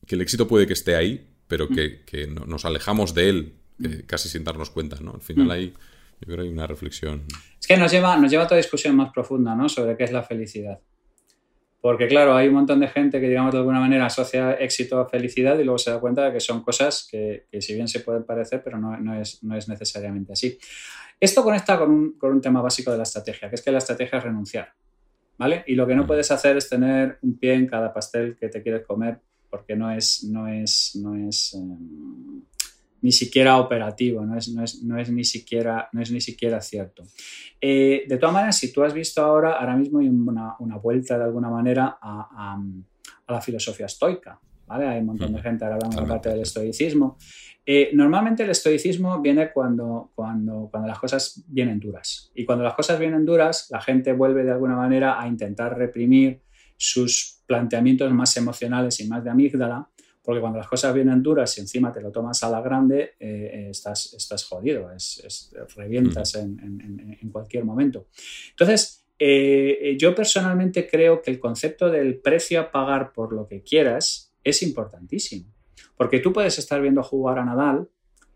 que 0.05 0.15
el 0.15 0.21
éxito 0.21 0.47
puede 0.47 0.67
que 0.67 0.73
esté 0.73 0.95
ahí, 0.95 1.27
pero 1.47 1.67
mm. 1.69 1.75
que, 2.05 2.27
nos 2.27 2.65
alejamos 2.65 3.13
de 3.13 3.29
él 3.29 3.53
mm. 3.79 4.05
casi 4.05 4.29
sin 4.29 4.43
darnos 4.43 4.69
cuenta, 4.69 4.97
¿no? 5.01 5.13
Al 5.15 5.21
final 5.21 5.47
mm. 5.47 5.51
hay, 5.51 5.73
Yo 6.21 6.25
creo 6.25 6.37
que 6.37 6.43
hay 6.43 6.49
una 6.49 6.67
reflexión. 6.67 7.23
Es 7.59 7.67
que 7.67 7.77
nos 7.77 7.91
lleva, 7.91 8.15
nos 8.17 8.31
lleva 8.31 8.43
a 8.43 8.45
otra 8.45 8.57
discusión 8.57 8.95
más 8.95 9.11
profunda, 9.11 9.55
¿no? 9.55 9.67
Sobre 9.67 9.97
qué 9.97 10.03
es 10.05 10.11
la 10.11 10.23
felicidad. 10.23 10.79
Porque, 11.81 12.07
claro, 12.07 12.35
hay 12.35 12.49
un 12.49 12.55
montón 12.55 12.81
de 12.81 12.89
gente 12.89 13.21
que, 13.21 13.27
digamos, 13.27 13.53
de 13.53 13.59
alguna 13.59 13.79
manera 13.79 14.05
asocia 14.05 14.53
éxito 14.53 14.99
a 14.99 15.07
felicidad 15.07 15.57
y 15.57 15.63
luego 15.63 15.77
se 15.77 15.91
da 15.91 15.99
cuenta 15.99 16.25
de 16.25 16.33
que 16.33 16.41
son 16.41 16.61
cosas 16.61 17.07
que, 17.09 17.45
si 17.59 17.73
bien 17.73 17.87
se 17.87 18.01
pueden 18.01 18.25
parecer, 18.25 18.61
pero 18.63 18.77
no, 18.77 18.97
no, 18.97 19.19
es, 19.19 19.41
no 19.43 19.55
es 19.55 19.69
necesariamente 19.69 20.33
así. 20.33 20.57
Esto 21.19 21.41
conecta 21.41 21.79
con 21.79 21.91
un, 21.91 22.17
con 22.17 22.31
un 22.31 22.41
tema 22.41 22.61
básico 22.61 22.91
de 22.91 22.97
la 22.97 23.03
estrategia, 23.03 23.49
que 23.49 23.55
es 23.55 23.61
que 23.61 23.71
la 23.71 23.77
estrategia 23.77 24.17
es 24.17 24.23
renunciar. 24.23 24.73
¿Vale? 25.39 25.63
Y 25.67 25.75
lo 25.75 25.87
que 25.87 25.95
no 25.95 26.05
puedes 26.05 26.29
hacer 26.31 26.57
es 26.57 26.67
tener 26.67 27.17
un 27.21 27.39
pie 27.39 27.53
en 27.53 27.65
cada 27.65 27.93
pastel 27.93 28.35
que 28.37 28.49
te 28.49 28.61
quieres 28.61 28.85
comer 28.85 29.21
porque 29.49 29.73
no 29.73 29.89
es, 29.89 30.25
no 30.25 30.49
es, 30.49 30.99
no 31.01 31.15
es, 31.15 31.53
em, 31.53 32.41
ni 33.01 33.13
siquiera 33.13 33.57
operativo, 33.57 34.25
no 34.25 34.37
es, 34.37 34.49
no 34.49 34.61
es, 34.65 34.83
no 34.83 34.99
es, 34.99 35.09
ni, 35.09 35.23
siquiera, 35.23 35.87
no 35.93 36.01
es 36.01 36.11
ni 36.11 36.19
siquiera 36.19 36.59
cierto. 36.59 37.03
Eh, 37.61 38.03
de 38.05 38.17
todas 38.17 38.33
maneras, 38.33 38.57
si 38.57 38.73
tú 38.73 38.83
has 38.83 38.93
visto 38.93 39.21
ahora, 39.21 39.53
ahora 39.53 39.77
mismo 39.77 39.99
hay 39.99 40.09
una, 40.09 40.57
una 40.59 40.75
vuelta 40.75 41.17
de 41.17 41.23
alguna 41.23 41.49
manera 41.49 41.97
a, 42.01 42.57
a, 43.25 43.33
la 43.33 43.41
filosofía 43.41 43.85
estoica. 43.85 44.41
¿Vale? 44.69 44.87
Hay 44.87 44.99
un 44.99 45.07
montón 45.07 45.33
de 45.33 45.41
gente 45.41 45.65
ahora 45.65 45.75
hablando 45.75 46.01
de 46.01 46.07
parte 46.07 46.29
del 46.29 46.41
estoicismo. 46.41 47.17
Eh, 47.65 47.89
normalmente 47.93 48.43
el 48.43 48.51
estoicismo 48.51 49.19
viene 49.21 49.51
cuando, 49.51 50.11
cuando, 50.15 50.69
cuando 50.71 50.87
las 50.87 50.99
cosas 50.99 51.43
vienen 51.47 51.79
duras. 51.79 52.31
Y 52.33 52.45
cuando 52.45 52.63
las 52.63 52.75
cosas 52.75 52.97
vienen 52.99 53.25
duras, 53.25 53.67
la 53.69 53.81
gente 53.81 54.13
vuelve 54.13 54.43
de 54.43 54.51
alguna 54.51 54.75
manera 54.75 55.19
a 55.21 55.27
intentar 55.27 55.77
reprimir 55.77 56.41
sus 56.77 57.41
planteamientos 57.45 58.11
más 58.13 58.37
emocionales 58.37 58.99
y 59.01 59.07
más 59.07 59.23
de 59.23 59.31
amígdala 59.31 59.89
porque 60.29 60.41
cuando 60.41 60.59
las 60.59 60.67
cosas 60.67 60.93
vienen 60.93 61.23
duras 61.23 61.57
y 61.57 61.61
encima 61.61 61.91
te 61.91 62.01
lo 62.01 62.11
tomas 62.11 62.43
a 62.43 62.51
la 62.51 62.61
grande, 62.61 63.15
eh, 63.19 63.51
eh, 63.51 63.67
estás, 63.71 64.13
estás 64.13 64.45
jodido, 64.45 64.91
es, 64.91 65.51
revientas 65.75 66.35
en, 66.35 67.29
cualquier 67.31 67.65
momento. 67.65 68.09
Entonces, 68.51 69.07
eh, 69.17 69.97
yo 69.99 70.13
personalmente 70.13 70.87
creo 70.87 71.23
que 71.23 71.31
el 71.31 71.39
concepto 71.39 71.89
del 71.89 72.19
precio 72.19 72.61
a 72.61 72.71
pagar 72.71 73.11
por 73.11 73.33
lo 73.33 73.47
que 73.47 73.63
quieras 73.63 74.28
es 74.43 74.63
importantísimo. 74.63 75.45
Porque 75.95 76.19
tú 76.19 76.31
puedes 76.33 76.57
estar 76.59 76.81
viendo 76.81 77.03
jugar 77.03 77.39
a 77.39 77.45
Nadal 77.45 77.89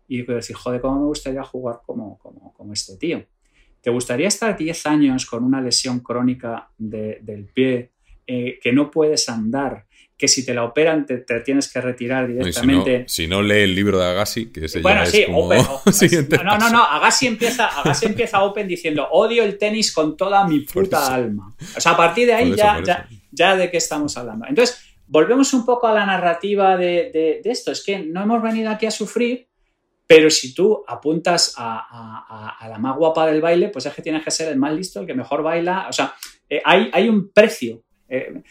y 0.08 0.22
decir, 0.22 0.56
joder, 0.56 0.80
¿cómo 0.80 1.00
me 1.00 1.06
gustaría 1.06 1.42
jugar 1.42 1.80
como, 1.84 2.18
como, 2.18 2.72
este 2.72 2.96
tío? 2.96 3.24
¿Te 3.80 3.90
gustaría 3.90 4.28
estar 4.28 4.56
10 4.56 4.86
años 4.86 5.26
con 5.26 5.44
una 5.44 5.60
lesión 5.60 6.00
crónica 6.00 6.70
del 6.78 7.46
pie 7.52 7.92
que 8.26 8.72
no 8.72 8.90
puedes 8.90 9.28
andar 9.28 9.86
que 10.16 10.28
si 10.28 10.46
te 10.46 10.54
la 10.54 10.64
operan 10.64 11.06
te, 11.06 11.18
tienes 11.40 11.72
que 11.72 11.80
retirar 11.80 12.28
directamente. 12.28 13.04
Si 13.08 13.26
no, 13.26 13.42
lee 13.42 13.62
el 13.62 13.74
libro 13.74 13.98
de 13.98 14.06
Agassi, 14.06 14.46
que 14.46 14.66
ese 14.66 14.80
bueno, 14.80 15.04
ya 15.04 15.10
sí, 15.10 15.20
es 15.20 15.26
como 15.26 15.40
Open, 15.40 15.58
no, 16.44 16.58
no, 16.58 16.70
no, 16.70 16.84
Agassi 16.84 17.26
empieza, 17.26 17.66
Agassi 17.66 18.06
empieza 18.06 18.42
Open 18.42 18.68
diciendo 18.68 19.08
odio 19.10 19.42
el 19.42 19.58
tenis 19.58 19.92
con 19.92 20.16
toda 20.16 20.46
mi 20.46 20.60
puta 20.60 21.12
alma. 21.12 21.54
O 21.76 21.80
sea, 21.80 21.92
a 21.92 21.96
partir 21.96 22.26
de 22.26 22.34
ahí 22.34 22.54
ya, 22.54 22.80
ya, 22.84 23.08
ya, 23.32 23.56
de 23.56 23.70
qué 23.70 23.78
estamos 23.78 24.16
hablando. 24.16 24.46
Entonces, 24.46 24.83
volvemos 25.06 25.52
un 25.52 25.64
poco 25.64 25.86
a 25.86 25.94
la 25.94 26.06
narrativa 26.06 26.76
de, 26.76 27.40
de, 27.42 27.50
esto. 27.50 27.72
Es 27.72 27.84
que 27.84 27.98
no 27.98 28.22
hemos 28.22 28.42
venido 28.42 28.70
aquí 28.70 28.86
a 28.86 28.90
sufrir, 28.90 29.48
pero 30.06 30.30
si 30.30 30.54
tú 30.54 30.84
apuntas 30.86 31.54
a, 31.56 32.56
a, 32.58 32.68
la 32.68 32.78
más 32.78 32.96
guapa 32.96 33.26
del 33.26 33.40
baile, 33.40 33.68
pues 33.68 33.86
es 33.86 33.94
que 33.94 34.02
tienes 34.02 34.24
que 34.24 34.30
ser 34.30 34.48
el 34.48 34.58
más 34.58 34.72
listo, 34.72 35.00
el 35.00 35.06
que 35.06 35.14
mejor 35.14 35.42
baila. 35.42 35.86
O 35.88 35.92
sea, 35.92 36.14
eh, 36.48 36.60
hay, 36.64 36.90
hay 36.92 37.08
un 37.08 37.30
precio. 37.32 37.82
Eh, 38.08 38.42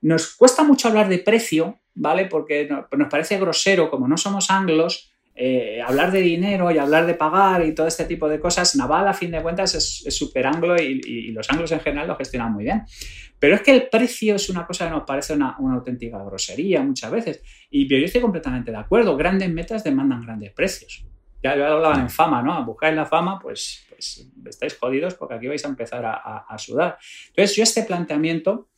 nos 0.00 0.34
cuesta 0.36 0.62
mucho 0.62 0.88
hablar 0.88 1.08
de 1.08 1.18
precio, 1.18 1.80
¿vale? 1.94 2.26
Porque 2.26 2.68
nos 2.68 3.08
parece 3.08 3.38
grosero, 3.38 3.90
como 3.90 4.08
no 4.08 4.16
somos 4.16 4.50
anglos, 4.50 5.09
eh, 5.34 5.80
hablar 5.80 6.12
de 6.12 6.20
dinero 6.20 6.70
y 6.70 6.78
hablar 6.78 7.06
de 7.06 7.14
pagar 7.14 7.64
y 7.64 7.74
todo 7.74 7.86
este 7.86 8.04
tipo 8.04 8.28
de 8.28 8.38
cosas. 8.38 8.76
Naval, 8.76 9.08
a 9.08 9.14
fin 9.14 9.30
de 9.30 9.42
cuentas, 9.42 9.74
es 9.74 10.14
súper 10.14 10.46
anglo 10.46 10.76
y, 10.80 11.30
los 11.32 11.50
anglos 11.50 11.72
en 11.72 11.80
general 11.80 12.08
lo 12.08 12.16
gestionan 12.16 12.52
muy 12.52 12.64
bien. 12.64 12.82
Pero 13.38 13.54
es 13.54 13.62
que 13.62 13.72
el 13.72 13.88
precio 13.88 14.34
es 14.34 14.50
una 14.50 14.66
cosa 14.66 14.86
que 14.86 14.90
nos 14.90 15.04
parece 15.04 15.32
una, 15.32 15.56
auténtica 15.58 16.22
grosería 16.22 16.82
muchas 16.82 17.10
veces. 17.10 17.42
Y 17.70 17.88
yo 17.88 17.96
estoy 17.96 18.20
completamente 18.20 18.70
de 18.70 18.76
acuerdo. 18.76 19.16
Grandes 19.16 19.50
metas 19.50 19.82
demandan 19.82 20.22
grandes 20.22 20.52
precios. 20.52 21.04
Ya, 21.42 21.56
lo 21.56 21.64
hablaban 21.64 22.00
en 22.00 22.10
fama, 22.10 22.42
¿no? 22.42 22.64
Buscáis 22.66 22.94
la 22.94 23.06
fama, 23.06 23.38
pues, 23.38 23.86
pues, 23.88 24.30
estáis 24.44 24.76
jodidos 24.76 25.14
porque 25.14 25.34
aquí 25.34 25.46
vais 25.46 25.64
a 25.64 25.68
empezar 25.68 26.04
a 26.04 26.58
sudar. 26.58 26.98
Entonces, 27.28 27.56
yo 27.56 27.62
este 27.62 27.82
planteamiento 27.84 28.68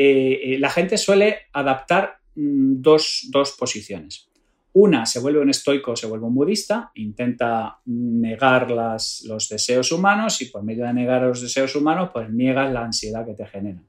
eh, 0.00 0.54
eh, 0.54 0.58
la 0.60 0.70
gente 0.70 0.96
suele 0.96 1.48
adaptar 1.52 2.20
mm, 2.36 2.80
dos, 2.80 3.56
posiciones. 3.58 4.30
Una, 4.74 5.06
se 5.06 5.18
vuelve 5.20 5.40
un 5.40 5.50
estoico, 5.50 5.96
se 5.96 6.06
vuelve 6.06 6.26
un 6.26 6.34
budista, 6.34 6.92
intenta 6.94 7.80
negar 7.86 8.70
los 8.70 9.48
deseos 9.48 9.90
humanos 9.92 10.40
y 10.42 10.46
por 10.46 10.62
medio 10.62 10.84
de 10.84 10.92
negar 10.92 11.22
los 11.22 11.40
deseos 11.40 11.74
humanos, 11.74 12.10
pues 12.12 12.30
niegas 12.30 12.72
la 12.72 12.84
ansiedad 12.84 13.24
que 13.26 13.34
te 13.34 13.46
generan. 13.46 13.88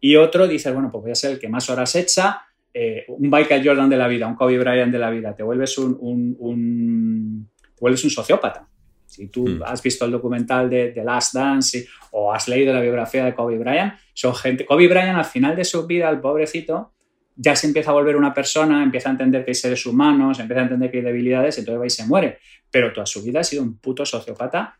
Y 0.00 0.16
otro 0.16 0.48
dice, 0.48 0.72
bueno, 0.72 0.90
pues 0.90 1.02
voy 1.02 1.12
a 1.12 1.14
ser 1.14 1.32
el 1.32 1.38
que 1.38 1.48
más 1.48 1.68
horas 1.70 1.94
echa, 1.94 2.42
eh, 2.72 3.04
un 3.08 3.30
Michael 3.30 3.66
Jordan 3.66 3.88
de 3.88 3.96
la 3.96 4.08
vida, 4.08 4.26
un 4.26 4.34
Kobe 4.34 4.58
Bryant 4.58 4.92
de 4.92 4.98
la 4.98 5.10
vida, 5.10 5.34
te 5.34 5.42
vuelves 5.42 5.78
un, 5.78 7.48
te 7.62 7.80
vuelves 7.80 8.02
un 8.02 8.10
sociópata. 8.10 8.68
Si 9.06 9.28
tú 9.28 9.46
hmm. 9.46 9.62
has 9.64 9.80
visto 9.82 10.04
el 10.04 10.10
documental 10.10 10.68
de 10.68 10.88
The 10.88 11.04
Last 11.04 11.34
Dance 11.34 11.86
o 12.10 12.32
has 12.32 12.48
leído 12.48 12.72
la 12.72 12.80
biografía 12.80 13.24
de 13.24 13.34
Kobe 13.34 13.58
Bryant, 13.58 13.94
son 14.12 14.34
gente. 14.34 14.66
Kobe 14.66 14.88
Bryant, 14.88 15.16
al 15.16 15.24
final 15.24 15.54
de 15.54 15.64
su 15.64 15.86
vida, 15.86 16.10
el 16.10 16.20
pobrecito, 16.20 16.93
ya 17.36 17.56
se 17.56 17.66
empieza 17.66 17.90
a 17.90 17.94
volver 17.94 18.16
una 18.16 18.32
persona, 18.32 18.82
empieza 18.82 19.08
a 19.08 19.12
entender 19.12 19.44
que 19.44 19.50
hay 19.50 19.54
seres 19.54 19.84
humanos, 19.86 20.38
empieza 20.38 20.60
a 20.60 20.64
entender 20.64 20.90
que 20.90 20.98
hay 20.98 21.04
debilidades, 21.04 21.58
entonces 21.58 21.80
va 21.80 21.86
y 21.86 21.90
se 21.90 22.06
muere. 22.06 22.38
Pero 22.70 22.92
toda 22.92 23.06
su 23.06 23.22
vida 23.22 23.40
ha 23.40 23.44
sido 23.44 23.62
un 23.62 23.78
puto 23.78 24.04
sociópata 24.06 24.78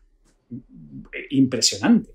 impresionante. 1.29 2.11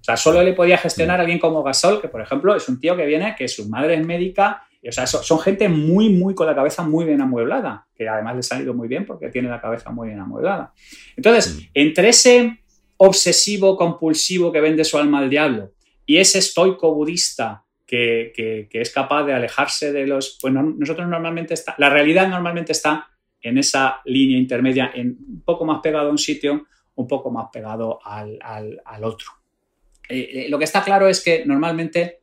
O 0.00 0.04
sea, 0.04 0.16
solo 0.16 0.42
le 0.42 0.52
podía 0.52 0.76
gestionar 0.76 1.18
a 1.18 1.22
alguien 1.22 1.38
como 1.38 1.62
Gasol, 1.62 2.00
que 2.00 2.08
por 2.08 2.20
ejemplo 2.20 2.54
es 2.54 2.68
un 2.68 2.78
tío 2.78 2.96
que 2.96 3.06
viene, 3.06 3.34
que 3.36 3.48
su 3.48 3.68
madre 3.68 3.94
es 3.94 4.06
médica 4.06 4.62
o 4.86 4.92
sea, 4.92 5.06
son, 5.06 5.38
gente 5.38 5.68
muy, 5.68 6.10
muy 6.10 6.34
con 6.34 6.46
la 6.46 6.54
cabeza 6.54 6.82
muy 6.82 7.06
bien 7.06 7.20
amueblada, 7.20 7.86
que 7.94 8.08
además 8.08 8.36
les 8.36 8.52
ha 8.52 8.60
ido 8.60 8.74
muy 8.74 8.86
bien 8.86 9.06
porque 9.06 9.30
tiene 9.30 9.48
la 9.48 9.60
cabeza 9.60 9.90
muy 9.90 10.08
bien 10.08 10.20
amueblada. 10.20 10.74
Entonces, 11.16 11.68
entre 11.72 12.10
ese 12.10 12.60
obsesivo 12.98 13.76
compulsivo 13.76 14.52
que 14.52 14.60
vende 14.60 14.84
su 14.84 14.98
alma 14.98 15.20
al 15.20 15.30
diablo 15.30 15.72
y 16.04 16.18
ese 16.18 16.38
estoico 16.38 16.94
budista 16.94 17.63
que, 17.94 18.68
es 18.72 18.90
capaz 18.90 19.24
de 19.24 19.32
alejarse 19.32 19.92
de 19.92 20.06
los... 20.06 20.38
Pues 20.40 20.52
nosotros 20.52 21.08
normalmente 21.08 21.54
está... 21.54 21.74
La 21.78 21.90
realidad 21.90 22.28
normalmente 22.28 22.72
está 22.72 23.08
en 23.40 23.58
esa 23.58 24.00
línea 24.04 24.38
intermedia, 24.38 24.92
un 24.96 25.42
poco 25.44 25.64
más 25.64 25.80
pegado 25.82 26.08
a 26.08 26.10
un 26.10 26.18
sitio, 26.18 26.66
un 26.94 27.06
poco 27.06 27.30
más 27.30 27.48
pegado 27.52 27.98
al, 28.04 28.40
otro. 29.02 29.28
Eh, 30.08 30.30
eh, 30.32 30.46
lo 30.48 30.58
que 30.58 30.64
está 30.64 30.82
claro 30.82 31.08
es 31.08 31.22
que 31.22 31.44
normalmente 31.44 32.20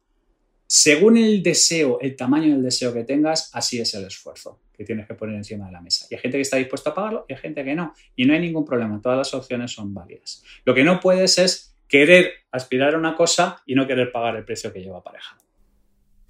según 0.73 1.17
el 1.17 1.43
deseo, 1.43 1.99
el 1.99 2.15
tamaño 2.15 2.53
del 2.53 2.63
deseo 2.63 2.93
que 2.93 3.03
tengas, 3.03 3.53
así 3.53 3.81
es 3.81 3.93
el 3.93 4.05
esfuerzo 4.05 4.61
que 4.71 4.85
tienes 4.85 5.05
que 5.05 5.15
poner 5.15 5.35
encima 5.35 5.65
de 5.65 5.73
la 5.73 5.81
mesa. 5.81 6.07
Y 6.09 6.15
hay 6.15 6.21
gente 6.21 6.37
que 6.37 6.43
está 6.43 6.55
dispuesta 6.55 6.91
a 6.91 6.93
pagarlo 6.93 7.25
y 7.27 7.33
hay 7.33 7.39
gente 7.39 7.65
que 7.65 7.75
no. 7.75 7.93
Y 8.15 8.23
no 8.23 8.33
hay 8.33 8.39
ningún 8.39 8.63
problema, 8.63 9.01
todas 9.01 9.17
las 9.17 9.33
opciones 9.33 9.73
son 9.73 9.93
válidas. 9.93 10.45
Lo 10.63 10.73
que 10.73 10.85
no 10.85 11.01
puedes 11.01 11.37
es 11.39 11.75
querer 11.89 12.31
aspirar 12.51 12.95
a 12.95 12.97
una 12.97 13.17
cosa 13.17 13.61
y 13.65 13.75
no 13.75 13.85
querer 13.85 14.13
pagar 14.13 14.37
el 14.37 14.45
precio 14.45 14.71
que 14.71 14.79
lleva 14.79 14.99
aparejado. 14.99 15.41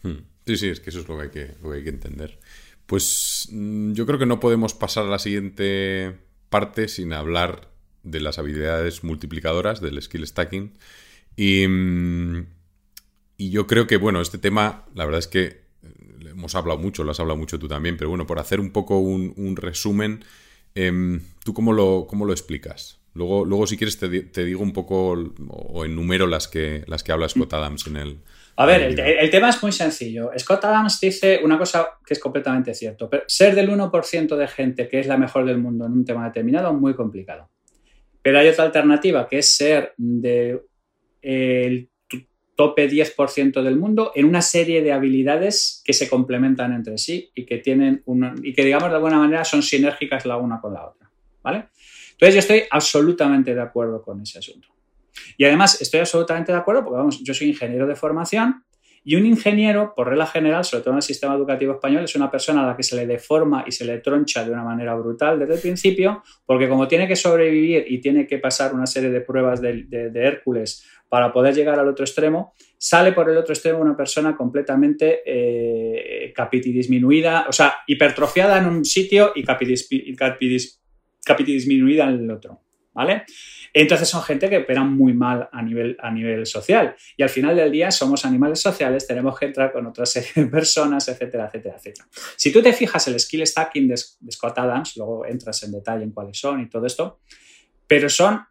Hmm. 0.04 0.24
Sí, 0.46 0.58
sí, 0.58 0.68
es 0.70 0.80
que 0.80 0.90
eso 0.90 1.00
es 1.00 1.08
lo 1.08 1.18
que 1.18 1.24
hay 1.24 1.84
que, 1.84 1.90
entender. 1.90 2.40
Pues 2.86 3.48
mm, 3.52 3.94
yo 3.94 4.06
creo 4.06 4.20
que 4.20 4.26
no 4.26 4.40
podemos 4.40 4.74
pasar 4.74 5.06
a 5.06 5.10
la 5.10 5.20
siguiente 5.20 6.18
parte 6.50 6.88
sin 6.88 7.14
hablar 7.14 7.70
de 8.04 8.20
las 8.20 8.40
habilidades 8.40 9.04
multiplicadoras 9.04 9.82
del 9.82 10.02
skill 10.02 10.26
stacking. 10.26 10.74
Y 11.36 11.68
mm, 11.68 12.46
y 13.42 13.50
yo 13.50 13.66
creo 13.66 13.88
que, 13.88 13.98
bueno, 13.98 14.22
este 14.22 14.38
tema, 14.38 14.86
la 14.94 15.04
verdad 15.04 15.18
es 15.18 15.28
que 15.28 15.46
eh, 15.46 16.30
hemos 16.30 16.54
hablado 16.54 16.78
mucho, 16.78 17.04
lo 17.04 17.10
has 17.10 17.20
hablado 17.20 17.40
mucho 17.40 17.58
tú 17.58 17.68
también, 17.68 17.98
pero 17.98 18.12
bueno, 18.12 18.28
por 18.28 18.38
hacer 18.38 18.60
un 18.60 18.70
poco 18.70 19.00
un, 19.00 19.56
resumen, 19.56 20.24
em, 20.76 21.22
¿tú 21.44 21.56
cómo 21.56 21.74
lo, 21.74 22.06
cómo 22.08 22.26
lo 22.28 22.34
explicas? 22.34 23.00
Luego, 23.16 23.44
luego 23.44 23.66
si 23.66 23.78
quieres, 23.78 23.98
te, 23.98 24.46
digo 24.46 24.62
un 24.62 24.74
poco 24.74 25.14
o 25.50 25.86
enumero 25.86 26.28
las 26.28 26.48
que, 26.48 26.84
las 26.86 27.02
que 27.02 27.14
habla 27.14 27.30
Scott 27.30 27.52
Adams 27.56 27.88
en 27.88 27.98
el... 27.98 28.20
A 28.62 28.66
ver, 28.68 29.00
el, 29.00 29.30
tema 29.32 29.50
es 29.50 29.64
muy 29.64 29.72
sencillo. 29.72 30.30
Scott 30.38 30.66
Adams 30.66 31.00
dice 31.00 31.40
una 31.44 31.58
cosa 31.58 31.98
que 32.06 32.14
es 32.14 32.20
completamente 32.20 32.76
cierto. 32.76 33.10
ser 33.26 33.56
del 33.56 33.72
1% 33.72 34.36
de 34.36 34.48
gente 34.48 34.88
que 34.88 35.00
es 35.00 35.08
la 35.08 35.18
mejor 35.18 35.46
del 35.46 35.58
mundo 35.58 35.88
en 35.88 35.94
un 35.94 36.06
tema 36.06 36.26
determinado 36.26 36.72
es 36.72 36.80
muy 36.80 36.94
complicado. 36.94 37.50
Pero 38.22 38.38
hay 38.38 38.50
otra 38.50 38.66
alternativa 38.66 39.28
que 39.28 39.40
es 39.40 39.56
ser 39.58 39.96
de 39.98 40.62
el 41.24 41.90
tope 42.56 42.88
10% 42.88 43.64
del 43.64 43.78
mundo 43.78 44.12
en 44.14 44.26
una 44.26 44.44
serie 44.44 44.84
de 44.84 44.92
habilidades 44.92 45.82
que 45.84 45.94
se 45.94 46.08
complementan 46.08 46.72
entre 46.72 47.00
sí 47.00 47.32
y 47.34 47.48
que 47.48 47.58
tienen 47.58 48.04
una, 48.06 48.36
y 48.44 48.54
que 48.54 48.64
digamos 48.64 48.92
de 48.92 48.96
alguna 48.98 49.18
manera 49.18 49.44
son 49.44 49.64
sinérgicas 49.64 50.24
la 50.28 50.38
una 50.38 50.62
con 50.62 50.76
la 50.76 50.88
otra, 50.88 51.10
¿vale? 51.42 51.70
Entonces 52.12 52.36
yo 52.36 52.40
estoy 52.40 52.64
absolutamente 52.70 53.56
de 53.56 53.62
acuerdo 53.62 54.04
con 54.04 54.22
ese 54.22 54.38
asunto. 54.38 54.68
Y 55.38 55.46
además 55.46 55.82
estoy 55.82 56.00
absolutamente 56.00 56.52
de 56.52 56.58
acuerdo 56.58 56.84
porque 56.84 56.98
vamos, 56.98 57.24
yo 57.24 57.34
soy 57.34 57.50
ingeniero 57.50 57.88
de 57.88 57.96
formación 57.96 58.64
Y 59.04 59.16
un 59.16 59.26
ingeniero, 59.26 59.96
por 59.96 60.10
regla 60.10 60.28
general, 60.28 60.64
sobre 60.64 60.84
todo 60.84 60.94
en 60.94 60.98
el 60.98 61.02
sistema 61.02 61.34
educativo 61.34 61.74
español, 61.74 62.04
es 62.04 62.16
una 62.16 62.30
persona 62.30 62.64
a 62.64 62.68
la 62.68 62.78
que 62.78 62.84
se 62.84 62.96
le 62.96 63.08
deforma 63.08 63.64
y 63.66 63.72
se 63.72 63.84
le 63.84 63.98
troncha 63.98 64.46
de 64.46 64.52
una 64.52 64.64
manera 64.64 64.94
brutal 64.94 65.40
desde 65.40 65.56
el 65.56 65.60
principio, 65.60 66.22
porque 66.46 66.70
como 66.70 66.88
tiene 66.88 67.08
que 67.08 67.16
sobrevivir 67.16 67.84
y 67.88 68.00
tiene 68.00 68.28
que 68.28 68.38
pasar 68.38 68.76
una 68.76 68.86
serie 68.86 69.10
de 69.10 69.22
pruebas 69.22 69.60
de, 69.60 70.12
Hércules 70.14 70.86
para 71.10 71.34
poder 71.34 71.56
llegar 71.56 71.80
al 71.80 71.88
otro 71.88 72.06
extremo, 72.06 72.54
sale 72.78 73.12
por 73.12 73.28
el 73.28 73.38
otro 73.38 73.54
extremo 73.54 73.80
una 73.80 73.98
persona 73.98 74.38
completamente 74.38 75.24
eh, 75.26 76.32
capitidisminuida, 76.32 77.48
o 77.50 77.52
sea, 77.52 77.78
hipertrofiada 77.88 78.60
en 78.60 78.68
un 78.68 78.86
sitio 78.86 79.32
y 79.34 79.44
capitidisminuida 79.44 82.04
en 82.04 82.20
el 82.20 82.30
otro. 82.30 82.62
¿Vale? 82.94 83.24
Entonces 83.74 84.10
son 84.10 84.22
gente 84.24 84.50
que 84.50 84.58
operan 84.58 84.96
muy 84.96 85.14
mal 85.14 85.50
a 85.52 85.62
nivel, 85.62 85.98
a 86.00 86.12
nivel 86.12 86.46
social. 86.46 86.96
Y 87.16 87.24
al 87.24 87.30
final 87.30 87.56
del 87.56 87.72
día 87.72 87.92
somos 87.92 88.26
animales 88.26 88.60
sociales, 88.60 89.08
tenemos 89.08 89.38
que 89.40 89.46
entrar 89.46 89.72
con 89.72 89.86
otra 89.86 90.06
serie 90.06 90.32
de 90.36 90.46
personas, 90.48 91.08
etcétera, 91.08 91.46
etcétera, 91.48 91.76
etcétera. 91.78 92.08
Si 92.36 92.52
tú 92.52 92.62
te 92.62 92.74
fijas 92.74 93.08
el 93.08 93.20
skill 93.20 93.46
stacking 93.48 93.88
de, 93.88 93.98
Scott 93.98 94.58
Adams, 94.58 94.98
luego 94.98 95.26
entras 95.26 95.64
en 95.64 95.72
detalle 95.72 96.04
en 96.04 96.12
cuáles 96.12 96.38
son 96.38 96.62
y 96.62 96.70
todo 96.70 96.86
esto, 96.86 97.20
pero 97.88 98.10
son 98.10 98.42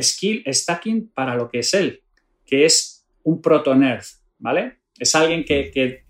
skill 0.00 0.44
stacking 0.46 1.10
para 1.12 1.34
lo 1.34 1.50
que 1.50 1.60
es 1.60 1.74
él, 1.74 2.02
que 2.44 2.64
es 2.64 3.06
un 3.24 3.40
proto-nerd, 3.40 4.04
¿vale? 4.38 4.78
Es 4.98 5.14
alguien 5.14 5.44
que, 5.44 5.70
que, 5.70 6.04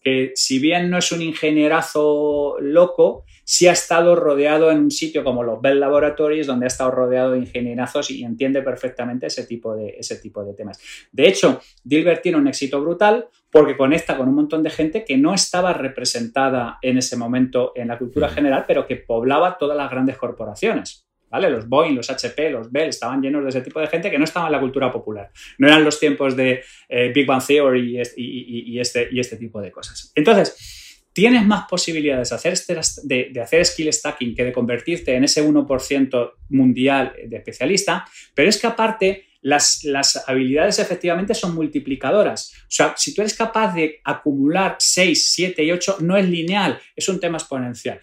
que 0.00 0.32
si 0.34 0.58
bien 0.58 0.90
no 0.90 0.98
es 0.98 1.12
un 1.12 1.22
ingenierazo 1.22 2.56
loco, 2.60 3.24
si 3.44 3.66
ha 3.66 3.72
estado 3.72 4.16
rodeado 4.16 4.70
en 4.70 4.78
un 4.78 4.90
sitio 4.90 5.24
como 5.24 5.42
los 5.42 5.60
Bell 5.60 5.80
Laboratories, 5.80 6.46
donde 6.46 6.66
ha 6.66 6.68
estado 6.68 6.90
rodeado 6.90 7.32
de 7.32 7.38
ingenierazos 7.38 8.10
y 8.10 8.22
entiende 8.22 8.62
perfectamente 8.62 9.26
ese 9.26 9.44
tipo 9.44 9.74
de, 9.74 9.96
ese 9.98 10.16
tipo 10.16 10.44
de 10.44 10.54
temas. 10.54 10.80
De 11.12 11.28
hecho, 11.28 11.60
Dilbert 11.84 12.22
tiene 12.22 12.38
un 12.38 12.48
éxito 12.48 12.80
brutal 12.80 13.28
porque 13.50 13.76
conecta 13.76 14.16
con 14.16 14.28
un 14.28 14.36
montón 14.36 14.62
de 14.62 14.70
gente 14.70 15.04
que 15.04 15.18
no 15.18 15.34
estaba 15.34 15.72
representada 15.72 16.78
en 16.80 16.98
ese 16.98 17.16
momento 17.16 17.72
en 17.74 17.88
la 17.88 17.98
cultura 17.98 18.28
general, 18.28 18.64
pero 18.66 18.86
que 18.86 18.96
poblaba 18.96 19.58
todas 19.58 19.76
las 19.76 19.90
grandes 19.90 20.16
corporaciones. 20.16 21.09
¿Vale? 21.30 21.48
Los 21.48 21.68
Boeing, 21.68 21.94
los 21.94 22.10
HP, 22.10 22.50
los 22.50 22.72
Bell 22.72 22.88
estaban 22.88 23.22
llenos 23.22 23.44
de 23.44 23.50
ese 23.50 23.60
tipo 23.60 23.80
de 23.80 23.86
gente 23.86 24.10
que 24.10 24.18
no 24.18 24.24
estaba 24.24 24.46
en 24.46 24.52
la 24.52 24.60
cultura 24.60 24.90
popular. 24.90 25.30
No 25.58 25.68
eran 25.68 25.84
los 25.84 26.00
tiempos 26.00 26.36
de 26.36 26.62
eh, 26.88 27.12
Big 27.14 27.24
Bang 27.24 27.44
Theory 27.46 27.96
y, 28.16 28.80
este, 28.80 29.08
y 29.10 29.20
este 29.20 29.36
tipo 29.36 29.60
de 29.60 29.70
cosas. 29.70 30.10
Entonces, 30.16 31.00
tienes 31.12 31.46
más 31.46 31.66
posibilidades 31.68 32.30
de 32.30 32.34
hacer, 32.34 32.52
este, 32.52 32.74
de, 33.04 33.40
hacer 33.40 33.64
skill 33.64 33.92
stacking 33.92 34.34
que 34.34 34.44
de 34.44 34.52
convertirte 34.52 35.14
en 35.14 35.24
ese 35.24 35.44
1% 35.44 36.32
mundial 36.48 37.12
de 37.26 37.36
especialista, 37.36 38.04
pero 38.34 38.48
es 38.48 38.60
que 38.60 38.66
aparte 38.66 39.26
las, 39.42 39.84
las, 39.84 40.28
habilidades 40.28 40.80
efectivamente 40.80 41.34
son 41.34 41.54
multiplicadoras. 41.54 42.52
O 42.62 42.70
sea, 42.70 42.94
si 42.96 43.14
tú 43.14 43.22
eres 43.22 43.34
capaz 43.34 43.74
de 43.74 44.00
acumular 44.04 44.76
6, 44.78 45.32
7 45.32 45.64
y 45.64 45.72
8, 45.72 45.98
no 46.00 46.16
es 46.16 46.28
lineal, 46.28 46.78
es 46.96 47.08
un 47.08 47.20
tema 47.20 47.38
exponencial. 47.38 48.00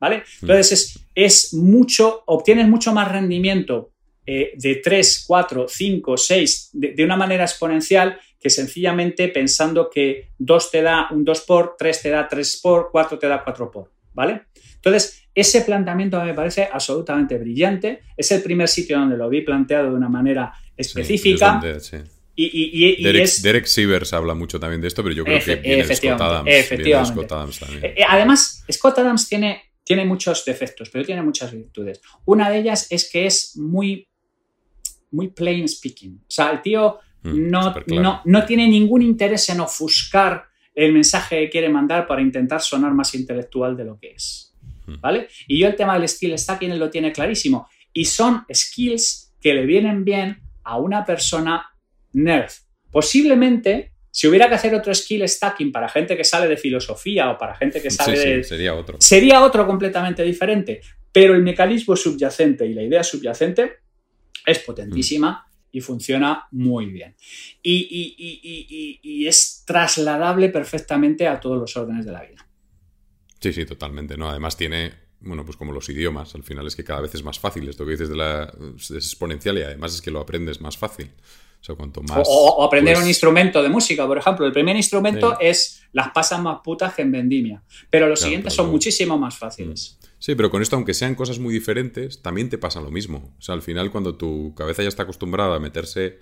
¿Vale? 0.00 0.18
Mm. 0.18 0.22
Entonces 0.42 0.72
es, 0.72 1.00
es 1.14 1.54
mucho, 1.54 2.22
obtienes 2.26 2.68
mucho 2.68 2.92
más 2.92 3.10
rendimiento 3.10 3.90
eh, 4.30 4.52
de 4.56 4.76
3, 4.76 5.24
4, 5.26 5.66
5, 5.68 6.16
6 6.18 6.70
de, 6.74 7.02
una 7.02 7.16
manera 7.16 7.44
exponencial 7.44 8.20
que 8.38 8.50
sencillamente 8.50 9.28
pensando 9.28 9.88
que 9.88 10.32
2 10.38 10.70
te 10.70 10.82
da 10.82 11.08
un 11.10 11.24
2 11.24 11.40
por, 11.40 11.76
3 11.78 12.02
te 12.02 12.10
da 12.10 12.28
3 12.28 12.60
por, 12.62 12.90
4 12.92 13.18
te 13.18 13.26
da 13.26 13.42
4 13.42 13.70
por, 13.70 13.90
¿vale? 14.12 14.42
Entonces, 14.74 15.28
ese 15.34 15.62
planteamiento 15.62 16.22
me 16.22 16.34
parece 16.34 16.68
absolutamente 16.70 17.38
brillante. 17.38 18.02
Es 18.16 18.30
el 18.30 18.42
primer 18.42 18.68
sitio 18.68 18.98
donde 18.98 19.16
lo 19.16 19.28
vi 19.28 19.40
planteado 19.40 19.90
de 19.90 19.96
una 19.96 20.08
manera 20.10 20.52
específica. 20.76 21.60
Y, 22.36 23.02
Derek, 23.02 23.66
Sievers 23.66 24.12
habla 24.12 24.34
mucho 24.34 24.60
también 24.60 24.80
de 24.80 24.88
esto, 24.88 25.02
pero 25.02 25.14
yo 25.14 25.24
creo 25.24 25.40
que 25.40 25.56
viene 25.56 25.84
Scott 25.84 26.20
Adams. 26.20 26.48
Efectivamente. 26.48 27.12
Scott 27.12 27.32
Adams 27.32 27.58
también. 27.58 27.84
Eh, 27.84 28.04
además, 28.06 28.64
Scott 28.70 28.98
Adams 28.98 29.28
tiene, 29.28 29.67
tiene 29.88 30.04
muchos 30.04 30.44
defectos, 30.44 30.90
pero 30.90 31.02
tiene 31.02 31.22
muchas 31.22 31.50
virtudes. 31.50 32.02
Una 32.26 32.50
de 32.50 32.58
ellas 32.58 32.88
es 32.90 33.10
que 33.10 33.24
es 33.24 33.56
muy 33.56 34.06
muy 35.10 35.28
plain 35.28 35.66
speaking. 35.66 36.20
O 36.20 36.30
sea, 36.30 36.50
el 36.50 36.60
tío 36.60 36.98
mm, 37.22 37.50
no, 37.50 38.20
no, 38.22 38.44
tiene 38.44 38.68
ningún 38.68 39.00
interés 39.00 39.48
en 39.48 39.60
ofuscar 39.60 40.44
el 40.74 40.92
mensaje 40.92 41.40
que 41.40 41.48
quiere 41.48 41.70
mandar 41.70 42.06
para 42.06 42.20
intentar 42.20 42.60
sonar 42.60 42.92
más 42.92 43.14
intelectual 43.14 43.78
de 43.78 43.84
lo 43.86 43.98
que 43.98 44.10
es. 44.10 44.54
Mm. 44.84 45.00
¿Vale? 45.00 45.28
Y 45.46 45.58
yo 45.58 45.68
el 45.68 45.74
tema 45.74 45.98
del 45.98 46.06
skill 46.06 46.38
stacking 46.38 46.78
lo 46.78 46.90
tiene 46.90 47.10
clarísimo. 47.10 47.66
Y 47.94 48.04
son 48.04 48.44
skills 48.52 49.34
que 49.40 49.54
le 49.54 49.64
vienen 49.64 50.04
bien 50.04 50.42
a 50.64 50.76
una 50.76 51.06
persona 51.06 51.66
nerd. 52.12 52.50
Posiblemente, 52.90 53.94
si 54.10 54.26
hubiera 54.26 54.48
que 54.48 54.54
hacer 54.54 54.74
otro 54.74 54.94
skill 54.94 55.28
stacking 55.28 55.70
para 55.70 55.88
gente 55.88 56.16
que 56.16 56.24
sale 56.24 56.48
de 56.48 56.56
filosofía 56.56 57.30
o 57.30 57.38
para 57.38 57.54
gente 57.54 57.80
que 57.82 57.90
sale 57.90 58.18
de... 58.18 58.44
sería 58.44 58.74
otro. 58.74 58.96
Sería 59.00 59.42
otro 59.42 59.66
completamente 59.66 60.22
diferente. 60.22 60.80
Pero 61.12 61.34
el 61.34 61.42
mecanismo 61.42 61.96
subyacente 61.96 62.66
y 62.66 62.74
la 62.74 62.82
idea 62.82 63.02
subyacente 63.02 63.78
es 64.46 64.58
potentísima 64.60 65.46
y 65.70 65.80
funciona 65.80 66.46
muy 66.52 66.86
bien. 66.86 67.14
Y, 67.62 69.26
es 69.26 69.64
trasladable 69.66 70.48
perfectamente 70.48 71.26
a 71.26 71.38
todos 71.38 71.58
los 71.58 71.76
órdenes 71.76 72.06
de 72.06 72.12
la 72.12 72.22
vida. 72.22 72.46
Sí, 73.40 73.52
sí, 73.52 73.64
totalmente. 73.66 74.16
¿no? 74.16 74.30
Además 74.30 74.56
tiene, 74.56 74.92
bueno, 75.20 75.44
pues 75.44 75.56
como 75.56 75.72
los 75.72 75.88
idiomas, 75.88 76.34
al 76.34 76.42
final 76.42 76.66
es 76.66 76.74
que 76.74 76.84
cada 76.84 77.00
vez 77.00 77.14
es 77.14 77.22
más 77.22 77.38
fácil. 77.38 77.68
Esto 77.68 77.84
que 77.84 77.92
dices 77.92 78.08
de 78.08 78.16
la 78.16 78.52
es 78.76 78.90
exponencial 78.90 79.58
y 79.58 79.62
además 79.62 79.94
es 79.94 80.02
que 80.02 80.10
lo 80.10 80.20
aprendes 80.20 80.60
más 80.60 80.76
fácil. 80.78 81.10
O 81.60 81.64
sea, 81.64 81.74
cuanto 81.74 82.02
más. 82.02 82.26
O, 82.26 82.62
aprender 82.62 82.94
pues 82.94 83.04
un 83.04 83.08
instrumento 83.08 83.62
de 83.62 83.68
música, 83.68 84.06
por 84.06 84.18
ejemplo. 84.18 84.46
El 84.46 84.52
primer 84.52 84.76
instrumento 84.76 85.38
es 85.40 85.82
las 85.92 86.10
pasas 86.10 86.40
más 86.40 86.58
putas 86.62 86.94
que 86.94 87.02
en 87.02 87.12
vendimia. 87.12 87.62
Pero 87.90 88.08
los 88.08 88.20
siguientes 88.20 88.54
son 88.54 88.70
muchísimo 88.70 89.18
más 89.18 89.36
fáciles. 89.36 89.98
Mm. 90.00 90.06
Sí, 90.20 90.34
pero 90.34 90.50
con 90.50 90.62
esto, 90.62 90.76
aunque 90.76 90.94
sean 90.94 91.14
cosas 91.14 91.38
muy 91.38 91.54
diferentes, 91.54 92.22
también 92.22 92.48
te 92.48 92.58
pasa 92.58 92.80
lo 92.80 92.90
mismo. 92.90 93.34
O 93.38 93.42
sea, 93.42 93.54
al 93.54 93.62
final, 93.62 93.90
cuando 93.90 94.16
tu 94.16 94.54
cabeza 94.54 94.82
ya 94.82 94.88
está 94.88 95.04
acostumbrada 95.04 95.54
a 95.54 95.60
meterse 95.60 96.18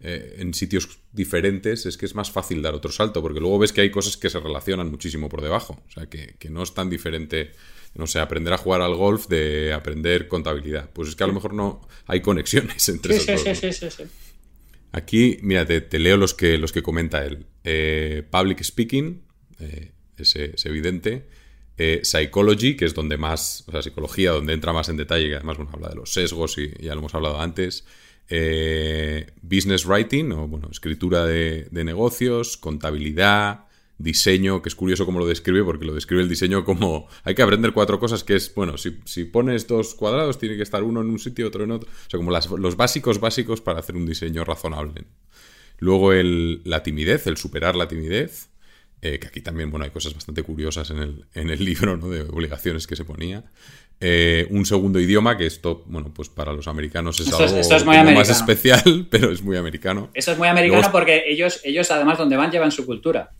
eh, 0.00 0.36
en 0.38 0.54
sitios 0.54 1.00
diferentes, 1.12 1.86
es 1.86 1.96
que 1.96 2.06
es 2.06 2.14
más 2.14 2.30
fácil 2.30 2.62
dar 2.62 2.74
otro 2.74 2.90
salto, 2.92 3.20
porque 3.20 3.40
luego 3.40 3.58
ves 3.58 3.72
que 3.72 3.80
hay 3.80 3.90
cosas 3.90 4.16
que 4.16 4.30
se 4.30 4.38
relacionan 4.38 4.90
muchísimo 4.90 5.28
por 5.28 5.42
debajo. 5.42 5.82
O 5.88 5.90
sea, 5.90 6.06
que, 6.06 6.36
no 6.50 6.62
es 6.62 6.72
tan 6.74 6.88
diferente, 6.88 7.52
no 7.94 8.06
sé, 8.06 8.20
aprender 8.20 8.52
a 8.52 8.58
jugar 8.58 8.80
al 8.80 8.94
golf 8.94 9.26
de 9.26 9.72
aprender 9.72 10.28
contabilidad. 10.28 10.90
Pues 10.92 11.08
es 11.08 11.16
que 11.16 11.24
a 11.24 11.26
lo 11.26 11.32
mejor 11.32 11.52
no 11.54 11.80
hay 12.06 12.20
conexiones 12.20 12.88
entre 12.88 13.16
esos 13.16 13.40
sí, 13.40 13.54
Sí, 13.54 13.72
sí, 13.72 13.90
sí, 13.90 14.04
Aquí, 14.92 15.38
mira, 15.40 15.64
te, 15.66 15.98
leo 15.98 16.18
los 16.18 16.34
que, 16.34 16.58
los 16.58 16.70
que 16.70 16.82
comenta 16.82 17.24
él. 17.24 17.46
Eh, 17.64 18.22
public 18.30 18.62
speaking, 18.62 19.22
eh, 19.58 19.92
es 20.18 20.66
evidente. 20.66 21.26
Eh, 21.78 22.00
psychology, 22.04 22.76
que 22.76 22.84
es 22.84 22.94
donde 22.94 23.16
más, 23.16 23.64
o 23.66 23.72
sea, 23.72 23.82
psicología, 23.82 24.32
donde 24.32 24.52
entra 24.52 24.74
más 24.74 24.90
en 24.90 24.98
detalle, 24.98 25.28
que 25.28 25.36
además 25.36 25.56
bueno, 25.56 25.72
habla 25.72 25.88
de 25.88 25.94
los 25.96 26.12
sesgos 26.12 26.58
y 26.58 26.70
ya 26.78 26.92
lo 26.92 27.00
hemos 27.00 27.14
hablado 27.14 27.40
antes. 27.40 27.84
Business 29.40 29.86
writing, 29.86 30.30
o 30.32 30.46
bueno, 30.46 30.68
escritura 30.70 31.24
de, 31.24 31.68
negocios, 31.72 32.58
contabilidad, 32.58 33.64
diseño, 34.02 34.62
que 34.62 34.68
es 34.68 34.74
curioso 34.74 35.06
cómo 35.06 35.18
lo 35.18 35.26
describe, 35.26 35.64
porque 35.64 35.84
lo 35.84 35.94
describe 35.94 36.22
el 36.22 36.28
diseño 36.28 36.64
como 36.64 37.08
hay 37.24 37.34
que 37.34 37.42
aprender 37.42 37.72
cuatro 37.72 37.98
cosas, 37.98 38.24
que 38.24 38.36
es, 38.36 38.54
bueno, 38.54 38.76
si, 38.76 38.98
si 39.04 39.24
pones 39.24 39.66
dos 39.66 39.94
cuadrados, 39.94 40.38
tiene 40.38 40.56
que 40.56 40.62
estar 40.62 40.82
uno 40.82 41.00
en 41.00 41.08
un 41.08 41.18
sitio, 41.18 41.46
otro 41.46 41.64
en 41.64 41.72
otro. 41.72 41.88
O 41.90 42.10
sea, 42.10 42.18
como 42.18 42.30
los 42.30 42.76
básicos 42.76 43.20
básicos 43.20 43.60
para 43.60 43.80
hacer 43.80 43.96
un 43.96 44.06
diseño 44.06 44.44
razonable. 44.44 45.04
Luego 45.78 46.12
el, 46.12 46.62
la 46.64 46.82
timidez, 46.82 47.26
el 47.26 47.36
superar 47.36 47.76
la 47.76 47.88
timidez. 47.88 48.48
Eh, 49.04 49.18
que 49.18 49.26
aquí 49.26 49.40
también 49.40 49.68
bueno, 49.72 49.84
hay 49.84 49.90
cosas 49.90 50.14
bastante 50.14 50.44
curiosas 50.44 50.90
en 50.90 50.98
el, 50.98 51.24
en 51.34 51.50
el 51.50 51.64
libro 51.64 51.96
¿no? 51.96 52.08
de 52.08 52.22
obligaciones 52.22 52.86
que 52.86 52.94
se 52.94 53.04
ponía. 53.04 53.44
Eh, 54.04 54.48
un 54.50 54.66
segundo 54.66 54.98
idioma, 54.98 55.36
que 55.36 55.46
esto, 55.46 55.84
bueno, 55.86 56.12
pues 56.12 56.28
para 56.28 56.52
los 56.52 56.66
americanos 56.66 57.20
es 57.20 57.32
algo 57.32 58.12
más 58.14 58.30
especial, 58.30 59.06
pero 59.10 59.30
es 59.30 59.42
muy 59.42 59.56
americano. 59.56 60.10
Eso 60.12 60.32
es 60.32 60.38
muy 60.38 60.48
americano 60.48 60.88
porque 60.90 61.22
ellos, 61.28 61.60
ellos 61.62 61.88
además 61.92 62.18
donde 62.18 62.36
van 62.36 62.50
llevan 62.50 62.72
su 62.72 62.84
cultura. 62.84 63.30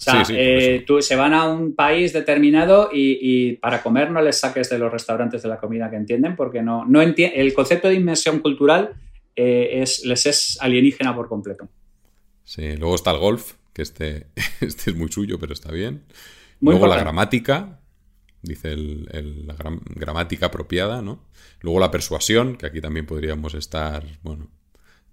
O 0.00 0.02
sea, 0.02 0.24
eh, 0.30 0.82
tú, 0.86 1.02
se 1.02 1.14
van 1.14 1.34
a 1.34 1.46
un 1.46 1.74
país 1.74 2.14
determinado 2.14 2.88
y, 2.90 3.56
para 3.56 3.82
comer 3.82 4.10
no 4.10 4.22
les 4.22 4.38
saques 4.38 4.70
de 4.70 4.78
los 4.78 4.90
restaurantes 4.90 5.42
de 5.42 5.48
la 5.50 5.58
comida 5.58 5.90
que 5.90 5.96
entienden, 5.96 6.36
porque 6.36 6.62
no, 6.62 6.86
no 6.86 7.02
el 7.02 7.54
concepto 7.54 7.88
de 7.88 7.96
inmersión 7.96 8.38
cultural 8.38 8.94
es, 9.36 10.04
les 10.06 10.24
es 10.24 10.58
alienígena 10.60 11.14
por 11.14 11.28
completo. 11.28 11.68
Sí, 12.44 12.76
luego 12.76 12.94
está 12.94 13.10
el 13.10 13.18
golf, 13.18 13.52
que 13.74 13.82
este, 13.82 14.26
este 14.60 14.90
es 14.90 14.96
muy 14.96 15.12
suyo, 15.12 15.38
pero 15.38 15.52
está 15.52 15.70
bien. 15.70 16.02
Luego 16.60 16.86
la 16.86 16.98
gramática, 16.98 17.80
dice 18.42 18.76
la 18.76 19.54
gramática 19.94 20.46
apropiada, 20.46 21.02
¿no? 21.02 21.24
Luego 21.60 21.78
la 21.78 21.90
persuasión, 21.90 22.56
que 22.56 22.66
aquí 22.66 22.80
también 22.80 23.06
podríamos 23.06 23.54
estar, 23.54 24.04
bueno, 24.22 24.50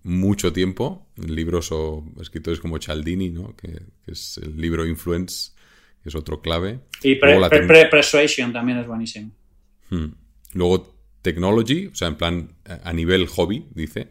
mucho 0.07 0.53
tiempo, 0.53 1.05
libros 1.17 1.71
o 1.71 2.05
escritores 2.21 2.59
como 2.59 2.79
Cialdini, 2.79 3.29
¿no? 3.29 3.55
Que, 3.55 3.81
es 4.07 4.39
el 4.41 4.59
libro 4.59 4.87
Influence, 4.87 5.51
que 6.01 6.09
es 6.09 6.15
otro 6.15 6.41
clave. 6.41 6.79
Y 7.03 7.15
Persuasion 7.15 8.53
también 8.53 8.79
es 8.79 8.87
buenísimo. 8.87 9.31
Hmm. 9.89 10.13
Luego 10.53 10.95
Technology, 11.21 11.87
o 11.87 11.95
sea, 11.95 12.07
en 12.07 12.15
plan 12.15 12.53
a 12.83 12.93
nivel 12.93 13.27
hobby, 13.27 13.65
dice. 13.71 14.07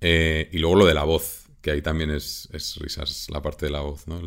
Eh, 0.00 0.48
y 0.52 0.58
luego 0.58 0.76
lo 0.76 0.86
de 0.86 0.94
la 0.94 1.04
voz, 1.04 1.39
que 1.60 1.70
ahí 1.70 1.82
también 1.82 2.10
es, 2.10 2.48
es 2.52 2.76
risas 2.76 3.26
la 3.30 3.42
parte 3.42 3.66
de 3.66 3.72
la 3.72 3.80
voz, 3.80 4.06
¿no? 4.06 4.20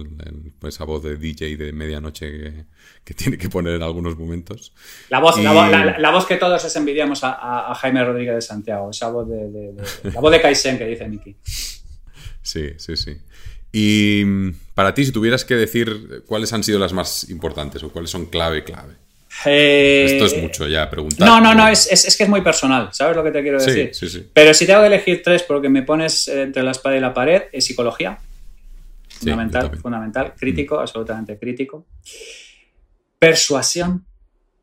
esa 0.67 0.83
voz 0.83 1.03
de 1.03 1.17
DJ 1.17 1.57
de 1.57 1.71
medianoche 1.71 2.65
que, 3.03 3.13
tiene 3.15 3.37
que 3.37 3.49
poner 3.49 3.73
en 3.75 3.83
algunos 3.83 4.17
momentos. 4.17 4.73
La 5.09 5.19
voz, 5.19 5.41
la, 5.41 6.11
voz 6.11 6.25
que 6.25 6.37
todos 6.37 6.63
les 6.63 6.75
envidiamos 6.75 7.21
a, 7.23 7.73
Jaime 7.75 8.03
Rodríguez 8.03 8.35
de 8.35 8.41
Santiago, 8.41 8.91
esa 8.91 9.09
voz 9.09 9.27
de, 9.27 9.73
la 10.03 10.21
voz 10.21 10.31
de 10.31 10.41
Kaizen 10.41 10.77
que 10.77 10.85
dice 10.85 11.07
Miki. 11.07 11.35
Sí, 12.41 12.71
sí, 12.77 12.97
sí. 12.97 13.17
Y 13.71 14.23
mm, 14.25 14.53
para 14.75 14.93
ti, 14.93 15.05
si 15.05 15.11
tuvieras 15.11 15.43
que 15.43 15.55
decir 15.55 16.23
cuáles 16.27 16.53
han 16.53 16.63
sido 16.63 16.77
las 16.77 16.93
más 16.93 17.29
importantes 17.29 17.81
o 17.83 17.91
cuáles 17.91 18.11
son 18.11 18.27
clave, 18.27 18.63
clave. 18.63 19.02
Eh, 19.45 20.05
Esto 20.05 20.25
es 20.25 20.41
mucho 20.41 20.67
ya 20.67 20.89
preguntar. 20.89 21.27
No, 21.27 21.41
no, 21.41 21.53
no, 21.53 21.67
es, 21.67 21.91
es, 21.91 22.15
que 22.15 22.23
es 22.23 22.29
muy 22.29 22.41
personal, 22.41 22.89
¿sabes 22.91 23.15
lo 23.15 23.23
que 23.23 23.31
te 23.31 23.41
quiero 23.41 23.59
decir? 23.59 23.93
Sí, 23.93 24.07
sí, 24.07 24.19
sí. 24.19 24.29
Pero 24.33 24.53
si 24.53 24.65
tengo 24.65 24.81
que 24.81 24.87
elegir 24.87 25.21
tres 25.23 25.43
porque 25.43 25.69
me 25.69 25.83
pones 25.83 26.27
entre 26.27 26.63
la 26.63 26.71
espada 26.71 26.97
y 26.97 26.99
la 26.99 27.13
pared, 27.13 27.43
es 27.51 27.65
psicología. 27.65 28.17
Fundamental, 29.19 29.77
fundamental, 29.77 30.33
crítico, 30.37 30.77
mm. 30.77 30.79
absolutamente 30.79 31.37
crítico. 31.37 31.85
Persuasión. 33.19 34.05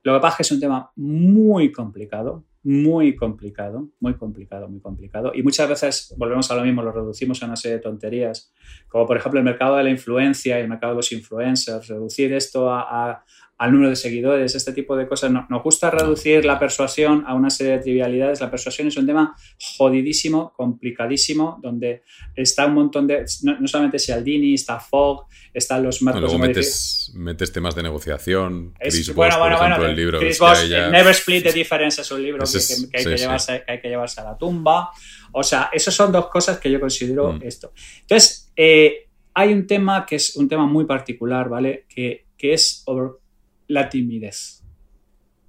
Lo 0.03 0.14
que 0.14 0.21
pasa 0.21 0.33
es 0.33 0.37
que 0.37 0.43
es 0.43 0.53
un 0.53 0.61
tema 0.61 0.91
muy 0.97 1.73
complicado, 1.73 2.45
muy 2.62 3.16
complicado, 3.16 3.89
muy 4.01 4.14
complicado, 4.14 4.68
muy 4.68 4.81
complicado. 4.81 5.33
Y 5.35 5.43
muchas 5.43 5.68
veces 5.68 6.14
volvemos 6.16 6.51
a 6.51 6.57
lo 6.57 6.62
mismo, 6.62 6.83
lo 6.83 6.93
reducimos 6.93 7.43
a 7.43 7.47
una 7.47 7.57
serie 7.57 7.77
de 7.77 7.83
tonterías, 7.83 8.53
como 8.89 9.07
por 9.07 9.16
ejemplo 9.16 9.41
el 9.41 9.45
mercado 9.45 9.77
de 9.77 9.85
la 9.85 9.91
influencia 9.91 10.59
y 10.59 10.62
el 10.62 10.68
mercado 10.68 10.93
de 10.93 10.97
los 10.97 11.12
influencers, 11.12 11.89
reducir 11.89 12.33
esto 12.33 12.71
a, 12.73 13.25
al 13.61 13.72
número 13.72 13.90
de 13.90 13.96
seguidores, 13.96 14.54
este 14.54 14.72
tipo 14.72 14.96
de 14.96 15.06
cosas. 15.06 15.30
No, 15.30 15.46
nos 15.50 15.62
gusta 15.62 15.90
reducir 15.90 16.46
la 16.46 16.58
persuasión 16.58 17.24
a 17.26 17.34
una 17.34 17.50
serie 17.50 17.74
de 17.74 17.78
trivialidades. 17.80 18.40
La 18.40 18.50
persuasión 18.50 18.88
es 18.88 18.96
un 18.96 19.06
tema 19.06 19.36
jodidísimo, 19.76 20.54
complicadísimo, 20.56 21.61
donde 21.62 22.02
está 22.34 22.64
un 22.64 22.72
montón 22.72 23.06
de. 23.06 23.26
No, 23.42 23.68
solamente 23.68 23.98
Cialdini, 23.98 24.54
está 24.54 24.80
Fogg, 24.80 25.26
están 25.52 25.82
los 25.82 26.00
marcos. 26.00 26.22
luego 26.22 26.38
metes, 26.38 27.12
metes, 27.14 27.52
temas 27.52 27.74
de 27.74 27.82
negociación. 27.82 28.72
Chris 28.80 29.14
Voss, 29.14 29.36
por 29.36 29.52
ejemplo, 29.52 29.86
el 29.86 29.94
libro. 29.94 30.20
Chris 30.20 30.38
Voss, 30.38 30.66
Never 30.66 31.11
Split 31.11 31.42
the 31.44 31.52
Difference 31.52 32.00
es 32.00 32.11
un 32.11 32.22
libro 32.22 32.44
que, 32.46 32.58
hay 32.96 33.04
que, 33.04 33.16
llevarse, 33.18 33.62
hay 33.68 33.78
que, 33.78 33.88
llevarse, 33.88 34.22
a 34.22 34.24
la 34.24 34.38
tumba. 34.38 34.88
O 35.32 35.42
sea, 35.42 35.68
esas 35.70 35.92
son 35.92 36.11
dos 36.11 36.28
cosas 36.28 36.58
que 36.58 36.70
yo 36.70 36.80
considero 36.80 37.34
mm. 37.34 37.42
esto. 37.42 37.74
Entonces, 38.00 38.50
eh, 38.56 39.08
hay 39.34 39.52
un 39.52 39.66
tema 39.66 40.06
que 40.06 40.16
es 40.16 40.34
un 40.36 40.48
tema 40.48 40.64
muy 40.64 40.86
particular, 40.86 41.50
¿vale? 41.50 41.84
Que, 41.94 42.24
que 42.38 42.54
es 42.54 42.82
la 43.71 43.89
timidez. 43.89 44.62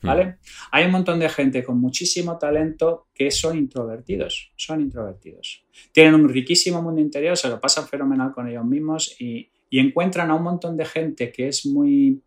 Hmm. 0.01 0.07
¿Vale? 0.07 0.37
Hay 0.71 0.85
un 0.85 0.91
montón 0.91 1.19
de 1.19 1.29
gente 1.29 1.63
con 1.63 1.79
muchísimo 1.79 2.37
talento 2.37 3.07
que 3.13 3.31
son 3.31 3.57
introvertidos, 3.57 4.51
son 4.55 4.81
introvertidos. 4.81 5.65
Tienen 5.91 6.15
un 6.15 6.29
riquísimo 6.29 6.81
mundo 6.81 7.01
interior, 7.01 7.35
se 7.35 7.49
lo 7.49 7.59
pasan 7.59 7.87
fenomenal 7.87 8.31
con 8.31 8.47
ellos 8.47 8.65
mismos 8.65 9.15
y, 9.19 9.49
encuentran 9.73 10.29
a 10.29 10.35
un 10.35 10.43
montón 10.43 10.75
de 10.75 10.83
gente 10.83 11.31
que 11.31 11.47
es 11.47 11.65
muy, 11.65 12.21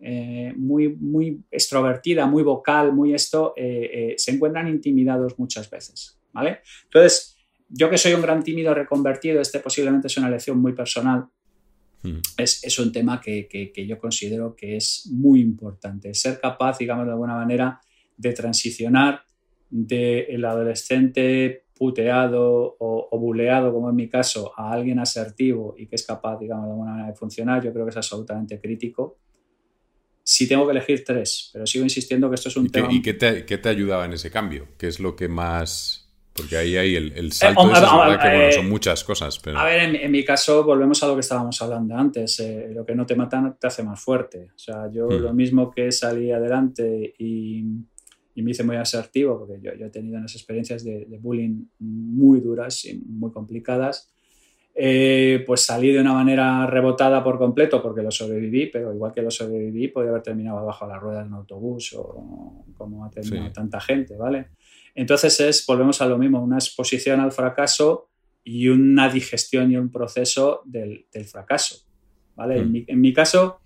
eh, 0.00 0.52
muy, 0.54 0.94
muy 0.94 1.42
extrovertida, 1.50 2.26
muy 2.26 2.42
vocal, 2.42 2.92
muy 2.92 3.14
esto, 3.14 3.54
eh, 3.56 3.90
eh, 3.92 4.14
se 4.18 4.32
encuentran 4.32 4.68
intimidados 4.68 5.38
muchas 5.38 5.70
veces. 5.70 6.20
¿Vale? 6.34 6.60
Entonces, 6.84 7.38
yo 7.70 7.88
que 7.88 7.96
soy 7.96 8.12
un 8.12 8.20
gran 8.20 8.42
tímido 8.42 8.74
reconvertido, 8.74 9.40
este 9.40 9.60
posiblemente 9.60 10.08
es 10.08 10.16
una 10.18 10.28
lección 10.28 10.58
muy 10.58 10.74
personal, 10.74 11.26
Mm. 12.04 12.20
Es, 12.36 12.78
un 12.78 12.92
tema 12.92 13.20
que, 13.20 13.72
yo 13.88 13.98
considero 13.98 14.54
que 14.54 14.76
es 14.76 15.08
muy 15.10 15.40
importante. 15.40 16.12
Ser 16.14 16.38
capaz, 16.38 16.78
digamos 16.78 17.06
de 17.06 17.12
alguna 17.12 17.34
manera, 17.34 17.80
de 18.16 18.32
transicionar 18.32 19.24
del 19.70 20.44
adolescente 20.44 21.64
puteado 21.74 22.76
o, 22.78 23.18
buleado, 23.18 23.72
como 23.72 23.90
en 23.90 23.96
mi 23.96 24.08
caso, 24.08 24.52
a 24.56 24.72
alguien 24.72 24.98
asertivo 24.98 25.74
y 25.76 25.86
que 25.86 25.96
es 25.96 26.04
capaz, 26.04 26.38
digamos, 26.38 26.66
de 26.66 26.70
alguna 26.70 26.90
manera 26.92 27.08
de 27.08 27.16
funcionar, 27.16 27.64
yo 27.64 27.72
creo 27.72 27.84
que 27.84 27.90
es 27.90 27.96
absolutamente 27.96 28.60
crítico. 28.60 29.18
Si 30.22 30.46
tengo 30.46 30.66
que 30.66 30.72
elegir 30.72 31.04
tres, 31.04 31.50
pero 31.52 31.66
sigo 31.66 31.84
insistiendo 31.84 32.28
que 32.28 32.36
esto 32.36 32.48
es 32.48 32.56
un 32.56 32.70
tema... 32.70 32.88
¿Y 32.92 33.02
qué 33.02 33.14
te, 33.14 33.44
qué 33.44 33.58
te 33.58 33.68
ayudaba 33.68 34.04
en 34.04 34.12
ese 34.12 34.30
cambio? 34.30 34.68
¿Qué 34.78 34.86
es 34.86 35.00
lo 35.00 35.16
que 35.16 35.28
más 35.28 36.03
porque 36.34 36.56
ahí 36.56 36.76
hay 36.76 36.96
el, 36.96 37.12
el 37.12 37.32
salto 37.32 37.70
eh, 37.70 38.18
que 38.20 38.28
bueno, 38.28 38.52
son 38.52 38.68
muchas 38.68 39.04
cosas. 39.04 39.38
Pero... 39.38 39.56
A 39.56 39.64
ver, 39.64 39.94
en, 39.94 40.10
mi 40.10 40.24
caso 40.24 40.64
volvemos 40.64 41.00
a 41.02 41.06
lo 41.06 41.14
que 41.14 41.20
estábamos 41.20 41.62
hablando 41.62 41.94
antes. 41.96 42.40
Eh, 42.40 42.70
lo 42.74 42.84
que 42.84 42.94
no 42.94 43.06
te 43.06 43.14
mata 43.14 43.56
te 43.58 43.66
hace 43.68 43.84
más 43.84 44.00
fuerte. 44.00 44.50
O 44.54 44.58
sea, 44.58 44.90
yo 44.90 45.06
hmm. 45.06 45.22
lo 45.22 45.32
mismo 45.32 45.70
que 45.70 45.92
salí 45.92 46.32
adelante 46.32 47.14
y, 47.18 47.64
y, 48.34 48.42
me 48.42 48.50
hice 48.50 48.64
muy 48.64 48.74
asertivo, 48.74 49.38
porque 49.38 49.60
yo, 49.62 49.74
yo 49.74 49.86
he 49.86 49.90
tenido 49.90 50.18
unas 50.18 50.34
experiencias 50.34 50.82
de, 50.82 51.06
bullying 51.20 51.66
muy 51.78 52.40
duras 52.40 52.84
y 52.84 53.00
muy 53.06 53.30
complicadas. 53.30 54.10
Eh, 54.76 55.44
pues 55.46 55.60
salí 55.60 55.92
de 55.92 56.00
una 56.00 56.14
manera 56.14 56.66
rebotada 56.66 57.22
por 57.22 57.38
completo 57.38 57.80
porque 57.80 58.02
lo 58.02 58.10
sobreviví, 58.10 58.66
pero 58.66 58.92
igual 58.92 59.12
que 59.12 59.22
lo 59.22 59.30
sobreviví, 59.30 59.86
podía 59.86 60.10
haber 60.10 60.22
terminado 60.22 60.58
abajo 60.58 60.84
de 60.84 60.92
las 60.94 61.00
ruedas 61.00 61.22
de 61.22 61.28
un 61.28 61.34
autobús 61.34 61.94
o 61.96 62.64
como 62.76 63.04
ha 63.04 63.10
terminado 63.10 63.52
tanta 63.52 63.80
gente, 63.80 64.16
¿vale? 64.16 64.48
Entonces 64.94 65.40
es, 65.40 65.66
volvemos 65.66 66.00
a 66.00 66.06
lo 66.06 66.18
mismo, 66.18 66.42
una 66.42 66.56
exposición 66.56 67.20
al 67.20 67.32
fracaso 67.32 68.10
y 68.44 68.68
una 68.68 69.08
digestión 69.08 69.72
y 69.72 69.76
un 69.76 69.90
proceso 69.90 70.62
del, 70.64 71.06
fracaso. 71.26 71.86
¿vale? 72.36 72.58
En, 72.58 72.72
hmm. 72.72 73.00
mi, 73.00 73.12
caso, 73.12 73.60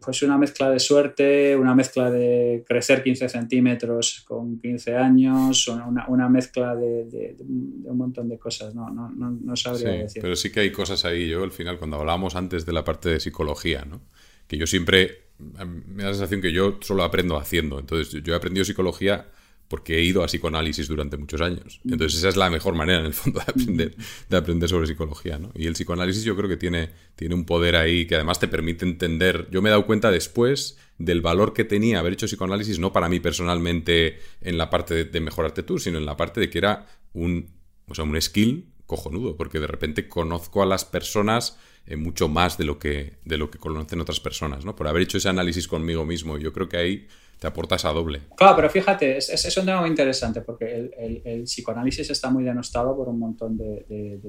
pues 0.00 0.22
una 0.22 0.36
mezcla 0.36 0.70
de 0.70 0.78
suerte, 0.78 1.56
una 1.56 1.74
mezcla 1.74 2.10
de 2.10 2.64
crecer 2.66 3.02
15 3.02 3.28
centímetros 3.28 4.22
con 4.26 4.60
15 4.60 4.94
años, 4.94 5.68
una, 5.68 6.28
mezcla 6.28 6.76
de, 6.76 7.36
un 7.38 7.96
montón 7.96 8.28
de 8.28 8.38
cosas, 8.38 8.74
no, 8.74 8.90
no, 8.90 9.10
no, 9.10 9.56
sabría 9.56 10.02
decir. 10.02 10.22
Pero 10.22 10.36
sí 10.36 10.52
que 10.52 10.60
hay 10.60 10.70
cosas 10.70 11.04
ahí, 11.04 11.28
yo 11.28 11.42
al 11.42 11.52
final, 11.52 11.78
cuando 11.78 11.96
hablábamos 11.96 12.36
antes 12.36 12.66
de 12.66 12.72
la 12.72 12.84
parte 12.84 13.08
de 13.08 13.20
psicología, 13.20 13.84
¿no? 13.84 14.02
que 14.46 14.58
yo 14.58 14.66
siempre, 14.66 15.30
me 15.38 16.02
da 16.02 16.10
la 16.10 16.14
sensación 16.14 16.42
que 16.42 16.52
yo 16.52 16.78
solo 16.82 17.04
aprendo 17.04 17.38
haciendo, 17.38 17.78
entonces 17.78 18.22
yo 18.22 18.34
he 18.34 18.36
aprendido 18.36 18.66
psicología 18.66 19.30
porque 19.72 19.96
he 19.96 20.02
ido 20.02 20.22
a 20.22 20.26
psicoanálisis 20.26 20.86
durante 20.86 21.16
muchos 21.16 21.40
años. 21.40 21.80
Mm. 21.82 21.94
Entonces 21.94 22.18
esa 22.18 22.28
es 22.28 22.36
la 22.36 22.50
mejor 22.50 22.74
manera, 22.74 23.00
en 23.00 23.06
el 23.06 23.14
fondo, 23.14 23.40
de 23.40 23.50
aprender, 23.50 23.96
de 24.28 24.36
aprender 24.36 24.68
sobre 24.68 24.86
psicología. 24.86 25.38
¿no? 25.38 25.50
Y 25.54 25.66
el 25.66 25.72
psicoanálisis 25.72 26.24
yo 26.24 26.36
creo 26.36 26.46
que 26.46 26.58
tiene, 26.58 26.90
tiene 27.16 27.34
un 27.34 27.46
poder 27.46 27.76
ahí 27.76 28.04
que 28.04 28.16
además 28.16 28.38
te 28.38 28.48
permite 28.48 28.84
entender. 28.84 29.48
Yo 29.50 29.62
me 29.62 29.70
he 29.70 29.72
dado 29.72 29.86
cuenta 29.86 30.10
después 30.10 30.76
del 30.98 31.22
valor 31.22 31.54
que 31.54 31.64
tenía 31.64 32.00
haber 32.00 32.12
hecho 32.12 32.26
psicoanálisis, 32.26 32.78
no 32.80 32.92
para 32.92 33.08
mí 33.08 33.18
personalmente 33.18 34.18
en 34.42 34.58
la 34.58 34.68
parte 34.68 35.06
de, 35.06 35.20
mejorarte 35.22 35.62
tú, 35.62 35.78
sino 35.78 35.96
en 35.96 36.04
la 36.04 36.18
parte 36.18 36.38
de 36.38 36.50
que 36.50 36.58
era 36.58 36.86
un, 37.14 37.48
o 37.88 37.94
sea, 37.94 38.04
un 38.04 38.20
skill 38.20 38.74
cojonudo, 38.84 39.38
porque 39.38 39.58
de 39.58 39.68
repente 39.68 40.06
conozco 40.06 40.62
a 40.62 40.66
las 40.66 40.84
personas 40.84 41.58
eh, 41.86 41.96
mucho 41.96 42.28
más 42.28 42.58
de 42.58 42.64
lo, 42.64 42.78
que, 42.78 43.20
de 43.24 43.38
lo 43.38 43.50
que 43.50 43.56
conocen 43.56 44.02
otras 44.02 44.20
personas, 44.20 44.66
¿no? 44.66 44.76
Por 44.76 44.86
haber 44.86 45.00
hecho 45.00 45.16
ese 45.16 45.30
análisis 45.30 45.66
conmigo 45.66 46.04
mismo. 46.04 46.36
Yo 46.36 46.52
creo 46.52 46.68
que 46.68 46.76
ahí 46.76 47.08
te 47.42 47.48
aporta 47.48 47.74
esa 47.74 47.90
doble. 47.90 48.20
Claro, 48.36 48.54
pero 48.54 48.70
fíjate, 48.70 49.16
es, 49.16 49.28
es, 49.28 49.56
un 49.56 49.66
tema 49.66 49.80
muy 49.80 49.90
interesante 49.90 50.42
porque 50.42 50.92
el, 50.96 51.42
psicoanálisis 51.42 52.08
está 52.08 52.30
muy 52.30 52.44
denostado 52.44 52.96
por 52.96 53.08
un 53.08 53.18
montón 53.18 53.56
de, 53.56 54.20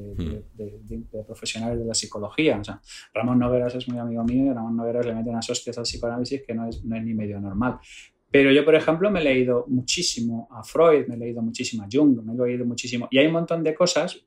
hmm. 0.58 1.24
profesionales 1.28 1.78
de 1.78 1.86
la 1.86 1.94
psicología. 1.94 2.58
O 2.60 2.64
sea, 2.64 2.82
Ramón 3.14 3.38
Nogueras 3.38 3.76
es 3.76 3.88
muy 3.88 4.00
amigo 4.00 4.24
mío 4.24 4.46
y 4.46 4.56
Ramón 4.56 4.76
Nogueras 4.76 5.06
le 5.06 5.14
mete 5.14 5.30
unas 5.30 5.48
hostias 5.48 5.78
al 5.78 5.84
psicoanálisis 5.84 6.42
que 6.42 6.56
no 6.56 6.68
es, 6.68 6.84
no 6.84 6.96
es 6.96 7.04
ni 7.04 7.14
medio 7.14 7.40
normal. 7.40 7.78
Pero 8.32 8.52
yo, 8.52 8.66
por 8.66 8.74
ejemplo, 8.74 9.12
me 9.12 9.20
he 9.20 9.24
leído 9.24 9.66
muchísimo 9.68 10.48
a 10.50 10.64
Freud, 10.64 11.06
me 11.08 11.14
he 11.14 11.20
leído 11.20 11.44
muchísimo 11.44 11.84
a 11.84 11.88
Jung, 11.92 12.20
me 12.24 12.34
he 12.34 12.48
leído 12.48 12.66
muchísimo. 12.66 13.08
Y 13.12 13.20
hay 13.20 13.28
un 13.28 13.34
montón 13.34 13.62
de 13.62 13.76
cosas 13.76 14.26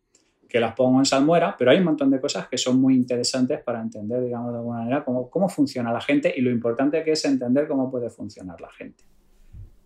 que 0.48 0.60
las 0.60 0.74
pongo 0.74 0.98
en 0.98 1.04
salmuera, 1.04 1.54
pero 1.58 1.70
hay 1.70 1.78
un 1.78 1.84
montón 1.84 2.10
de 2.10 2.20
cosas 2.20 2.48
que 2.48 2.58
son 2.58 2.80
muy 2.80 2.94
interesantes 2.94 3.62
para 3.62 3.80
entender, 3.80 4.22
digamos, 4.22 4.52
de 4.52 4.58
alguna 4.58 4.78
manera, 4.78 5.04
cómo, 5.04 5.28
cómo 5.28 5.48
funciona 5.48 5.92
la 5.92 6.00
gente 6.00 6.32
y 6.36 6.40
lo 6.40 6.50
importante 6.50 7.02
que 7.02 7.12
es 7.12 7.24
entender 7.24 7.66
cómo 7.66 7.90
puede 7.90 8.10
funcionar 8.10 8.60
la 8.60 8.70
gente. 8.70 9.04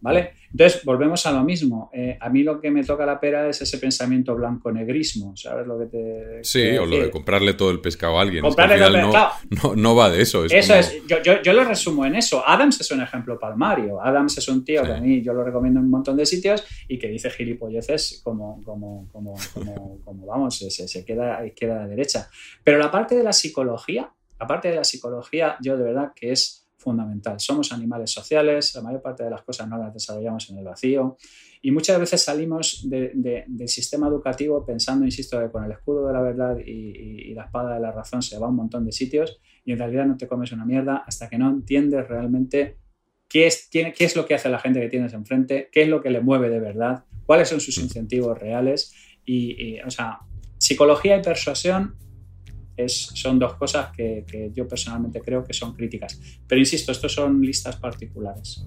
¿Vale? 0.00 0.32
Entonces, 0.50 0.84
volvemos 0.84 1.24
a 1.26 1.32
lo 1.32 1.44
mismo. 1.44 1.90
Eh, 1.92 2.16
a 2.20 2.28
mí 2.28 2.42
lo 2.42 2.60
que 2.60 2.70
me 2.70 2.82
toca 2.82 3.06
la 3.06 3.20
pera 3.20 3.48
es 3.48 3.60
ese 3.60 3.78
pensamiento 3.78 4.34
blanco-negrismo, 4.34 5.36
¿sabes 5.36 5.66
lo 5.66 5.78
que 5.78 5.86
te... 5.86 6.44
Sí, 6.44 6.76
o 6.76 6.86
lo 6.86 6.98
de 6.98 7.10
comprarle 7.10 7.54
todo 7.54 7.70
el 7.70 7.80
pescado 7.80 8.18
a 8.18 8.22
alguien. 8.22 8.42
Comprarle 8.42 8.78
no, 9.00 9.76
no, 9.76 9.94
va 9.94 10.10
de 10.10 10.22
eso. 10.22 10.44
eso 10.44 10.74
es, 10.74 11.06
yo, 11.06 11.22
yo, 11.22 11.42
yo, 11.42 11.52
lo 11.52 11.64
resumo 11.64 12.04
en 12.06 12.16
eso. 12.16 12.42
Adams 12.46 12.80
es 12.80 12.90
un 12.90 13.00
ejemplo 13.00 13.38
palmario. 13.38 14.02
Adams 14.02 14.38
es 14.38 14.48
un 14.48 14.64
tío 14.64 14.82
que 14.82 14.92
a 14.92 15.00
mí 15.00 15.22
yo 15.22 15.32
lo 15.32 15.44
recomiendo 15.44 15.78
en 15.78 15.86
un 15.86 15.90
montón 15.90 16.16
de 16.16 16.26
sitios 16.26 16.64
y 16.88 16.98
que 16.98 17.08
dice 17.08 17.30
gilipolleces 17.30 18.20
como, 18.24 18.62
como, 18.64 19.08
como, 19.12 19.34
como, 20.04 20.26
vamos, 20.26 20.58
se, 20.58 20.70
se 20.70 21.04
queda 21.04 21.38
a 21.38 21.46
izquierda 21.46 21.76
a 21.76 21.82
la 21.82 21.88
derecha. 21.88 22.28
Pero 22.64 22.78
la 22.78 22.90
parte 22.90 23.14
de 23.14 23.22
la 23.22 23.32
psicología, 23.32 24.10
la 24.38 24.46
parte 24.46 24.68
de 24.68 24.76
la 24.76 24.84
psicología, 24.84 25.56
yo 25.60 25.76
de 25.76 25.84
verdad 25.84 26.12
que 26.14 26.32
es 26.32 26.59
fundamental. 26.80 27.38
Somos 27.38 27.72
animales 27.72 28.10
sociales, 28.10 28.74
la 28.74 28.80
mayor 28.80 29.02
parte 29.02 29.22
de 29.22 29.30
las 29.30 29.42
cosas 29.42 29.68
no 29.68 29.76
las 29.78 29.92
desarrollamos 29.92 30.48
en 30.50 30.58
el 30.58 30.64
vacío 30.64 31.16
y 31.62 31.70
muchas 31.70 32.00
veces 32.00 32.22
salimos 32.22 32.88
del 32.88 33.68
sistema 33.68 34.08
educativo 34.08 34.64
pensando, 34.64 35.04
insisto, 35.04 35.38
que 35.38 35.50
con 35.50 35.62
el 35.64 35.72
escudo 35.72 36.06
de 36.06 36.12
la 36.12 36.22
verdad 36.22 36.56
y, 36.58 37.34
la 37.34 37.44
espada 37.44 37.74
de 37.74 37.80
la 37.80 37.92
razón 37.92 38.22
se 38.22 38.38
va 38.38 38.46
a 38.46 38.48
un 38.50 38.56
montón 38.56 38.84
de 38.84 38.92
sitios 38.92 39.40
y 39.64 39.72
en 39.72 39.78
realidad 39.78 40.06
no 40.06 40.16
te 40.16 40.26
comes 40.26 40.52
una 40.52 40.64
mierda 40.64 41.04
hasta 41.06 41.28
que 41.28 41.38
no 41.38 41.48
entiendes 41.48 42.08
realmente 42.08 42.78
qué 43.28 43.46
es, 43.46 43.68
qué, 43.70 43.94
es 43.96 44.16
lo 44.16 44.26
que 44.26 44.34
hace 44.34 44.48
la 44.48 44.58
gente 44.58 44.80
que 44.80 44.88
tienes 44.88 45.12
enfrente, 45.12 45.68
qué 45.70 45.82
es 45.82 45.88
lo 45.88 46.02
que 46.02 46.10
le 46.10 46.20
mueve 46.20 46.48
de 46.48 46.58
verdad, 46.58 47.04
cuáles 47.24 47.48
son 47.48 47.60
sus 47.60 47.78
incentivos 47.78 48.36
reales 48.38 48.92
y, 49.24 49.78
o 49.80 49.90
sea, 49.90 50.20
psicología 50.58 51.16
y 51.18 51.22
persuasión 51.22 51.94
son 52.88 53.38
dos 53.38 53.54
cosas 53.54 53.90
que, 53.94 54.24
que 54.26 54.52
yo 54.54 54.66
personalmente 54.66 55.20
creo 55.20 55.44
que 55.44 55.52
son 55.52 55.74
críticas. 55.74 56.20
Pero 56.46 56.58
insisto, 56.58 56.92
estos 56.92 57.12
son 57.12 57.40
listas 57.40 57.76
particulares. 57.76 58.66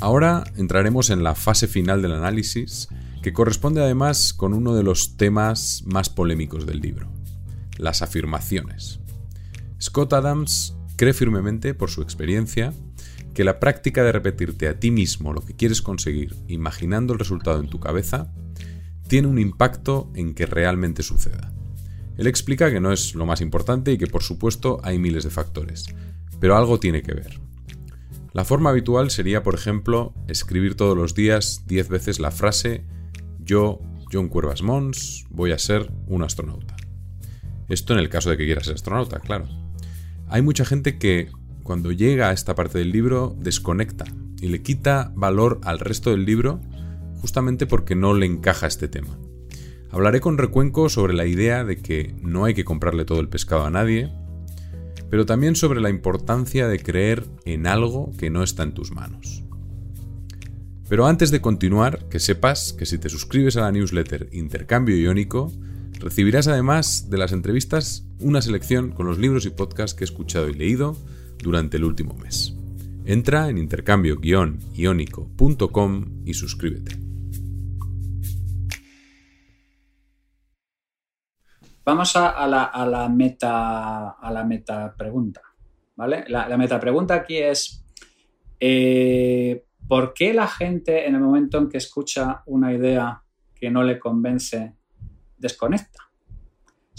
Ahora 0.00 0.44
entraremos 0.56 1.10
en 1.10 1.24
la 1.24 1.34
fase 1.34 1.66
final 1.66 2.02
del 2.02 2.12
análisis, 2.12 2.88
que 3.22 3.32
corresponde 3.32 3.82
además 3.82 4.34
con 4.34 4.52
uno 4.54 4.74
de 4.74 4.82
los 4.82 5.16
temas 5.16 5.82
más 5.86 6.10
polémicos 6.10 6.66
del 6.66 6.80
libro, 6.80 7.10
las 7.78 8.02
afirmaciones. 8.02 9.00
Scott 9.80 10.12
Adams 10.12 10.76
cree 10.96 11.12
firmemente, 11.12 11.74
por 11.74 11.90
su 11.90 12.02
experiencia, 12.02 12.72
que 13.36 13.44
la 13.44 13.60
práctica 13.60 14.02
de 14.02 14.12
repetirte 14.12 14.66
a 14.66 14.80
ti 14.80 14.90
mismo 14.90 15.34
lo 15.34 15.42
que 15.42 15.54
quieres 15.54 15.82
conseguir, 15.82 16.34
imaginando 16.48 17.12
el 17.12 17.18
resultado 17.18 17.60
en 17.60 17.68
tu 17.68 17.78
cabeza, 17.78 18.32
tiene 19.08 19.28
un 19.28 19.38
impacto 19.38 20.10
en 20.14 20.32
que 20.32 20.46
realmente 20.46 21.02
suceda. 21.02 21.52
Él 22.16 22.28
explica 22.28 22.70
que 22.70 22.80
no 22.80 22.92
es 22.92 23.14
lo 23.14 23.26
más 23.26 23.42
importante 23.42 23.92
y 23.92 23.98
que 23.98 24.06
por 24.06 24.22
supuesto 24.22 24.80
hay 24.82 24.98
miles 24.98 25.22
de 25.22 25.28
factores, 25.28 25.84
pero 26.40 26.56
algo 26.56 26.80
tiene 26.80 27.02
que 27.02 27.12
ver. 27.12 27.38
La 28.32 28.46
forma 28.46 28.70
habitual 28.70 29.10
sería, 29.10 29.42
por 29.42 29.54
ejemplo, 29.54 30.14
escribir 30.28 30.74
todos 30.74 30.96
los 30.96 31.14
días 31.14 31.64
10 31.66 31.90
veces 31.90 32.18
la 32.18 32.30
frase 32.30 32.86
Yo, 33.38 33.80
John 34.10 34.28
Cuervas 34.28 34.62
Mons, 34.62 35.26
voy 35.28 35.52
a 35.52 35.58
ser 35.58 35.92
un 36.06 36.22
astronauta. 36.22 36.74
Esto 37.68 37.92
en 37.92 37.98
el 37.98 38.08
caso 38.08 38.30
de 38.30 38.38
que 38.38 38.46
quieras 38.46 38.64
ser 38.64 38.76
astronauta, 38.76 39.20
claro. 39.20 39.46
Hay 40.26 40.40
mucha 40.40 40.64
gente 40.64 40.96
que, 40.96 41.28
cuando 41.66 41.90
llega 41.90 42.30
a 42.30 42.32
esta 42.32 42.54
parte 42.54 42.78
del 42.78 42.92
libro, 42.92 43.36
desconecta 43.40 44.04
y 44.40 44.48
le 44.48 44.62
quita 44.62 45.12
valor 45.16 45.60
al 45.64 45.80
resto 45.80 46.10
del 46.10 46.24
libro 46.24 46.60
justamente 47.20 47.66
porque 47.66 47.96
no 47.96 48.14
le 48.14 48.24
encaja 48.24 48.68
este 48.68 48.86
tema. 48.86 49.18
Hablaré 49.90 50.20
con 50.20 50.38
recuenco 50.38 50.88
sobre 50.88 51.12
la 51.12 51.26
idea 51.26 51.64
de 51.64 51.78
que 51.78 52.14
no 52.22 52.44
hay 52.44 52.54
que 52.54 52.64
comprarle 52.64 53.04
todo 53.04 53.18
el 53.18 53.28
pescado 53.28 53.64
a 53.64 53.70
nadie, 53.70 54.12
pero 55.10 55.26
también 55.26 55.56
sobre 55.56 55.80
la 55.80 55.90
importancia 55.90 56.68
de 56.68 56.78
creer 56.78 57.26
en 57.44 57.66
algo 57.66 58.12
que 58.16 58.30
no 58.30 58.44
está 58.44 58.62
en 58.62 58.72
tus 58.72 58.92
manos. 58.92 59.42
Pero 60.88 61.06
antes 61.06 61.32
de 61.32 61.40
continuar, 61.40 62.08
que 62.08 62.20
sepas 62.20 62.72
que 62.74 62.86
si 62.86 62.98
te 62.98 63.08
suscribes 63.08 63.56
a 63.56 63.62
la 63.62 63.72
newsletter 63.72 64.28
Intercambio 64.30 64.96
Iónico, 64.96 65.52
recibirás 65.98 66.46
además 66.46 67.10
de 67.10 67.18
las 67.18 67.32
entrevistas 67.32 68.06
una 68.20 68.40
selección 68.40 68.92
con 68.92 69.06
los 69.06 69.18
libros 69.18 69.46
y 69.46 69.50
podcasts 69.50 69.94
que 69.94 70.04
he 70.04 70.06
escuchado 70.06 70.48
y 70.48 70.54
leído 70.54 70.96
durante 71.38 71.76
el 71.76 71.84
último 71.84 72.14
mes. 72.14 72.52
Entra 73.04 73.48
en 73.48 73.58
intercambio-iónico.com 73.58 76.04
y 76.24 76.34
suscríbete. 76.34 76.96
Vamos 81.84 82.16
a, 82.16 82.48
la, 82.48 83.08
meta, 83.08 84.10
a 84.10 84.32
la 84.32 84.42
meta 84.42 84.92
pregunta. 84.96 85.42
¿vale? 85.94 86.24
La, 86.26 86.56
meta 86.56 86.80
pregunta 86.80 87.14
aquí 87.14 87.38
es, 87.38 87.84
eh, 88.58 89.64
¿por 89.86 90.12
qué 90.12 90.34
la 90.34 90.48
gente 90.48 91.06
en 91.06 91.14
el 91.14 91.20
momento 91.20 91.58
en 91.58 91.68
que 91.68 91.78
escucha 91.78 92.42
una 92.46 92.72
idea 92.72 93.22
que 93.54 93.70
no 93.70 93.84
le 93.84 94.00
convence, 94.00 94.74
desconecta? 95.38 96.10
O 96.92 96.96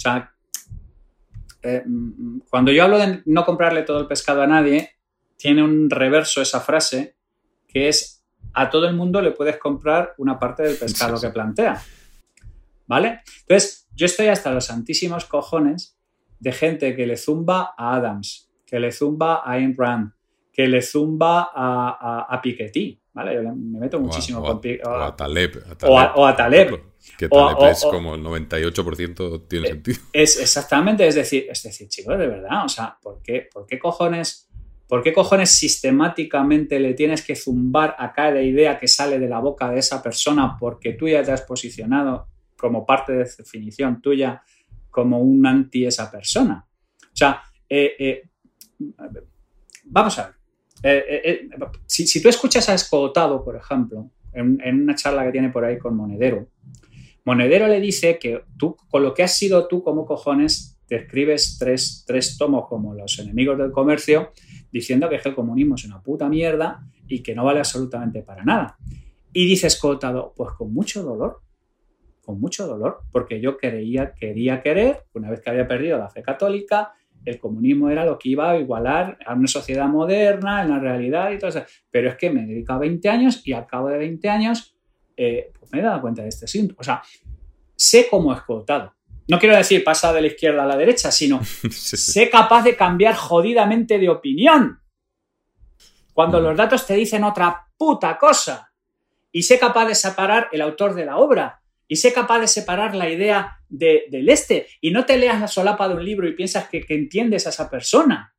eh, 1.61 1.83
cuando 2.49 2.71
yo 2.71 2.83
hablo 2.83 2.97
de 2.97 3.21
no 3.25 3.45
comprarle 3.45 3.83
todo 3.83 3.99
el 3.99 4.07
pescado 4.07 4.41
a 4.41 4.47
nadie, 4.47 4.91
tiene 5.37 5.63
un 5.63 5.89
reverso 5.89 6.41
esa 6.41 6.59
frase 6.59 7.15
que 7.67 7.87
es 7.87 8.17
a 8.53 8.69
todo 8.69 8.87
el 8.87 8.95
mundo 8.95 9.21
le 9.21 9.31
puedes 9.31 9.57
comprar 9.57 10.15
una 10.17 10.39
parte 10.39 10.63
del 10.63 10.77
pescado 10.77 11.19
que 11.19 11.29
plantea. 11.29 11.81
¿Vale? 12.87 13.21
Entonces, 13.41 13.87
yo 13.93 14.05
estoy 14.05 14.27
hasta 14.27 14.51
los 14.51 14.65
santísimos 14.65 15.25
cojones 15.25 15.97
de 16.39 16.51
gente 16.53 16.95
que 16.95 17.05
le 17.05 17.17
zumba 17.17 17.73
a 17.77 17.95
Adams, 17.95 18.49
que 18.65 18.79
le 18.79 18.91
zumba 18.91 19.41
a 19.43 19.53
Ayn 19.53 19.75
Rand, 19.77 20.11
que 20.53 20.67
le 20.67 20.81
zumba 20.81 21.51
a, 21.53 22.25
a, 22.29 22.41
Piketty, 22.41 22.99
¿vale? 23.17 23.33
Yo 23.33 23.41
me 23.55 23.79
meto 23.79 23.99
muchísimo 23.99 24.43
con 24.43 24.61
Piketty. 24.61 24.87
O, 24.87 24.95
a 24.95 25.15
Taleb. 25.15 25.63
O 25.83 26.25
a, 26.25 26.35
Taleb. 26.35 26.79
Que 27.17 27.27
Taleb 27.27 27.71
es 27.71 27.83
como 27.83 28.13
el 28.13 28.23
98% 28.23 29.47
tiene 29.47 29.67
eh, 29.67 29.71
sentido. 29.71 29.99
Es 30.13 30.39
exactamente, 30.39 31.07
es 31.07 31.15
decir, 31.15 31.47
es 31.49 31.63
decir, 31.63 31.87
chicos, 31.89 32.17
de 32.17 32.27
verdad, 32.27 32.65
o 32.65 32.69
sea, 32.69 32.97
¿por 33.01 33.21
qué, 33.21 33.47
por 33.51 33.65
qué 33.65 33.79
cojones... 33.79 34.43
¿Por 34.87 35.03
qué 35.03 35.11
cojones 35.11 35.49
sistemáticamente 35.51 36.79
le 36.79 36.93
tienes 36.93 37.21
que 37.21 37.35
zumbar 37.35 37.93
a 37.99 38.13
cada 38.13 38.41
idea 38.41 38.79
que 38.79 38.87
sale 38.87 39.19
de 39.19 39.27
la 39.27 39.39
boca 39.39 39.69
de 39.69 39.79
esa 39.79 40.01
persona 40.01 40.55
porque 40.57 40.93
tú 40.93 41.09
ya 41.09 41.21
te 41.23 41.33
has 41.33 41.41
posicionado 41.41 42.29
como 42.55 42.85
parte 42.85 43.11
de 43.11 43.25
definición 43.25 44.01
tuya 44.01 44.41
como 44.89 45.19
un 45.19 45.45
anti 45.45 45.85
esa 45.85 46.09
persona. 46.09 46.65
O 47.03 47.15
sea, 47.17 47.43
eh, 47.67 47.95
eh, 47.99 48.29
vamos 49.83 50.17
a 50.19 50.27
ver. 50.27 50.36
Eh, 50.83 51.49
si, 51.85 52.21
tú 52.21 52.29
escuchas 52.29 52.69
a 52.69 52.73
Escotado, 52.73 53.43
por 53.43 53.55
ejemplo, 53.55 54.09
en, 54.33 54.59
una 54.81 54.95
charla 54.95 55.25
que 55.25 55.31
tiene 55.31 55.49
por 55.49 55.65
ahí 55.65 55.77
con 55.77 55.95
Monedero, 55.95 56.47
Monedero 57.25 57.67
le 57.67 57.81
dice 57.81 58.17
que 58.19 58.43
tú, 58.57 58.77
con 58.89 59.03
lo 59.03 59.13
que 59.13 59.23
has 59.23 59.35
sido 59.35 59.67
tú 59.67 59.83
como 59.83 60.05
cojones, 60.05 60.77
te 60.87 60.95
escribes 60.95 61.57
tres, 61.59 62.05
tres 62.07 62.37
tomos 62.37 62.67
como 62.69 62.93
los 62.93 63.19
enemigos 63.19 63.57
del 63.57 63.71
comercio, 63.71 64.31
diciendo 64.71 65.09
que 65.09 65.15
el 65.15 65.35
comunismo 65.35 65.75
es 65.75 65.83
una 65.83 66.01
puta 66.01 66.29
mierda 66.29 66.87
y 67.07 67.21
que 67.21 67.35
no 67.35 67.43
vale 67.43 67.59
absolutamente 67.59 68.21
para 68.21 68.45
nada. 68.45 68.77
Y 69.33 69.45
dice 69.45 69.67
Escotado, 69.67 70.33
pues 70.37 70.51
con 70.51 70.73
mucho 70.73 71.03
dolor, 71.03 71.41
con 72.21 72.39
mucho 72.39 72.65
dolor, 72.65 73.01
porque 73.11 73.41
yo 73.41 73.57
quería, 73.57 74.13
quería 74.13 74.61
querer, 74.61 75.05
una 75.13 75.29
vez 75.29 75.41
que 75.41 75.49
había 75.49 75.67
perdido 75.67 75.97
la 75.97 76.09
fe 76.09 76.21
católica, 76.21 76.93
el 77.27 77.39
comunismo 77.39 77.89
era 77.89 78.05
lo 78.05 78.17
que 78.17 78.29
iba 78.29 78.51
a 78.51 78.57
igualar 78.57 79.17
a 79.25 79.33
una 79.33 79.47
sociedad 79.47 79.87
moderna, 79.87 80.63
en 80.63 80.69
la 80.69 80.79
realidad 80.79 81.29
y 81.31 81.37
todo 81.37 81.49
eso. 81.49 81.63
Pero 81.91 82.09
es 82.09 82.15
que 82.15 82.29
me 82.29 82.43
he 82.43 82.45
dedicado 82.45 82.79
20 82.79 83.09
años 83.09 83.41
y 83.45 83.51
al 83.51 83.67
cabo 83.67 83.89
de 83.89 83.97
20 83.97 84.29
años 84.29 84.77
eh, 85.17 85.51
pues 85.59 85.69
me 85.73 85.79
he 85.79 85.81
dado 85.81 85.99
cuenta 85.99 86.21
de 86.21 86.29
este 86.29 86.47
síntoma. 86.47 86.77
O 86.79 86.83
sea, 86.83 87.01
sé 87.75 88.07
cómo 88.09 88.31
he 88.31 88.35
explotado. 88.35 88.93
No 89.27 89.39
quiero 89.39 89.57
decir 89.57 89.83
pasar 89.83 90.15
de 90.15 90.21
la 90.21 90.27
izquierda 90.27 90.63
a 90.63 90.67
la 90.67 90.77
derecha, 90.77 91.11
sino 91.11 91.43
sé 91.69 92.29
capaz 92.29 92.63
de 92.63 92.77
cambiar 92.77 93.15
jodidamente 93.15 93.99
de 93.99 94.07
opinión. 94.07 94.79
Cuando 96.13 96.39
mm. 96.39 96.43
los 96.43 96.55
datos 96.55 96.85
te 96.85 96.93
dicen 96.93 97.25
otra 97.25 97.67
puta 97.77 98.17
cosa. 98.17 98.71
Y 99.33 99.43
sé 99.43 99.59
capaz 99.59 99.85
de 99.85 99.95
separar 99.95 100.47
el 100.53 100.61
autor 100.61 100.95
de 100.95 101.05
la 101.05 101.17
obra 101.17 101.61
y 101.87 101.95
sé 101.95 102.13
capaz 102.13 102.39
de 102.39 102.47
separar 102.47 102.95
la 102.95 103.09
idea 103.09 103.59
del 103.69 104.29
este 104.29 104.67
y 104.81 104.91
no 104.91 105.05
te 105.05 105.17
leas 105.17 105.39
la 105.39 105.47
solapa 105.47 105.87
de 105.87 105.95
un 105.95 106.05
libro 106.05 106.27
y 106.27 106.33
piensas 106.33 106.67
que, 106.67 106.85
entiendes 106.89 107.47
a 107.47 107.49
esa 107.49 107.69
persona. 107.69 108.33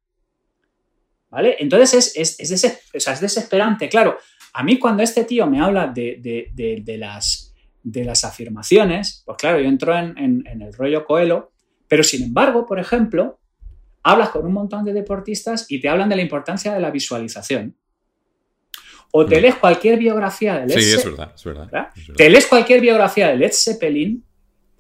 ¿Vale? 1.31 1.57
Entonces 1.59 2.15
es, 2.17 2.39
es, 2.41 3.21
desesperante. 3.21 3.89
Claro, 3.89 4.19
a 4.53 4.63
mí 4.63 4.79
cuando 4.79 5.03
este 5.03 5.25
tío 5.25 5.47
me 5.47 5.61
habla 5.61 5.87
de, 5.87 6.51
las, 6.99 7.55
de 7.83 8.05
las 8.05 8.25
afirmaciones, 8.25 9.23
pues 9.27 9.37
claro, 9.39 9.61
yo 9.61 9.69
entro 9.69 9.97
en, 9.97 10.17
en 10.19 10.63
el 10.63 10.73
rollo 10.73 11.05
Coelho, 11.05 11.53
pero 11.87 12.03
sin 12.03 12.23
embargo, 12.23 12.67
por 12.67 12.79
ejemplo, 12.79 13.41
hablas 14.03 14.31
con 14.31 14.47
un 14.47 14.53
montón 14.53 14.85
de 14.85 14.93
deportistas 14.93 15.67
y 15.71 15.81
te 15.81 15.89
hablan 15.89 16.09
de 16.09 16.17
la 16.17 16.23
importancia 16.23 16.73
de 16.73 16.81
la 16.81 16.91
visualización. 16.91 17.77
O 19.11 19.25
te 19.25 19.41
lees 19.41 19.55
cualquier 19.57 19.99
biografía 19.99 20.61
de 20.61 20.67
Led 20.67 20.79
Sí, 20.79 20.93
es 20.93 21.05
verdad, 21.05 21.33
es 21.35 21.45
verdad, 21.45 21.89
Te 22.17 22.29
lees 22.29 22.47
cualquier 22.47 22.81
biografía 22.81 23.29
de 23.29 23.37
Led 23.37 23.53
Zeppelin 23.53 24.23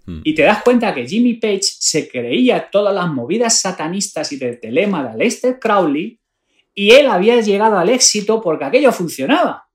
mm. 0.04 0.20
y 0.22 0.34
te 0.34 0.42
das 0.42 0.62
cuenta 0.62 0.94
que 0.94 1.06
Jimmy 1.06 1.34
Page 1.34 1.62
se 1.62 2.08
creía 2.08 2.68
todas 2.70 2.94
las 2.94 3.08
movidas 3.08 3.60
satanistas 3.60 4.30
y 4.32 4.36
de 4.36 4.56
telema 4.56 5.02
de 5.02 5.10
Aleister 5.10 5.58
Crowley 5.58 6.20
y 6.74 6.90
él 6.92 7.08
había 7.08 7.40
llegado 7.40 7.78
al 7.78 7.88
éxito 7.88 8.40
porque 8.40 8.64
aquello 8.64 8.92
funcionaba. 8.92 9.68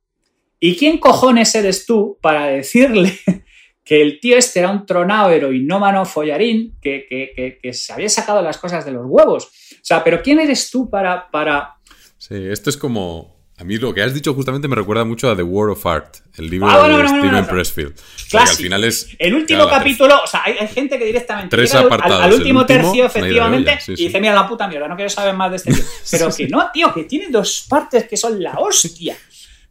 ¿Y 0.60 0.78
quién 0.78 0.98
cojones 1.00 1.54
eres 1.56 1.86
tú 1.86 2.18
para 2.22 2.46
decirle 2.46 3.20
que 3.84 4.02
el 4.02 4.22
tío 4.22 4.38
este 4.38 4.60
era 4.60 4.70
un 4.70 4.86
tronado 4.86 5.30
heroinómano 5.30 6.06
follarín 6.06 6.78
que, 6.82 7.06
que, 7.10 7.60
que, 7.62 7.74
se 7.74 7.92
había 7.92 8.08
sacado 8.08 8.42
las 8.42 8.58
cosas 8.58 8.86
de 8.86 8.92
los 8.92 9.06
huevos? 9.06 9.48
O 9.48 9.80
sea, 9.82 10.02
pero 10.02 10.22
¿quién 10.22 10.40
eres 10.40 10.72
tú 10.72 10.90
para, 10.90 11.30
para... 11.30 11.76
Sí, 12.18 12.36
esto 12.36 12.70
es 12.70 12.78
como 12.78 13.43
a 13.56 13.64
mí 13.64 13.78
lo 13.78 13.94
que 13.94 14.02
has 14.02 14.14
dicho 14.14 14.34
justamente 14.34 14.68
me 14.68 14.76
recuerda 14.76 15.06
mucho 15.06 15.30
a 15.30 15.36
The 15.36 15.44
War 15.44 15.70
of 15.70 15.86
Art, 15.86 16.18
el 16.38 16.50
libro 16.50 16.70
ah, 16.70 16.88
de 16.88 17.08
Steven 17.08 17.46
Pressfield. 17.46 17.94
Claro, 18.30 18.50
al 18.50 18.58
final 18.58 18.84
es. 18.84 19.16
El 19.20 19.36
último 19.36 19.68
capítulo, 19.68 20.22
o 20.24 20.28
sea, 20.28 20.42
hay, 20.44 20.68
gente 20.68 20.98
que 20.98 21.06
directamente. 21.06 21.56
Tres 21.56 21.76
apartados. 21.76 22.24
Al, 22.24 22.34
último, 22.34 22.66
tercio, 22.66 23.06
efectivamente, 23.06 23.78
y 23.90 24.06
dice: 24.06 24.20
Mira, 24.20 24.34
la 24.34 24.48
puta 24.48 24.68
mierda, 24.68 24.88
no 24.88 24.96
quiero 24.96 25.10
saber 25.10 25.36
más 25.36 25.52
de 25.52 25.58
este 25.58 25.72
libro. 25.72 25.86
Pero 26.12 26.36
que 26.36 26.48
no, 26.48 26.72
tío, 26.74 26.94
que 26.94 27.04
tiene 27.04 27.28
dos 27.30 27.68
partes 27.70 28.08
que 28.08 28.18
son 28.18 28.42
la 28.42 28.54
hostia. 28.54 29.16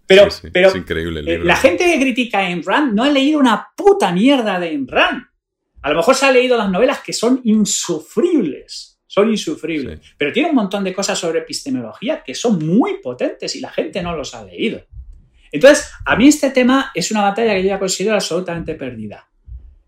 Pero, 0.07 0.29
pero 0.53 0.69
es 0.69 0.75
increíble 0.75 1.21
el 1.21 1.29
eh, 1.29 1.31
libro. 1.33 1.47
la 1.47 1.57
gente 1.57 1.85
que 1.85 1.99
critica 1.99 2.39
a 2.39 2.43
Ayn 2.43 2.63
Rand 2.63 2.93
no 2.93 3.05
ha 3.05 3.09
leído 3.09 3.39
una 3.39 3.69
puta 3.75 4.13
mierda 4.13 4.61
de 4.61 4.69
Ayn 4.69 4.87
Rand. 4.87 5.23
A 5.81 5.91
lo 5.91 5.97
mejor 5.97 6.15
se 6.15 6.27
ha 6.27 6.33
leído 6.33 6.57
las 6.57 6.71
novelas 6.71 7.01
que 7.01 7.13
son 7.13 7.41
insufribles 7.45 8.62
son 9.13 9.29
insufribles. 9.29 10.01
Pero 10.17 10.33
tiene 10.33 10.49
un 10.49 10.55
montón 10.55 10.83
de 10.85 10.95
cosas 10.95 11.19
sobre 11.19 11.41
epistemología 11.41 12.23
que 12.25 12.35
son 12.35 12.65
muy 12.65 12.95
potentes 13.03 13.55
y 13.55 13.61
la 13.61 13.69
gente 13.69 14.03
no 14.03 14.17
los 14.17 14.35
ha 14.35 14.43
leído. 14.43 14.87
Entonces, 15.51 15.91
a 16.07 16.17
mí 16.17 16.29
este 16.29 16.49
tema 16.49 16.91
es 16.95 17.11
una 17.11 17.21
batalla 17.21 17.53
que 17.53 17.63
yo 17.63 17.69
ya 17.69 17.79
considero 17.79 18.15
absolutamente 18.15 18.75
perdida. 18.75 19.29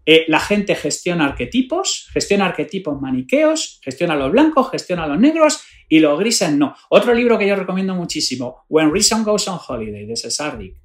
Eh, 0.04 0.26
la 0.28 0.40
gente 0.40 0.74
gestiona 0.74 1.24
arquetipos, 1.24 2.10
gestiona 2.12 2.44
arquetipos 2.44 3.00
maniqueos, 3.00 3.80
gestiona 3.82 4.14
los 4.14 4.30
blancos, 4.30 4.70
gestiona 4.70 5.06
los 5.06 5.18
negros 5.18 5.64
y 5.88 6.00
los 6.00 6.18
grises 6.18 6.52
no. 6.52 6.76
Otro 6.90 7.14
libro 7.14 7.38
que 7.38 7.48
yo 7.48 7.56
recomiendo 7.56 7.94
muchísimo, 7.94 8.66
When 8.68 8.92
Reason 8.92 9.24
Goes 9.24 9.48
on 9.48 9.58
Holiday, 9.66 10.04
de 10.04 10.16
Cesardic, 10.18 10.76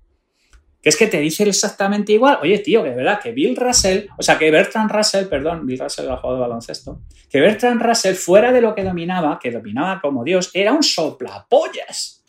que 0.81 0.89
es 0.89 0.95
que 0.95 1.07
te 1.07 1.19
dice 1.19 1.43
exactamente 1.43 2.13
igual. 2.13 2.39
Oye, 2.41 2.59
tío, 2.59 2.83
que 2.83 2.89
es 2.89 2.95
verdad 2.95 3.19
que 3.21 3.31
Bill 3.31 3.55
Russell, 3.55 4.07
o 4.17 4.23
sea, 4.23 4.37
que 4.37 4.49
Bertrand 4.49 4.91
Russell, 4.91 5.25
perdón, 5.25 5.65
Bill 5.65 5.79
Russell 5.79 6.05
era 6.05 6.17
jugador 6.17 6.39
de 6.39 6.47
baloncesto, 6.47 7.01
que 7.29 7.39
Bertrand 7.41 7.81
Russell, 7.81 8.15
fuera 8.15 8.51
de 8.51 8.61
lo 8.61 8.73
que 8.73 8.83
dominaba, 8.83 9.39
que 9.39 9.51
dominaba 9.51 9.99
como 10.01 10.23
Dios, 10.23 10.51
era 10.53 10.71
un 10.71 10.83
soplapollas. 10.83 12.23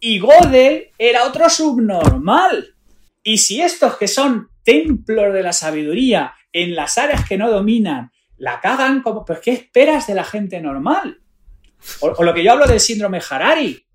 Y 0.00 0.18
Godel 0.18 0.90
era 0.98 1.24
otro 1.24 1.48
subnormal. 1.48 2.74
Y 3.22 3.38
si 3.38 3.60
estos 3.60 3.96
que 3.96 4.08
son 4.08 4.50
templos 4.62 5.32
de 5.32 5.42
la 5.42 5.52
sabiduría 5.52 6.34
en 6.52 6.74
las 6.74 6.98
áreas 6.98 7.26
que 7.26 7.38
no 7.38 7.50
dominan 7.50 8.10
la 8.36 8.60
cagan, 8.60 9.00
como, 9.02 9.24
pues 9.24 9.40
¿qué 9.40 9.52
esperas 9.52 10.06
de 10.06 10.14
la 10.14 10.24
gente 10.24 10.60
normal? 10.60 11.20
O, 12.00 12.22
lo 12.22 12.34
que 12.34 12.42
yo 12.42 12.52
hablo 12.52 12.66
del 12.66 12.80
síndrome 12.80 13.20
Harari, 13.28 13.85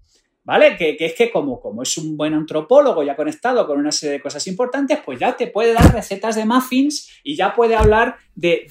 ¿vale? 0.51 0.75
Que, 0.75 0.97
es 0.99 1.13
que 1.13 1.31
como, 1.31 1.61
como 1.61 1.81
es 1.83 1.97
un 1.97 2.17
buen 2.17 2.33
antropólogo 2.33 3.03
ya 3.03 3.15
conectado 3.15 3.65
con 3.65 3.79
una 3.79 3.93
serie 3.93 4.15
de 4.15 4.21
cosas 4.21 4.45
importantes, 4.47 4.99
pues 5.05 5.17
ya 5.17 5.37
te 5.37 5.47
puede 5.47 5.71
dar 5.71 5.93
recetas 5.93 6.35
de 6.35 6.43
muffins 6.43 7.09
y 7.23 7.37
ya 7.37 7.55
puede 7.55 7.73
hablar 7.73 8.17
de, 8.35 8.65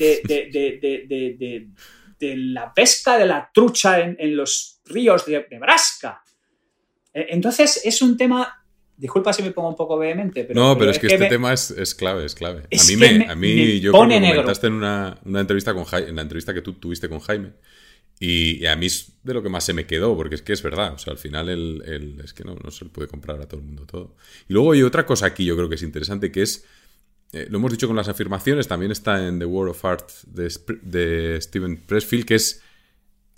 de, 2.18 2.36
la 2.36 2.74
pesca 2.74 3.16
de 3.16 3.24
la 3.24 3.50
trucha 3.54 4.00
en, 4.00 4.14
en 4.20 4.36
los 4.36 4.82
ríos 4.84 5.24
de 5.24 5.46
Nebraska. 5.50 6.22
E, 7.14 7.28
entonces 7.30 7.80
es 7.82 8.02
un 8.02 8.18
tema 8.18 8.58
Disculpa 8.98 9.32
si 9.32 9.42
me 9.42 9.52
pongo 9.52 9.70
un 9.70 9.76
poco 9.76 9.96
vehemente, 9.96 10.44
pero. 10.44 10.60
No, 10.60 10.76
pero, 10.76 10.90
es, 10.90 10.98
que, 10.98 11.06
este 11.06 11.30
tema 11.30 11.54
es, 11.54 11.72
clave, 11.94 12.26
es 12.26 12.34
clave. 12.34 12.64
a 12.64 12.84
mí, 12.86 12.96
me, 12.96 13.30
a 13.30 13.34
mí 13.34 13.80
yo 13.80 13.92
creo 13.92 14.06
que 14.06 14.20
comentaste 14.20 14.66
en 14.66 14.74
una, 14.74 15.18
entrevista 15.24 15.72
con 15.72 15.86
en 16.06 16.16
la 16.16 16.20
entrevista 16.20 16.52
que 16.52 16.60
tú 16.60 16.74
tuviste 16.74 17.08
con 17.08 17.20
Jaime. 17.20 17.54
Y, 18.22 18.66
a 18.66 18.76
mí 18.76 18.86
es 18.86 19.14
de 19.22 19.32
lo 19.32 19.42
que 19.42 19.48
más 19.48 19.64
se 19.64 19.72
me 19.72 19.86
quedó, 19.86 20.14
porque 20.14 20.34
es 20.34 20.42
que 20.42 20.52
es 20.52 20.62
verdad. 20.62 20.92
O 20.92 20.98
sea, 20.98 21.12
al 21.12 21.18
final 21.18 21.48
el, 21.48 22.20
es 22.22 22.34
que 22.34 22.44
no, 22.44 22.54
no, 22.62 22.70
se 22.70 22.84
le 22.84 22.90
puede 22.90 23.08
comprar 23.08 23.40
a 23.40 23.48
todo 23.48 23.60
el 23.60 23.66
mundo 23.66 23.86
todo. 23.86 24.14
Y 24.46 24.52
luego 24.52 24.72
hay 24.72 24.82
otra 24.82 25.06
cosa 25.06 25.26
aquí, 25.26 25.46
yo 25.46 25.56
creo 25.56 25.68
que 25.68 25.76
es 25.76 25.82
interesante, 25.82 26.30
que 26.30 26.42
es. 26.42 26.64
Eh, 27.32 27.46
lo 27.48 27.58
hemos 27.58 27.70
dicho 27.70 27.86
con 27.86 27.96
las 27.96 28.08
afirmaciones, 28.08 28.68
también 28.68 28.90
está 28.92 29.26
en 29.26 29.38
The 29.38 29.46
World 29.46 29.70
of 29.70 29.84
Art 29.84 30.10
de, 30.26 30.52
de 30.82 31.40
Steven 31.40 31.78
Pressfield, 31.78 32.26
que 32.26 32.34
es. 32.34 32.62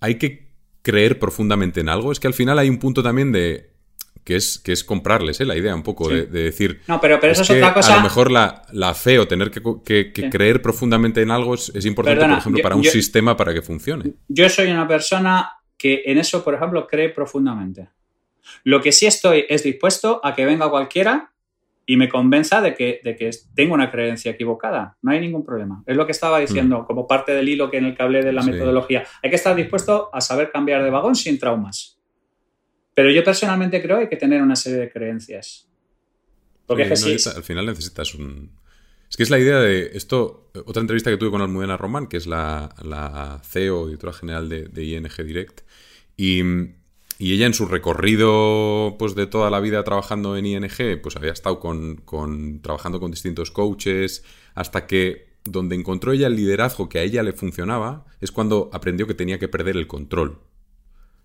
Hay 0.00 0.16
que 0.16 0.48
creer 0.82 1.20
profundamente 1.20 1.80
en 1.80 1.88
algo. 1.88 2.10
Es 2.10 2.18
que 2.18 2.26
al 2.26 2.34
final 2.34 2.58
hay 2.58 2.68
un 2.68 2.78
punto 2.78 3.04
también 3.04 3.30
de 3.30 3.71
que 4.24 4.36
es, 4.36 4.58
que 4.58 4.72
es 4.72 4.84
comprarles 4.84 5.40
¿eh? 5.40 5.44
la 5.44 5.56
idea 5.56 5.74
un 5.74 5.82
poco 5.82 6.08
de, 6.08 6.26
decir. 6.26 6.80
No, 6.86 7.00
pero, 7.00 7.18
pero 7.20 7.32
eso 7.32 7.42
es, 7.42 7.50
otra 7.50 7.74
cosa. 7.74 7.94
A 7.94 7.96
lo 7.96 8.02
mejor 8.02 8.30
la, 8.30 8.62
la 8.72 8.94
fe 8.94 9.18
o 9.18 9.26
tener 9.26 9.50
que, 9.50 10.12
creer 10.30 10.62
profundamente 10.62 11.22
en 11.22 11.30
algo 11.30 11.54
es, 11.54 11.84
importante, 11.84 12.24
por 12.24 12.38
ejemplo, 12.38 12.62
para 12.62 12.76
un 12.76 12.84
sistema 12.84 13.36
para 13.36 13.52
que 13.52 13.62
funcione. 13.62 14.14
Yo 14.28 14.48
soy 14.48 14.70
una 14.70 14.86
persona 14.86 15.52
que 15.76 16.02
en 16.06 16.18
eso, 16.18 16.44
por 16.44 16.54
ejemplo, 16.54 16.86
cree 16.86 17.08
profundamente. 17.08 17.88
Lo 18.64 18.80
que 18.80 18.92
sí 18.92 19.06
estoy 19.06 19.44
es 19.48 19.62
dispuesto 19.62 20.20
a 20.22 20.34
que 20.34 20.44
venga 20.44 20.70
cualquiera 20.70 21.32
y 21.84 21.96
me 21.96 22.08
convenza 22.08 22.60
de 22.60 22.74
que, 22.74 23.00
de 23.02 23.16
que 23.16 23.30
tengo 23.54 23.74
una 23.74 23.90
creencia 23.90 24.30
equivocada. 24.30 24.96
No 25.02 25.10
hay 25.10 25.20
ningún 25.20 25.44
problema. 25.44 25.82
Es 25.86 25.96
lo 25.96 26.06
que 26.06 26.12
estaba 26.12 26.38
diciendo, 26.38 26.82
mm. 26.82 26.86
como 26.86 27.06
parte 27.06 27.32
del 27.32 27.48
hilo 27.48 27.70
que 27.70 27.78
en 27.78 27.86
el 27.86 27.96
que 27.96 28.02
hablé 28.02 28.22
de 28.22 28.32
la 28.32 28.42
metodología. 28.42 29.04
Hay 29.22 29.30
que 29.30 29.36
estar 29.36 29.56
dispuesto 29.56 30.08
a 30.12 30.20
saber 30.20 30.52
cambiar 30.52 30.84
de 30.84 30.90
vagón 30.90 31.16
sin 31.16 31.38
traumas. 31.38 31.98
Pero 33.02 33.14
yo 33.14 33.24
personalmente 33.24 33.82
creo 33.82 33.96
que 33.96 34.02
hay 34.04 34.08
que 34.08 34.16
tener 34.16 34.40
una 34.40 34.54
serie 34.54 34.78
de 34.78 34.88
creencias. 34.88 35.66
Porque 36.66 36.84
es 36.84 37.04
que 37.04 37.30
Al 37.30 37.42
final 37.42 37.66
necesitas 37.66 38.14
un... 38.14 38.52
Es 39.10 39.16
que 39.16 39.24
es 39.24 39.30
la 39.30 39.40
idea 39.40 39.58
de 39.58 39.90
esto, 39.94 40.52
otra 40.66 40.82
entrevista 40.82 41.10
que 41.10 41.16
tuve 41.16 41.32
con 41.32 41.40
Almudena 41.40 41.76
Román, 41.76 42.06
que 42.06 42.16
es 42.16 42.28
la, 42.28 42.72
la 42.80 43.42
CEO, 43.42 43.88
editora 43.88 44.12
general 44.12 44.48
de, 44.48 44.84
ING 44.84 45.16
Direct, 45.16 45.62
y, 46.16 46.42
ella 47.18 47.46
en 47.46 47.54
su 47.54 47.66
recorrido 47.66 48.94
pues, 49.00 49.16
de 49.16 49.26
toda 49.26 49.50
la 49.50 49.58
vida 49.58 49.82
trabajando 49.82 50.36
en 50.36 50.46
ING, 50.46 51.02
pues 51.02 51.16
había 51.16 51.32
estado 51.32 51.58
con, 51.58 51.96
con, 51.96 52.62
trabajando 52.62 53.00
con 53.00 53.10
distintos 53.10 53.50
coaches, 53.50 54.22
hasta 54.54 54.86
que 54.86 55.32
donde 55.42 55.74
encontró 55.74 56.12
ella 56.12 56.28
el 56.28 56.36
liderazgo 56.36 56.88
que 56.88 57.00
a 57.00 57.02
ella 57.02 57.24
le 57.24 57.32
funcionaba, 57.32 58.06
es 58.20 58.30
cuando 58.30 58.70
aprendió 58.72 59.08
que 59.08 59.14
tenía 59.14 59.40
que 59.40 59.48
perder 59.48 59.76
el 59.76 59.88
control. 59.88 60.38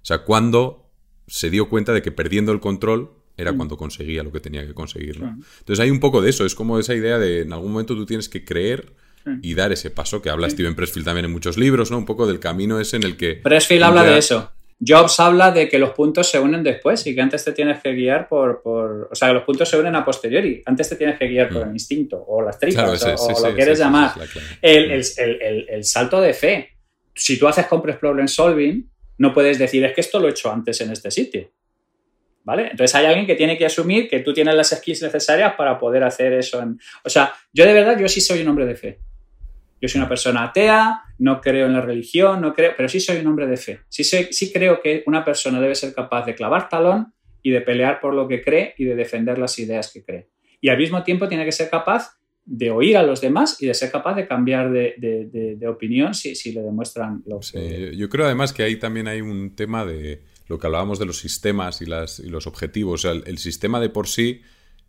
O 0.02 0.06
sea, 0.08 0.24
cuando 0.24 0.87
se 1.28 1.50
dio 1.50 1.70
cuenta 1.70 1.94
de 1.94 2.02
que 2.02 2.12
perdiendo 2.12 2.52
el 2.52 2.60
control 2.60 3.12
era 3.38 3.52
mm. 3.52 3.58
cuando 3.58 3.78
conseguía 3.78 4.24
lo 4.24 4.32
que 4.32 4.40
tenía 4.40 4.66
que 4.66 4.74
conseguir. 4.74 5.18
Entonces 5.18 5.80
hay 5.80 5.92
un 5.92 6.00
poco 6.00 6.22
de 6.22 6.30
eso, 6.30 6.46
es 6.46 6.56
como 6.56 6.80
esa 6.80 6.96
idea 6.96 7.20
de 7.20 7.42
en 7.42 7.54
algún 7.54 7.72
momento 7.72 7.96
tú 7.96 8.06
tienes 8.06 8.30
que 8.30 8.44
creer 8.44 8.94
y 9.42 9.54
dar 9.56 9.72
ese 9.72 9.92
paso 9.92 10.22
que 10.22 10.30
habla 10.30 10.50
Steven 10.50 10.76
Pressfield 10.76 11.06
también 11.06 11.26
en 11.26 11.32
muchos 11.32 11.58
libros, 11.58 11.92
¿no? 11.92 11.98
Un 11.98 12.06
poco 12.06 12.28
del 12.28 12.40
camino 12.40 12.80
ese 12.80 12.96
en 12.96 13.04
el 13.04 13.18
que... 13.18 13.36
Pressfield 13.36 13.84
habla 13.84 14.04
de 14.04 14.18
eso. 14.18 14.52
Jobs 14.80 15.20
habla 15.20 15.52
de 15.52 15.68
que 15.68 15.80
los 15.80 15.90
puntos 15.92 16.30
se 16.30 16.40
unen 16.40 16.64
después 16.64 17.06
y 17.08 17.16
que 17.16 17.22
antes 17.22 17.44
te 17.44 17.52
tienes 17.52 17.82
que 17.82 17.94
guiar 17.94 18.28
por... 18.28 18.62
por 18.62 19.10
o 19.12 19.16
sea, 19.16 19.30
que 19.30 19.34
los 19.34 19.44
puntos 19.44 19.68
se 19.68 19.78
unen 19.78 19.96
a 19.96 20.06
posteriori. 20.06 20.62
Antes 20.66 20.90
te 20.90 20.96
tienes 20.96 21.18
que 21.18 21.28
guiar 21.28 21.50
por 21.50 21.66
mm. 21.66 21.70
el 21.70 21.76
instinto 21.76 22.24
o 22.26 22.42
las 22.42 22.60
tripas 22.60 23.04
o, 23.04 23.48
lo 23.48 23.56
quieres 23.56 23.80
llamar. 23.80 24.14
El, 24.62 24.92
el, 24.92 25.66
el, 25.68 25.84
salto 25.84 26.22
de 26.22 26.34
fe. 26.34 26.70
Si 27.14 27.40
tú 27.40 27.48
haces 27.48 27.66
compres 27.66 27.98
problem 27.98 28.28
solving, 28.28 28.88
no 29.18 29.34
puedes 29.34 29.58
decir, 29.60 29.84
es 29.84 29.94
que 29.94 30.02
esto 30.02 30.20
lo 30.20 30.28
he 30.28 30.32
hecho 30.32 30.52
antes 30.52 30.80
en 30.82 30.92
este 30.92 31.12
sitio. 31.12 31.50
¿Vale? 32.44 32.70
Entonces 32.72 32.96
hay 32.96 33.06
alguien 33.06 33.26
que 33.26 33.36
tiene 33.36 33.58
que 33.58 33.66
asumir 33.66 34.08
que 34.08 34.22
tú 34.22 34.34
tienes 34.34 34.56
las 34.56 34.70
skills 34.70 35.02
necesarias 35.02 35.54
para 35.58 35.78
poder 35.78 36.04
hacer 36.04 36.32
eso. 36.32 36.64
O 37.04 37.10
sea, 37.10 37.34
yo 37.52 37.66
de 37.66 37.74
verdad, 37.74 38.00
yo 38.00 38.08
sí 38.08 38.22
soy 38.22 38.42
un 38.42 38.48
hombre 38.48 38.66
de 38.66 38.76
fe. 38.76 39.00
Yo 39.82 39.90
soy 39.90 40.00
una 40.00 40.08
persona 40.08 40.44
atea, 40.44 41.04
no 41.20 41.42
creo 41.42 41.68
en 41.68 41.74
la 41.74 41.82
religión, 41.82 42.42
no 42.42 42.54
creo, 42.54 42.74
pero 42.76 42.88
sí 42.88 43.00
soy 43.00 43.18
un 43.18 43.28
hombre 43.28 43.48
de 43.48 43.58
fe. 43.58 43.82
Sí, 43.90 44.04
sí 44.04 44.52
creo 44.54 44.82
que 44.82 45.04
una 45.08 45.26
persona 45.26 45.60
debe 45.60 45.76
ser 45.76 45.94
capaz 45.94 46.26
de 46.26 46.36
clavar 46.36 46.70
talón 46.70 47.14
y 47.44 47.52
de 47.52 47.62
pelear 47.62 48.00
por 48.00 48.14
lo 48.14 48.28
que 48.28 48.42
cree 48.42 48.74
y 48.78 48.86
de 48.86 48.96
defender 48.96 49.38
las 49.38 49.60
ideas 49.60 49.92
que 49.92 50.04
cree. 50.04 50.30
Y 50.62 50.70
al 50.70 50.78
mismo 50.78 51.04
tiempo 51.04 51.28
tiene 51.28 51.46
que 51.46 51.52
ser 51.52 51.70
capaz 51.70 52.18
de 52.48 52.72
oír 52.72 52.96
a 52.96 53.04
los 53.04 53.20
demás 53.20 53.62
y 53.62 53.68
de 53.68 53.74
ser 53.74 53.92
capaz 53.92 54.16
de 54.16 54.26
cambiar 54.26 54.72
de, 54.72 55.68
opinión 55.70 56.14
si, 56.14 56.34
si, 56.34 56.54
le 56.54 56.62
demuestran 56.62 57.22
lo 57.26 57.42
que... 57.42 57.94
Yo 57.96 58.08
creo 58.08 58.26
además 58.26 58.54
que 58.54 58.64
ahí 58.64 58.78
también 58.78 59.10
hay 59.10 59.20
un 59.20 59.54
tema 59.54 59.86
de 59.86 60.22
lo 60.48 60.58
que 60.58 60.66
hablábamos 60.66 60.98
de 60.98 61.06
los 61.06 61.20
sistemas 61.20 61.82
y, 61.82 61.86
las, 61.86 62.20
y 62.20 62.30
los 62.30 62.48
objetivos. 62.48 63.04
O 63.06 63.10
sea, 63.10 63.22
el, 63.26 63.38
sistema 63.38 63.82
de 63.82 63.90
por 63.90 64.08
sí, 64.08 64.42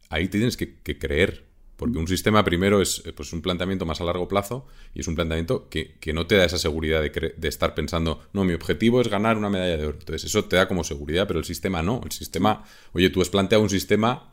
ahí 0.09 0.29
tienes 0.29 0.57
que, 0.57 0.99
creer. 0.99 1.47
Porque 1.77 1.99
un 1.99 2.09
sistema 2.09 2.45
primero 2.45 2.81
es 2.81 3.03
pues, 3.17 3.33
un 3.33 3.41
planteamiento 3.41 3.87
más 3.87 4.01
a 4.01 4.05
largo 4.05 4.27
plazo 4.27 4.67
y 4.95 5.01
es 5.01 5.09
un 5.09 5.15
planteamiento 5.15 5.69
que, 5.69 5.97
no 6.13 6.27
te 6.29 6.37
da 6.37 6.45
esa 6.45 6.59
seguridad 6.59 7.03
de, 7.03 7.35
de, 7.37 7.49
estar 7.49 7.75
pensando, 7.75 8.21
no, 8.33 8.45
mi 8.45 8.53
objetivo 8.53 9.01
es 9.01 9.09
ganar 9.09 9.37
una 9.37 9.51
medalla 9.51 9.77
de 9.77 9.87
oro. 9.87 9.99
Entonces 9.99 10.31
eso 10.31 10.45
te 10.45 10.57
da 10.57 10.69
como 10.69 10.85
seguridad, 10.85 11.27
pero 11.27 11.41
el 11.41 11.45
sistema 11.45 11.83
no. 11.83 12.01
El 12.05 12.13
sistema, 12.13 12.65
oye, 12.93 13.11
tú 13.11 13.21
has 13.21 13.31
planteado 13.31 13.63
un 13.65 13.71
sistema 13.71 14.29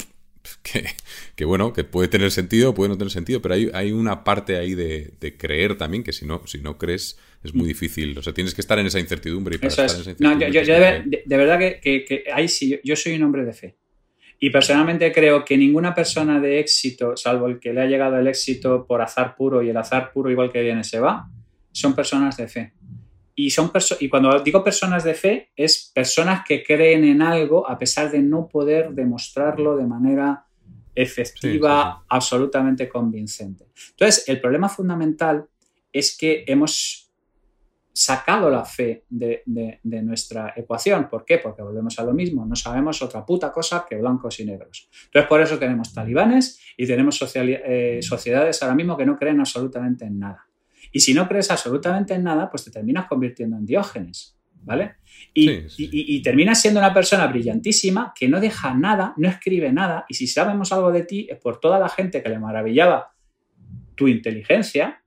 que, 1.35 1.45
bueno, 1.45 1.73
que 1.73 1.83
puede 1.83 2.07
tener 2.07 2.31
sentido, 2.31 2.73
puede 2.73 2.89
no 2.89 2.97
tener 2.97 3.11
sentido, 3.11 3.41
pero 3.41 3.55
hay, 3.55 3.69
hay 3.73 3.91
una 3.91 4.23
parte 4.23 4.57
ahí 4.57 4.75
de, 4.75 5.13
creer 5.37 5.77
también 5.77 6.03
que 6.03 6.13
si 6.13 6.25
no, 6.25 6.41
si 6.45 6.59
no 6.59 6.77
crees 6.77 7.17
es 7.43 7.53
muy 7.53 7.67
difícil. 7.67 8.17
O 8.17 8.21
sea, 8.21 8.33
tienes 8.33 8.53
que 8.53 8.61
estar 8.61 8.79
en 8.79 8.87
esa 8.87 8.99
incertidumbre. 8.99 9.55
Y 9.55 9.57
para 9.59 9.69
estar 9.69 9.85
en 9.85 9.91
esa 9.91 10.09
incertidumbre 10.11 10.51
yo, 10.51 10.61
de, 10.61 11.37
verdad 11.37 11.59
que, 11.59 12.05
que, 12.05 12.23
ahí 12.33 12.47
sí, 12.47 12.79
yo 12.83 12.95
soy 12.95 13.13
un 13.13 13.23
hombre 13.23 13.45
de 13.45 13.53
fe. 13.53 13.75
Y 14.39 14.49
personalmente 14.49 15.11
creo 15.11 15.45
que 15.45 15.57
ninguna 15.57 15.95
persona 15.95 16.39
de 16.39 16.59
éxito, 16.59 17.15
salvo 17.15 17.47
el 17.47 17.59
que 17.59 17.73
le 17.73 17.81
ha 17.81 17.85
llegado 17.85 18.19
el 18.19 18.27
éxito 18.27 18.85
por 18.85 19.01
azar 19.01 19.35
puro 19.35 19.63
y 19.63 19.69
el 19.69 19.77
azar 19.77 20.11
puro 20.11 20.29
igual 20.29 20.51
que 20.51 20.61
viene 20.61 20.83
se 20.83 20.99
va, 20.99 21.29
son 21.71 21.95
personas 21.95 22.35
de 22.37 22.47
fe. 22.47 22.73
Y, 23.35 23.49
son 23.49 23.71
y 23.99 24.07
cuando 24.07 24.39
digo 24.39 24.63
personas 24.63 25.03
de 25.03 25.13
fe, 25.13 25.51
es 25.55 25.91
personas 25.93 26.43
que 26.47 26.63
creen 26.63 27.03
en 27.03 27.21
algo 27.21 27.69
a 27.69 27.77
pesar 27.77 28.09
de 28.09 28.19
no 28.19 28.47
poder 28.47 28.91
demostrarlo 28.91 29.75
de 29.75 29.85
manera 29.85 30.45
efectiva, 30.95 32.05
absolutamente 32.07 32.87
convincente. 32.87 33.65
Entonces, 33.91 34.27
el 34.29 34.39
problema 34.39 34.69
fundamental 34.69 35.45
es 35.91 36.17
que 36.17 36.45
hemos 36.47 37.05
sacado 37.95 38.49
la 38.49 38.65
fe 38.65 39.05
de, 39.09 39.43
nuestra 39.83 40.53
ecuación. 40.55 41.07
¿Por 41.09 41.23
qué? 41.23 41.37
Porque 41.37 41.61
volvemos 41.61 41.97
a 41.97 42.03
lo 42.03 42.13
mismo, 42.13 42.45
no 42.45 42.55
sabemos 42.55 43.01
otra 43.01 43.25
puta 43.25 43.51
cosa 43.51 43.85
que 43.87 43.95
blancos 43.95 44.39
y 44.41 44.45
negros. 44.45 44.89
Entonces, 45.05 45.29
por 45.29 45.41
eso 45.41 45.57
tenemos 45.57 45.93
talibanes 45.93 46.59
y 46.75 46.85
tenemos 46.85 47.21
eh, 47.35 47.99
sociedades 48.01 48.61
ahora 48.61 48.75
mismo 48.75 48.97
que 48.97 49.05
no 49.05 49.17
creen 49.17 49.39
absolutamente 49.39 50.05
en 50.05 50.19
nada. 50.19 50.45
Y 50.95 51.01
si 51.01 51.13
no 51.13 51.27
crees 51.27 51.51
absolutamente 51.51 52.13
en 52.13 52.23
nada, 52.23 52.49
pues 52.49 52.63
te 52.63 52.71
terminas 52.71 53.07
convirtiendo 53.07 53.57
en 53.57 53.65
Diógenes, 53.65 54.37
¿vale? 54.63 54.95
Y, 55.33 56.21
terminas 56.21 56.61
siendo 56.61 56.79
una 56.79 56.93
persona 56.93 57.27
brillantísima 57.27 58.13
que 58.17 58.29
no 58.29 58.39
deja 58.39 58.73
nada, 58.73 59.13
no 59.17 59.27
escribe 59.27 59.73
nada, 59.73 60.05
y 60.07 60.13
si 60.13 60.25
sabemos 60.25 60.71
algo 60.71 60.93
de 60.93 61.03
ti 61.03 61.27
es 61.29 61.37
por 61.37 61.59
toda 61.59 61.79
la 61.79 61.89
gente 61.89 62.23
que 62.23 62.29
le 62.29 62.39
maravillaba 62.39 63.11
tu 63.95 64.07
inteligencia 64.07 65.03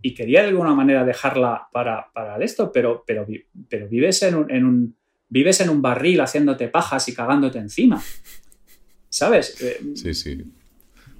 y 0.00 0.14
quería 0.14 0.40
de 0.40 0.48
alguna 0.48 0.74
manera 0.74 1.04
dejarla 1.04 1.68
para, 1.70 2.10
para 2.14 2.42
esto, 2.42 2.72
pero, 2.72 3.04
pero, 3.06 3.26
pero 3.68 3.88
vives, 3.90 4.22
en 4.22 4.34
un, 4.34 4.50
en 4.50 4.64
un, 4.64 4.96
vives 5.28 5.60
en 5.60 5.68
un 5.68 5.82
barril 5.82 6.22
haciéndote 6.22 6.68
pajas 6.68 7.06
y 7.10 7.14
cagándote 7.14 7.58
encima. 7.58 8.02
¿Sabes? 9.10 9.58
Sí, 9.94 10.14
sí. 10.14 10.42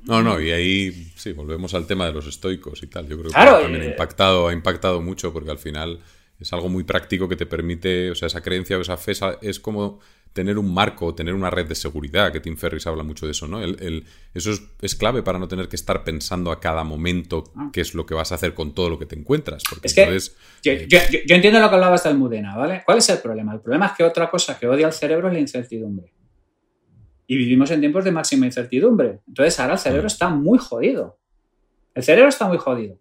No, 0.04 0.22
no, 0.22 0.40
y 0.40 0.50
ahí 0.50 1.12
sí, 1.16 1.32
volvemos 1.32 1.74
al 1.74 1.86
tema 1.86 2.06
de 2.06 2.12
los 2.12 2.26
estoicos 2.26 2.82
y 2.82 2.86
tal. 2.88 3.06
Yo 3.08 3.16
creo 3.18 3.30
que 3.30 3.36
también 3.62 3.82
ha 3.82 3.84
eh, 3.86 3.88
impactado, 3.90 4.48
ha 4.48 4.52
impactado 4.52 5.00
mucho 5.00 5.32
porque 5.32 5.50
al 5.50 5.58
final 5.58 6.00
es 6.40 6.52
algo 6.52 6.68
muy 6.68 6.82
práctico 6.84 7.28
que 7.28 7.36
te 7.36 7.46
permite, 7.46 8.10
o 8.10 8.14
sea, 8.14 8.26
esa 8.26 8.40
creencia 8.42 8.76
o 8.76 8.80
esa 8.80 8.96
fe 8.96 9.12
es 9.42 9.60
como 9.60 10.00
tener 10.32 10.56
un 10.58 10.72
marco, 10.72 11.14
tener 11.14 11.34
una 11.34 11.50
red 11.50 11.66
de 11.66 11.74
seguridad, 11.74 12.32
que 12.32 12.40
Tim 12.40 12.56
Ferriss 12.56 12.86
habla 12.86 13.02
mucho 13.02 13.26
de 13.26 13.32
eso, 13.32 13.46
¿no? 13.46 13.62
El, 13.62 13.76
el- 13.82 14.04
eso 14.32 14.50
es, 14.50 14.62
es 14.80 14.94
clave 14.96 15.22
para 15.22 15.38
no 15.38 15.46
tener 15.46 15.68
que 15.68 15.76
estar 15.76 16.02
pensando 16.04 16.50
a 16.50 16.58
cada 16.58 16.84
momento 16.84 17.52
qué 17.70 17.82
es 17.82 17.94
lo 17.94 18.06
que 18.06 18.14
vas 18.14 18.32
a 18.32 18.36
hacer 18.36 18.54
con 18.54 18.74
todo 18.74 18.88
lo 18.88 18.98
que 18.98 19.04
te 19.06 19.14
encuentras. 19.14 19.62
Porque 19.68 19.86
Ah. 19.86 19.88
Es 19.88 19.94
que 19.94 20.02
entonces, 20.02 20.36
Yo, 20.62 20.72
eh, 20.72 20.86
yo- 20.88 20.98
yo- 21.10 21.18
yo 21.26 21.34
entiendo 21.36 21.60
lo 21.60 21.68
que 21.68 21.74
hablabas 21.74 22.02
del 22.04 22.16
Mudena, 22.16 22.56
¿vale? 22.56 22.82
¿Cuál 22.86 22.98
es 22.98 23.08
el 23.10 23.18
problema? 23.18 23.52
El 23.52 23.60
problema 23.60 23.86
es 23.86 23.92
que 23.92 24.04
otra 24.04 24.30
cosa 24.30 24.58
que 24.58 24.66
odia 24.66 24.86
al 24.86 24.94
cerebro 24.94 25.28
es 25.28 25.34
la 25.34 25.40
incertidumbre. 25.40 26.10
Y 27.32 27.36
vivimos 27.36 27.70
en 27.70 27.80
tiempos 27.80 28.04
de 28.04 28.12
máxima 28.12 28.44
incertidumbre. 28.44 29.20
Entonces 29.26 29.58
ahora 29.58 29.72
el 29.74 29.78
cerebro 29.78 30.06
está 30.06 30.28
muy 30.28 30.58
jodido. 30.58 31.18
El 31.94 32.02
cerebro 32.02 32.28
está 32.28 32.46
muy 32.46 32.58
jodido. 32.58 32.98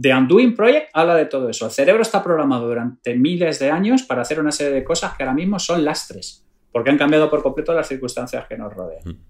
The 0.00 0.14
Undoing 0.14 0.54
Project 0.54 0.88
habla 0.94 1.14
de 1.16 1.26
todo 1.26 1.50
eso. 1.50 1.66
El 1.66 1.72
cerebro 1.72 2.00
está 2.00 2.22
programado 2.22 2.66
durante 2.68 3.14
miles 3.16 3.58
de 3.58 3.70
años 3.70 4.02
para 4.04 4.22
hacer 4.22 4.40
una 4.40 4.50
serie 4.52 4.72
de 4.72 4.82
cosas 4.84 5.14
que 5.14 5.24
ahora 5.24 5.34
mismo 5.34 5.58
son 5.58 5.84
lastres, 5.84 6.46
porque 6.72 6.88
han 6.88 6.96
cambiado 6.96 7.28
por 7.28 7.42
completo 7.42 7.74
las 7.74 7.86
circunstancias 7.88 8.46
que 8.48 8.56
nos 8.56 8.72
rodean. 8.72 9.02
Mm. 9.04 9.24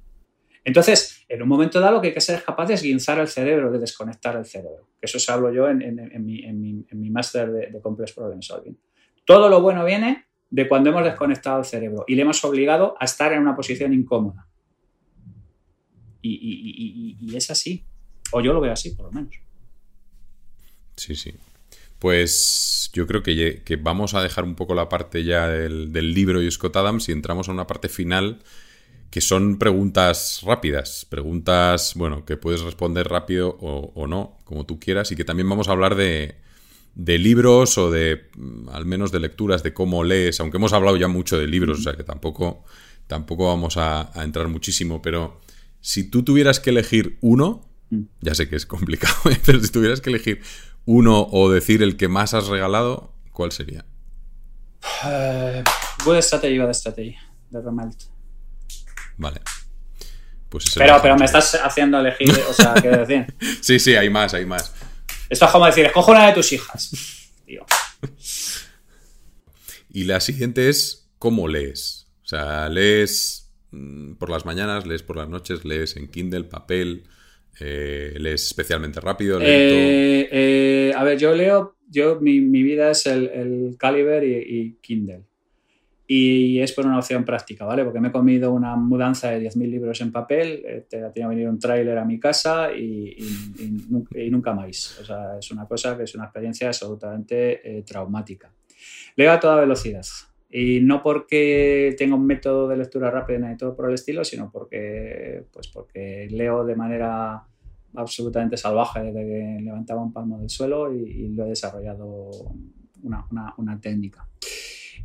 Entonces, 0.65 1.25
en 1.29 1.43
un 1.43 1.49
momento 1.49 1.81
dado, 1.81 1.95
lo 1.95 2.01
que 2.01 2.09
hay 2.09 2.15
que 2.15 2.21
ser 2.21 2.37
es 2.37 2.43
capaz 2.45 2.67
de 2.67 2.75
esguinzar 2.75 3.19
el 3.19 3.27
cerebro, 3.29 3.73
de 3.73 3.79
desconectar 3.79 4.37
el 4.37 4.45
cerebro. 4.45 4.87
Que 5.01 5.07
eso 5.07 5.19
se 5.19 5.33
hablo 5.33 5.51
yo 5.53 5.69
en, 5.69 5.81
en- 5.83 5.99
en 5.99 6.25
mi, 6.25 6.45
en 6.45 6.61
mi- 6.61 6.87
en 6.89 7.01
mi 7.01 7.11
máster 7.11 7.51
de, 7.51 7.67
de 7.71 7.81
Complex 7.81 8.13
Problem 8.13 8.43
Solving. 8.43 8.79
Todo 9.25 9.49
lo 9.49 9.61
bueno 9.63 9.85
viene 9.85 10.27
de 10.51 10.69
cuando 10.69 10.91
hemos 10.91 11.05
desconectado 11.05 11.61
el 11.61 11.65
cerebro 11.65 12.05
y 12.09 12.15
le 12.17 12.23
hemos 12.23 12.45
obligado 12.45 12.97
a 12.99 13.05
estar 13.05 13.33
en 13.33 13.41
una 13.41 13.55
posición 13.57 13.95
incómoda. 13.95 14.47
Y, 16.23 16.31
y- 16.33 17.17
y- 17.23 17.33
y- 17.33 17.37
es 17.37 17.51
así. 17.51 17.85
O 18.33 18.41
yo 18.41 18.53
lo 18.53 18.61
veo 18.61 18.73
así, 18.73 18.91
por 18.91 19.07
lo 19.07 19.13
menos. 19.13 19.35
Sí, 20.97 21.15
sí. 21.15 21.35
Pues 21.99 22.91
yo 22.93 23.07
creo 23.07 23.23
que 23.23 23.63
vamos 23.81 24.15
a 24.15 24.23
dejar 24.23 24.45
un 24.45 24.55
poco 24.55 24.75
la 24.75 24.89
parte 24.89 25.25
ya 25.25 25.49
del, 25.49 25.93
del 25.93 26.13
libro 26.15 26.43
y 26.43 26.51
Scott 26.51 26.77
Adams 26.77 27.09
y 27.09 27.13
entramos 27.13 27.49
a 27.49 27.53
una 27.53 27.67
parte 27.67 27.89
final 27.89 28.41
que 29.11 29.21
son 29.21 29.59
preguntas 29.59 30.41
rápidas, 30.45 31.05
preguntas, 31.09 31.95
bueno, 31.97 32.25
que 32.25 32.37
puedes 32.37 32.61
responder 32.61 33.09
rápido 33.09 33.57
o, 33.61 33.93
o 33.95 34.07
no, 34.07 34.39
como 34.45 34.67
tú 34.67 34.79
quieras, 34.79 35.11
y 35.11 35.17
que 35.17 35.25
también 35.25 35.49
vamos 35.49 35.69
a 35.69 35.73
hablar 35.73 35.97
de, 35.97 36.37
de 36.95 37.19
libros 37.19 37.79
o 37.79 37.91
de, 37.91 38.29
mm, 38.37 38.69
al 38.71 38.85
menos 38.87 39.13
de 39.13 39.21
lecturas, 39.21 39.63
de 39.63 39.73
cómo 39.73 40.05
lees, 40.05 40.41
aunque 40.41 40.57
hemos 40.59 40.73
hablado 40.73 40.97
ya 40.97 41.09
mucho 41.09 41.39
de 41.39 41.47
libros, 41.47 41.81
o 41.81 41.83
sea 41.83 41.95
que 41.95 42.05
tampoco, 42.05 42.65
tampoco 43.07 43.47
vamos 43.47 43.77
a, 43.77 44.11
a 44.19 44.25
entrar 44.25 44.49
muchísimo, 44.49 45.01
pero 45.03 45.41
si 45.81 46.11
tú 46.11 46.23
tuvieras 46.23 46.61
que 46.61 46.71
elegir 46.71 47.19
uno, 47.21 47.67
Mm. 47.91 48.03
ya 48.21 48.35
sé 48.35 48.49
que 48.49 48.57
es 48.57 48.67
complicado, 48.67 49.15
pero 49.45 49.61
si 49.61 49.71
tuvieras 49.71 50.01
que 50.01 50.11
elegir 50.11 50.41
uno 50.85 51.27
o 51.31 51.51
decir 51.51 51.83
el 51.83 51.97
que 51.97 52.09
más 52.09 52.35
has 52.35 52.47
regalado, 52.47 53.13
¿cuál 53.33 53.53
sería? 53.53 53.85
Eh, 55.05 55.63
Good 56.05 56.19
Strategy, 56.19 56.59
Bad 56.59 56.73
Strategy, 56.73 57.17
de 57.51 57.61
Romelt. 57.61 58.01
Vale. 59.17 59.41
Pues 60.49 60.65
Pero, 60.75 60.99
pero 61.03 61.17
me 61.17 61.27
estás 61.27 61.55
haciendo 61.63 62.01
elegir, 62.01 62.33
o 62.49 62.53
sea, 62.53 62.75
quiero 62.75 63.05
decir. 63.05 63.35
Sí, 63.61 63.79
sí, 63.79 63.95
hay 63.95 64.09
más, 64.11 64.35
hay 64.35 64.47
más. 64.47 64.75
Esto 65.31 65.45
es 65.47 65.51
como 65.51 65.67
decir, 65.67 65.87
escojo 65.87 66.11
una 66.11 66.27
de 66.27 66.35
tus 66.35 66.53
hijas. 66.53 66.91
Tío. 67.47 67.65
Y 69.93 70.05
la 70.05 70.21
siguiente 70.21 70.69
es 70.69 71.11
cómo 71.19 71.49
lees. 71.49 72.09
O 72.23 72.27
sea, 72.27 72.69
lees 72.69 73.51
mm, 73.71 74.15
por 74.15 74.31
las 74.31 74.45
mañanas, 74.45 74.87
lees 74.87 75.03
por 75.03 75.17
las 75.17 75.29
noches, 75.29 75.65
lees 75.65 75.97
en 75.97 76.09
Kindle, 76.09 76.45
papel, 76.45 77.05
eh, 77.61 78.15
lees 78.19 78.47
especialmente 78.47 79.01
rápido. 79.01 79.41
Eh, 79.41 80.29
eh, 80.31 80.93
a 80.97 81.05
ver, 81.05 81.19
yo 81.19 81.35
leo, 81.35 81.77
yo 81.89 82.21
mi, 82.21 82.41
mi 82.41 82.63
vida 82.63 82.91
es 82.91 83.07
el, 83.07 83.29
el 83.29 83.77
Caliber 83.79 84.25
y, 84.25 84.37
y 84.37 84.73
Kindle. 84.81 85.25
Y 86.13 86.59
es 86.61 86.73
por 86.73 86.87
una 86.87 86.99
opción 86.99 87.25
práctica, 87.25 87.65
¿vale? 87.65 87.85
Porque 87.85 88.01
me 88.01 88.09
he 88.09 88.11
comido 88.11 88.53
una 88.53 88.75
mudanza 88.75 89.31
de 89.31 89.39
10.000 89.39 89.71
libros 89.71 90.01
en 90.01 90.11
papel, 90.11 90.61
eh, 90.67 90.85
te 90.89 91.05
ha 91.05 91.13
tenido 91.13 91.31
que 91.31 91.37
venir 91.37 91.49
un 91.49 91.61
tráiler 91.61 91.97
a 91.99 92.05
mi 92.05 92.19
casa 92.19 92.73
y, 92.73 93.15
y- 93.17 94.03
y 94.13 94.27
y 94.27 94.29
nunca 94.31 94.53
más. 94.53 94.99
O 95.01 95.05
sea, 95.05 95.39
es 95.39 95.49
una 95.53 95.67
cosa 95.67 95.97
que 95.97 96.03
es 96.03 96.15
una 96.17 96.25
experiencia 96.25 96.67
absolutamente 96.67 97.79
eh, 97.79 97.83
traumática. 97.83 98.53
Leo 99.15 99.31
a 99.31 99.39
toda 99.39 99.61
velocidad. 99.61 100.03
Y 100.51 100.81
no 100.81 101.01
porque 101.01 101.95
tenga 101.97 102.17
un 102.17 102.27
método 102.27 102.67
de 102.67 102.77
lectura 102.77 103.09
rápida 103.09 103.39
ni 103.49 103.57
todo 103.57 103.77
por 103.77 103.87
el 103.89 103.95
estilo, 103.95 104.25
sino 104.25 104.51
porque, 104.51 105.45
pues 105.53 105.69
porque 105.69 106.27
leo 106.29 106.65
de 106.65 106.75
manera 106.75 107.41
absolutamente 107.95 108.57
salvaje 108.57 109.01
desde 109.05 109.21
que 109.25 109.59
levantaba 109.63 110.03
un 110.03 110.13
palmo 110.13 110.41
del 110.41 110.51
suelo 110.51 110.93
y 110.93 111.29
lo 111.29 111.45
he 111.47 111.51
desarrollado 111.51 112.31
una, 113.05 113.25
una- 113.31 113.55
una 113.59 113.81
técnica. 113.81 114.27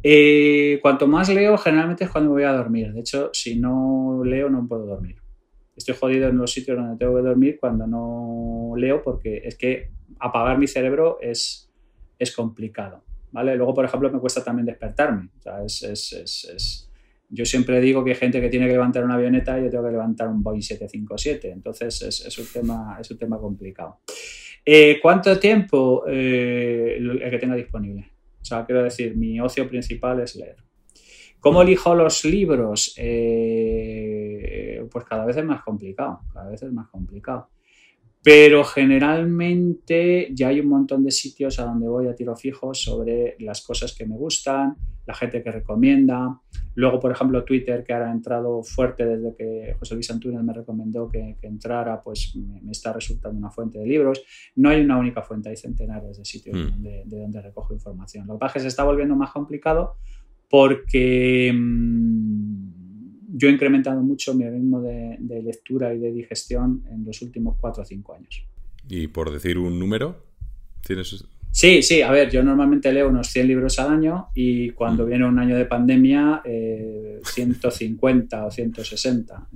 Eh, 0.07 0.77
cuanto 0.83 1.07
más 1.07 1.29
leo, 1.29 1.57
generalmente 1.57 2.03
es 2.03 2.11
cuando 2.11 2.29
me 2.29 2.35
voy 2.35 2.43
a 2.43 2.53
dormir. 2.53 2.93
De 2.93 2.99
hecho, 2.99 3.31
si 3.33 3.59
no 3.59 4.21
leo, 4.23 4.51
no 4.51 4.67
puedo 4.67 4.85
dormir. 4.85 5.15
Estoy 5.75 5.95
jodido 5.95 6.29
en 6.29 6.37
los 6.37 6.51
sitios 6.51 6.77
donde 6.77 6.95
tengo 6.95 7.15
que 7.15 7.23
dormir 7.23 7.57
cuando 7.59 7.87
no 7.87 8.73
leo 8.77 9.01
porque 9.01 9.41
es 9.43 9.55
que 9.55 9.89
apagar 10.19 10.59
mi 10.59 10.67
cerebro 10.67 11.17
es, 11.21 11.71
es 12.19 12.35
complicado. 12.35 13.03
¿vale? 13.31 13.55
Luego, 13.55 13.73
por 13.73 13.83
ejemplo, 13.83 14.11
me 14.11 14.19
cuesta 14.19 14.43
también 14.43 14.67
despertarme. 14.67 15.29
O 15.43 15.65
Yo 17.29 17.45
siempre 17.45 17.81
digo 17.81 18.03
que 18.03 18.11
hay 18.11 18.15
gente 18.15 18.39
que 18.39 18.49
tiene 18.49 18.67
que 18.67 18.73
levantar 18.73 19.03
una 19.03 19.15
avioneta 19.15 19.59
y 19.59 19.63
yo 19.63 19.69
tengo 19.71 19.85
que 19.85 19.91
levantar 19.91 20.27
un 20.27 20.43
Boeing 20.43 20.61
757. 20.61 21.49
Entonces 21.49 22.03
es, 22.03 22.23
es 22.27 22.37
un, 22.37 22.45
tema, 22.53 22.99
es 23.01 23.09
un 23.09 23.17
tema 23.17 23.39
complicado. 23.39 24.01
Eh, 24.63 24.99
¿Cuánto 25.01 25.39
tiempo 25.39 26.03
eh, 26.07 26.97
el 26.99 27.27
que 27.27 27.39
tenga 27.39 27.55
disponible? 27.55 28.14
O 28.45 28.47
sea, 28.47 28.63
quiero 28.63 28.83
decir, 28.83 29.17
mi 29.17 29.39
ocio 29.39 29.67
principal 29.67 30.19
es 30.19 30.35
leer. 30.35 30.57
¿Cómo 31.39 31.63
elijo 31.63 31.95
los 31.95 32.23
libros? 32.25 32.93
Eh, 32.95 34.87
pues 34.91 35.03
cada 35.05 35.25
vez 35.25 35.35
es 35.37 35.45
más 35.45 35.63
complicado, 35.63 36.19
cada 36.31 36.51
vez 36.51 36.61
es 36.61 36.71
más 36.71 36.87
complicado. 36.89 37.49
Pero 38.25 38.63
generalmente 38.63 40.29
ya 40.33 40.47
hay 40.47 40.59
un 40.59 40.69
montón 40.69 41.03
de 41.03 41.11
sitios 41.11 41.59
a 41.59 41.65
donde 41.65 41.87
voy 41.87 42.07
a 42.07 42.15
tiro 42.15 42.35
fijo 42.35 42.73
sobre 42.73 43.35
las 43.39 43.61
cosas 43.61 43.93
que 43.95 44.07
me 44.07 44.17
gustan, 44.17 44.75
la 45.05 45.13
gente 45.13 45.43
que 45.43 45.51
recomienda. 45.51 46.41
Luego, 46.73 46.99
por 46.99 47.11
ejemplo, 47.11 47.43
Twitter, 47.43 47.83
que 47.83 47.93
ahora 47.93 48.09
ha 48.09 48.11
entrado 48.11 48.63
fuerte 48.63 49.05
desde 49.05 49.35
que 49.35 49.75
José 49.77 49.93
Luis 49.93 50.09
Antúnez 50.09 50.41
me 50.41 50.53
recomendó 50.53 51.07
que, 51.07 51.37
que 51.39 51.45
entrara, 51.45 52.01
pues 52.01 52.35
me, 52.35 52.61
me 52.63 52.71
está 52.71 52.91
resultando 52.91 53.37
una 53.37 53.51
fuente 53.51 53.77
de 53.77 53.85
libros. 53.85 54.23
No 54.55 54.69
hay 54.69 54.81
una 54.81 54.97
única 54.97 55.21
fuente, 55.21 55.49
hay 55.49 55.57
centenares 55.57 56.17
de 56.17 56.25
sitios 56.25 56.57
Mm. 56.57 56.69
donde, 56.71 57.03
de 57.05 57.19
donde 57.19 57.41
recojo 57.43 57.75
información. 57.75 58.25
Lo 58.25 58.33
que 58.33 58.39
pasa 58.39 58.49
es 58.49 58.53
que 58.53 58.59
se 58.61 58.67
está 58.69 58.83
volviendo 58.83 59.15
más 59.15 59.31
complicado 59.31 59.97
porque 60.49 61.53
mm, 61.53 62.74
yo 63.37 63.49
he 63.49 63.51
incrementado 63.51 64.01
mucho 64.01 64.33
mi 64.33 64.49
ritmo 64.49 64.81
de, 64.81 65.17
de 65.19 65.41
lectura 65.43 65.93
y 65.93 65.99
de 65.99 66.11
digestión 66.11 66.83
en 66.89 67.03
los 67.05 67.21
últimos 67.21 67.57
4 67.59 67.83
o 67.83 67.85
5 67.85 68.13
años. 68.15 68.43
Y 68.89 69.07
por 69.07 69.31
decir 69.31 69.57
un 69.57 69.77
número, 69.77 70.23
tienes. 70.85 71.25
Sí, 71.51 71.81
sí, 71.81 72.01
a 72.01 72.11
ver, 72.11 72.29
yo 72.29 72.43
normalmente 72.43 72.91
leo 72.91 73.07
unos 73.07 73.27
100 73.27 73.47
libros 73.47 73.79
al 73.79 73.89
año 73.91 74.27
y 74.35 74.71
cuando 74.71 75.05
Mm. 75.05 75.09
viene 75.09 75.25
un 75.25 75.39
año 75.39 75.55
de 75.55 75.65
pandemia, 75.65 76.41
eh, 76.43 77.19
150 77.23 78.45
o 78.45 78.51
160. 78.51 79.47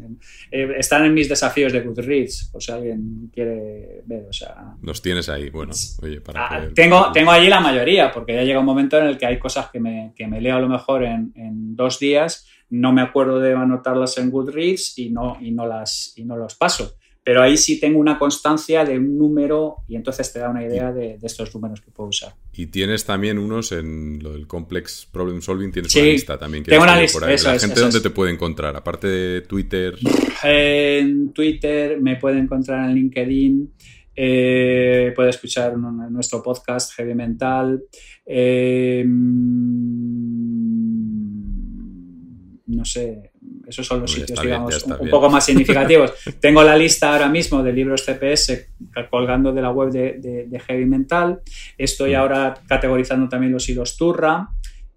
Eh, 0.51 0.75
están 0.77 1.05
en 1.05 1.13
mis 1.13 1.27
desafíos 1.30 1.73
de 1.73 1.82
Goodreads, 1.82 2.49
por 2.51 2.63
si 2.63 2.71
alguien 2.71 3.30
quiere 3.34 4.01
ver, 4.05 4.25
o 4.30 4.34
sea... 4.34 4.75
Los 4.82 5.01
tienes 5.01 5.27
ahí, 5.30 5.49
bueno, 5.49 5.73
oye, 6.01 6.21
para. 6.21 6.47
Ah, 6.47 6.61
que- 6.61 6.73
tengo, 6.73 7.11
tengo 7.11 7.32
allí 7.32 7.49
la 7.49 7.59
mayoría, 7.59 8.11
porque 8.11 8.34
ya 8.34 8.43
llega 8.43 8.59
un 8.59 8.65
momento 8.65 8.97
en 8.97 9.07
el 9.07 9.17
que 9.17 9.25
hay 9.25 9.38
cosas 9.38 9.69
que 9.69 9.80
me, 9.80 10.13
que 10.15 10.25
me 10.27 10.39
leo 10.41 10.55
a 10.55 10.61
lo 10.61 10.69
mejor 10.69 11.03
en, 11.03 11.32
en 11.36 11.75
dos 11.75 11.99
días, 11.99 12.47
no 12.70 12.93
me 12.93 13.01
acuerdo 13.01 13.39
de 13.39 13.53
anotarlas 13.53 14.17
en 14.17 14.30
Goodreads 14.32 14.97
y 14.99 15.09
no, 15.09 15.38
y 15.41 15.51
no, 15.51 15.65
las, 15.67 16.13
y 16.15 16.24
no 16.26 16.36
los 16.38 16.55
paso. 16.55 16.95
Pero 17.22 17.43
ahí 17.43 17.57
sí 17.57 17.80
tengo 17.80 17.99
una 17.99 18.17
constancia 18.17 18.84
de 18.86 18.97
un 18.97 19.15
número 19.17 19.78
y 19.88 19.95
entonces 19.95 20.32
te 20.34 20.39
da 20.39 20.49
una 20.49 20.63
idea 20.65 20.91
de, 20.91 21.17
de 21.20 21.28
estos 21.28 21.53
números 21.53 21.80
que 21.82 21.91
puedo 21.91 22.09
usar. 22.09 22.34
Y 22.53 22.67
tienes 22.67 23.05
también 23.05 23.38
unos 23.38 23.72
en 23.72 24.20
lo 24.24 24.32
del 24.34 24.47
Complex 24.47 25.07
Problem 25.11 25.41
Solving, 25.41 25.72
tienes 25.72 25.91
Sí, 25.91 25.99
una 25.99 26.07
lista 26.09 26.39
también. 26.39 26.63
que 26.63 26.72
tengo 26.72 26.84
una 26.84 26.99
lista, 26.99 27.20
por 27.20 27.28
ahí. 27.30 27.36
La 27.43 27.55
es, 27.55 27.61
gente 27.61 27.80
dónde 27.82 27.97
es. 27.97 28.03
te 28.03 28.09
puede 28.09 28.32
encontrar, 28.32 28.76
aparte 28.76 29.07
de 29.07 29.41
Twitter. 29.41 29.95
En 30.43 31.32
Twitter 31.34 32.01
me 32.01 32.15
puede 32.15 32.39
encontrar 32.39 32.89
en 32.89 32.95
LinkedIn, 32.95 33.74
eh, 34.15 35.11
puede 35.15 35.30
escuchar 35.30 35.78
nuestro 35.78 36.41
podcast 36.41 36.93
Heavy 36.95 37.13
Mental. 37.15 37.84
eh, 38.26 39.05
no 42.70 42.86
sé, 42.86 43.32
esos 43.67 43.86
son 43.86 44.01
los 44.01 44.11
sitios, 44.11 44.39
bien, 44.41 44.53
digamos, 44.53 44.84
un, 44.84 45.09
poco 45.09 45.30
más 45.30 45.45
significativos. 45.45 46.13
Tengo 46.39 46.63
la 46.63 46.76
lista 46.78 47.11
ahora 47.13 47.28
mismo 47.30 47.61
de 47.63 47.74
libros 47.74 48.03
CPS 48.05 48.74
colgando 49.09 49.51
de 49.51 49.61
la 49.61 49.72
web 49.72 49.89
de, 49.91 50.13
de- 50.20 50.45
de 50.47 50.59
Heavy 50.59 50.86
Mental. 50.86 51.41
Estoy 51.78 52.13
Mm. 52.13 52.15
ahora 52.15 52.53
categorizando 52.67 53.28
también 53.28 53.51
los 53.51 53.67
hilos 53.70 53.97
Turra 53.97 54.49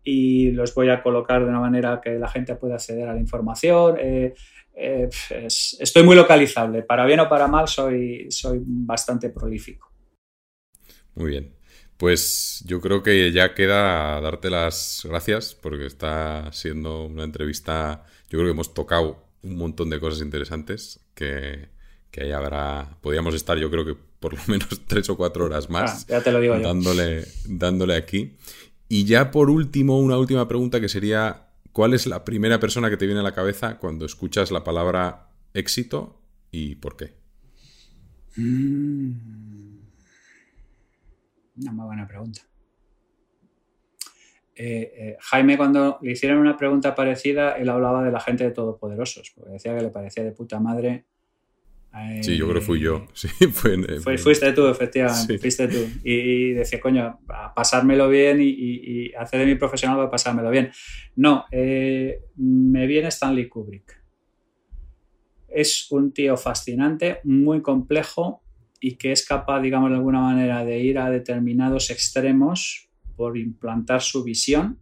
y 0.04 0.50
los 0.52 0.74
voy 0.74 0.90
a 0.90 1.02
colocar 1.02 1.42
de 1.42 1.48
una 1.48 1.60
manera 1.60 2.00
que 2.02 2.18
la 2.18 2.28
gente 2.28 2.54
pueda 2.56 2.74
acceder 2.74 3.08
a 3.08 3.14
la 3.14 3.20
información. 3.20 3.96
Eh, 3.98 4.34
eh, 4.74 5.08
estoy 5.48 6.02
muy 6.02 6.16
localizable. 6.16 6.82
Para 6.82 7.04
bien 7.06 7.20
o 7.20 7.28
para 7.28 7.46
mal, 7.46 7.68
soy, 7.68 8.26
soy 8.30 8.60
bastante 8.64 9.30
prolífico. 9.30 9.90
Muy 11.14 11.30
bien. 11.30 11.52
Pues 12.02 12.64
yo 12.66 12.80
creo 12.80 13.04
que 13.04 13.30
ya 13.30 13.54
queda 13.54 14.20
darte 14.20 14.50
las 14.50 15.02
gracias 15.04 15.54
porque 15.54 15.86
está 15.86 16.50
siendo 16.50 17.04
una 17.04 17.22
entrevista. 17.22 18.04
Yo 18.28 18.38
creo 18.40 18.46
que 18.46 18.50
hemos 18.50 18.74
tocado 18.74 19.24
un 19.44 19.56
montón 19.56 19.88
de 19.88 20.00
cosas 20.00 20.20
interesantes 20.20 20.98
que, 21.14 21.68
que 22.10 22.24
ahí 22.24 22.32
habrá. 22.32 22.98
Podríamos 23.02 23.36
estar, 23.36 23.56
yo 23.56 23.70
creo 23.70 23.84
que 23.84 23.94
por 24.18 24.34
lo 24.34 24.40
menos 24.48 24.80
tres 24.88 25.10
o 25.10 25.16
cuatro 25.16 25.44
horas 25.44 25.70
más. 25.70 26.02
Ah, 26.02 26.06
ya 26.08 26.22
te 26.24 26.32
lo 26.32 26.40
digo 26.40 26.58
dándole, 26.58 27.24
dándole 27.44 27.94
aquí. 27.94 28.36
Y 28.88 29.04
ya 29.04 29.30
por 29.30 29.48
último, 29.48 30.00
una 30.00 30.18
última 30.18 30.48
pregunta 30.48 30.80
que 30.80 30.88
sería: 30.88 31.50
¿cuál 31.70 31.94
es 31.94 32.08
la 32.08 32.24
primera 32.24 32.58
persona 32.58 32.90
que 32.90 32.96
te 32.96 33.06
viene 33.06 33.20
a 33.20 33.22
la 33.22 33.32
cabeza 33.32 33.78
cuando 33.78 34.06
escuchas 34.06 34.50
la 34.50 34.64
palabra 34.64 35.28
éxito 35.54 36.20
y 36.50 36.74
por 36.74 36.96
qué? 36.96 37.14
Mm. 38.34 39.41
Una 41.56 41.72
muy 41.72 41.86
buena 41.86 42.06
pregunta. 42.06 42.42
Eh, 44.54 44.92
eh, 44.96 45.16
Jaime, 45.18 45.56
cuando 45.56 45.98
le 46.02 46.12
hicieron 46.12 46.38
una 46.38 46.56
pregunta 46.56 46.94
parecida, 46.94 47.52
él 47.52 47.68
hablaba 47.68 48.04
de 48.04 48.12
la 48.12 48.20
gente 48.20 48.44
de 48.44 48.50
Todopoderosos, 48.50 49.32
porque 49.34 49.52
decía 49.52 49.76
que 49.76 49.82
le 49.82 49.90
parecía 49.90 50.24
de 50.24 50.32
puta 50.32 50.60
madre. 50.60 51.06
sí, 52.20 52.36
yo 52.36 52.46
creo 52.46 52.60
que 52.60 52.66
fui 52.66 52.80
yo. 52.80 53.06
Sí, 53.14 53.28
fue, 53.28 54.18
fuiste 54.18 54.52
tú, 54.52 54.66
efectivamente. 54.66 55.38
Fuiste 55.38 55.68
tú. 55.68 55.88
Y, 56.04 56.52
decía, 56.52 56.80
coño, 56.80 57.20
a 57.28 57.54
pasármelo 57.54 58.08
bien 58.08 58.38
y, 58.40 59.12
hacer 59.14 59.40
de 59.40 59.46
mi 59.46 59.54
profesional 59.54 59.96
para 59.96 60.10
pasármelo 60.10 60.50
bien. 60.50 60.70
No, 61.16 61.46
eh, 61.50 62.20
me 62.36 62.86
viene 62.86 63.08
Stanley 63.08 63.48
Kubrick. 63.48 64.02
Es 65.48 65.90
un 65.90 66.12
tío 66.12 66.36
fascinante, 66.36 67.20
muy 67.24 67.60
complejo, 67.62 68.41
y 68.82 68.96
que 68.96 69.12
es 69.12 69.24
capaz, 69.24 69.62
digamos, 69.62 69.90
de 69.90 69.96
alguna 69.96 70.20
manera 70.20 70.64
de 70.64 70.80
ir 70.80 70.98
a 70.98 71.08
determinados 71.08 71.90
extremos 71.90 72.90
por 73.16 73.38
implantar 73.38 74.02
su 74.02 74.24
visión 74.24 74.80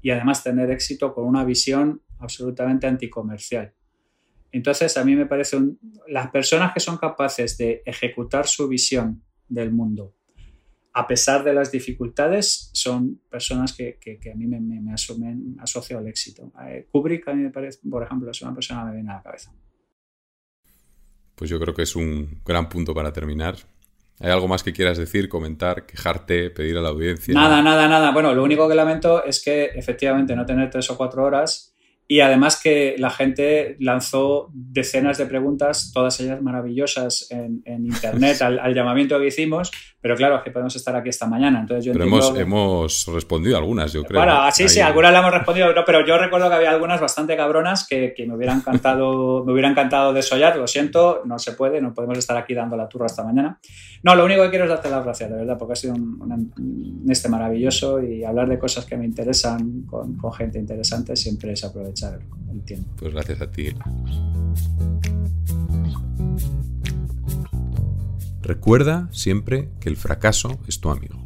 y 0.00 0.10
además 0.10 0.42
tener 0.42 0.70
éxito 0.70 1.14
con 1.14 1.26
una 1.26 1.44
visión 1.44 2.00
absolutamente 2.18 2.86
anticomercial. 2.86 3.74
Entonces, 4.50 4.96
a 4.96 5.04
mí 5.04 5.14
me 5.14 5.26
parece 5.26 5.58
las 6.08 6.30
personas 6.30 6.72
que 6.72 6.80
son 6.80 6.96
capaces 6.96 7.58
de 7.58 7.82
ejecutar 7.86 8.46
su 8.46 8.66
visión 8.66 9.22
del 9.48 9.70
mundo 9.70 10.14
a 10.94 11.06
pesar 11.06 11.42
de 11.42 11.54
las 11.54 11.72
dificultades, 11.72 12.70
son 12.74 13.20
personas 13.30 13.72
que, 13.72 13.98
a 14.30 14.36
mí 14.36 14.46
me, 14.46 14.92
asumen, 14.92 15.56
asocio 15.58 15.98
al 15.98 16.06
éxito. 16.06 16.52
Eh, 16.66 16.86
Kubrick, 16.90 17.26
a 17.28 17.34
mí 17.34 17.42
me 17.42 17.50
parece, 17.50 17.78
por 17.88 18.02
ejemplo, 18.02 18.30
es 18.30 18.42
una 18.42 18.54
persona 18.54 18.82
que 18.82 18.86
me 18.88 18.94
viene 18.96 19.10
a 19.10 19.14
la 19.14 19.22
cabeza 19.22 19.54
pues 21.34 21.50
yo 21.50 21.58
creo 21.60 21.74
que 21.74 21.82
es 21.82 21.96
un 21.96 22.40
gran 22.44 22.68
punto 22.68 22.94
para 22.94 23.12
terminar. 23.12 23.56
¿Hay 24.20 24.30
algo 24.30 24.46
más 24.46 24.62
que 24.62 24.72
quieras 24.72 24.98
decir, 24.98 25.28
comentar, 25.28 25.84
quejarte, 25.84 26.50
pedir 26.50 26.76
a 26.78 26.80
la 26.80 26.90
audiencia? 26.90 27.34
Nada, 27.34 27.60
nada, 27.60 27.88
nada. 27.88 28.12
Bueno, 28.12 28.34
lo 28.34 28.44
único 28.44 28.68
que 28.68 28.74
lamento 28.74 29.24
es 29.24 29.42
que 29.42 29.64
efectivamente 29.74 30.36
no 30.36 30.46
tener 30.46 30.70
tres 30.70 30.88
o 30.90 30.96
cuatro 30.96 31.24
horas 31.24 31.71
y 32.12 32.20
además 32.20 32.60
que 32.62 32.94
la 32.98 33.08
gente 33.08 33.74
lanzó 33.80 34.50
decenas 34.52 35.16
de 35.16 35.24
preguntas, 35.24 35.92
todas 35.94 36.20
ellas 36.20 36.42
maravillosas 36.42 37.26
en, 37.30 37.62
Internet 37.64 38.42
al, 38.42 38.74
llamamiento 38.74 39.18
que 39.18 39.28
hicimos, 39.28 39.70
pero 39.98 40.14
claro, 40.14 40.36
es 40.36 40.42
que 40.42 40.50
podemos 40.50 40.76
estar 40.76 40.94
aquí 40.94 41.08
esta 41.08 41.26
mañana. 41.26 41.60
Entonces 41.60 41.86
yo 41.86 41.94
pero 41.94 42.04
hemos, 42.04 42.38
hemos 42.38 43.06
respondido 43.14 43.56
algunas, 43.56 43.94
yo 43.94 44.04
creo. 44.04 44.20
Bueno, 44.20 44.42
sí, 44.52 44.68
sí, 44.68 44.80
algunas 44.80 45.10
las 45.10 45.22
hemos 45.22 45.32
respondido, 45.32 45.68
pero 45.86 46.04
yo 46.04 46.18
recuerdo 46.18 46.50
que 46.50 46.56
había 46.56 46.70
algunas 46.70 47.00
bastante 47.00 47.34
cabronas 47.34 47.86
que, 47.88 48.12
me 48.28 48.34
hubieran 48.34 48.58
encantado, 48.58 49.42
me 49.46 49.52
hubiera 49.52 49.70
encantado 49.70 50.12
desollar. 50.12 50.54
Lo 50.58 50.66
siento, 50.66 51.22
no 51.24 51.38
se 51.38 51.52
puede, 51.52 51.80
no 51.80 51.94
podemos 51.94 52.18
estar 52.18 52.36
aquí 52.36 52.52
dando 52.52 52.76
la 52.76 52.90
turra 52.90 53.06
esta 53.06 53.24
mañana. 53.24 53.58
No, 54.02 54.14
lo 54.14 54.26
único 54.26 54.42
que 54.42 54.50
quiero 54.50 54.64
es 54.64 54.70
darte 54.70 54.90
las 54.90 55.02
gracias, 55.02 55.30
de 55.30 55.36
verdad, 55.36 55.56
porque 55.56 55.72
ha 55.72 55.76
sido 55.76 55.94
un, 55.94 57.04
este 57.08 57.30
maravilloso 57.30 58.02
y 58.02 58.22
hablar 58.22 58.50
de 58.50 58.58
cosas 58.58 58.84
que 58.84 58.98
me 58.98 59.06
interesan 59.06 59.84
con, 59.86 60.18
con 60.18 60.30
gente 60.34 60.58
interesante 60.58 61.16
siempre 61.16 61.52
es 61.52 61.64
aprovechar 61.64 62.01
pues 62.96 63.12
gracias 63.12 63.40
a 63.40 63.50
ti. 63.50 63.68
Recuerda 68.42 69.08
siempre 69.12 69.70
que 69.80 69.88
el 69.88 69.96
fracaso 69.96 70.60
es 70.66 70.80
tu 70.80 70.90
amigo. 70.90 71.22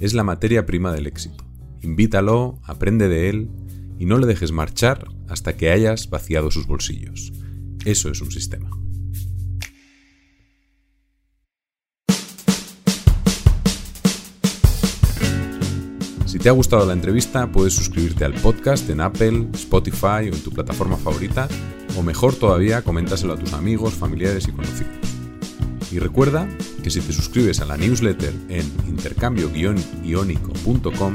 Es 0.00 0.14
la 0.14 0.24
materia 0.24 0.66
prima 0.66 0.92
del 0.92 1.06
éxito. 1.06 1.44
Invítalo, 1.82 2.58
aprende 2.64 3.08
de 3.08 3.28
él 3.28 3.50
y 3.98 4.06
no 4.06 4.18
le 4.18 4.26
dejes 4.26 4.52
marchar 4.52 5.08
hasta 5.28 5.56
que 5.56 5.70
hayas 5.70 6.10
vaciado 6.10 6.50
sus 6.50 6.66
bolsillos. 6.66 7.32
Eso 7.84 8.10
es 8.10 8.20
un 8.20 8.30
sistema. 8.30 8.70
Si 16.28 16.38
te 16.38 16.48
ha 16.50 16.52
gustado 16.52 16.84
la 16.84 16.92
entrevista, 16.92 17.50
puedes 17.50 17.72
suscribirte 17.72 18.26
al 18.26 18.34
podcast 18.34 18.90
en 18.90 19.00
Apple, 19.00 19.48
Spotify 19.54 20.28
o 20.30 20.34
en 20.34 20.42
tu 20.42 20.50
plataforma 20.50 20.98
favorita, 20.98 21.48
o 21.96 22.02
mejor 22.02 22.34
todavía, 22.34 22.82
coméntaselo 22.82 23.32
a 23.32 23.38
tus 23.38 23.54
amigos, 23.54 23.94
familiares 23.94 24.46
y 24.46 24.52
conocidos. 24.52 24.92
Y 25.90 26.00
recuerda 26.00 26.46
que 26.84 26.90
si 26.90 27.00
te 27.00 27.14
suscribes 27.14 27.62
a 27.62 27.64
la 27.64 27.78
newsletter 27.78 28.34
en 28.50 28.70
intercambio-iónico.com, 28.88 31.14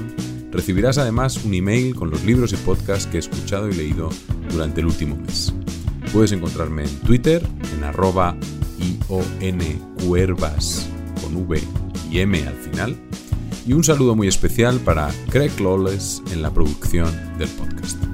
recibirás 0.52 0.98
además 0.98 1.46
un 1.46 1.54
email 1.54 1.94
con 1.94 2.10
los 2.10 2.24
libros 2.24 2.52
y 2.52 2.56
podcasts 2.56 3.06
que 3.06 3.18
he 3.18 3.20
escuchado 3.20 3.70
y 3.70 3.76
leído 3.76 4.10
durante 4.50 4.82
el 4.82 4.88
último 4.88 5.16
mes. 5.16 5.54
Puedes 6.12 6.32
encontrarme 6.32 6.86
en 6.86 7.00
Twitter 7.02 7.48
en 7.78 7.84
arroba 7.84 8.36
con 11.22 11.36
V 11.36 11.62
y 12.10 12.20
M 12.20 12.48
al 12.48 12.56
final 12.56 12.98
y 13.66 13.74
un 13.74 13.84
saludo 13.84 14.16
muy 14.16 14.28
especial 14.28 14.80
para 14.80 15.10
Craig 15.30 15.60
Lawless 15.60 16.22
en 16.32 16.42
la 16.42 16.52
producción 16.52 17.10
del 17.38 17.50
podcast. 17.50 18.13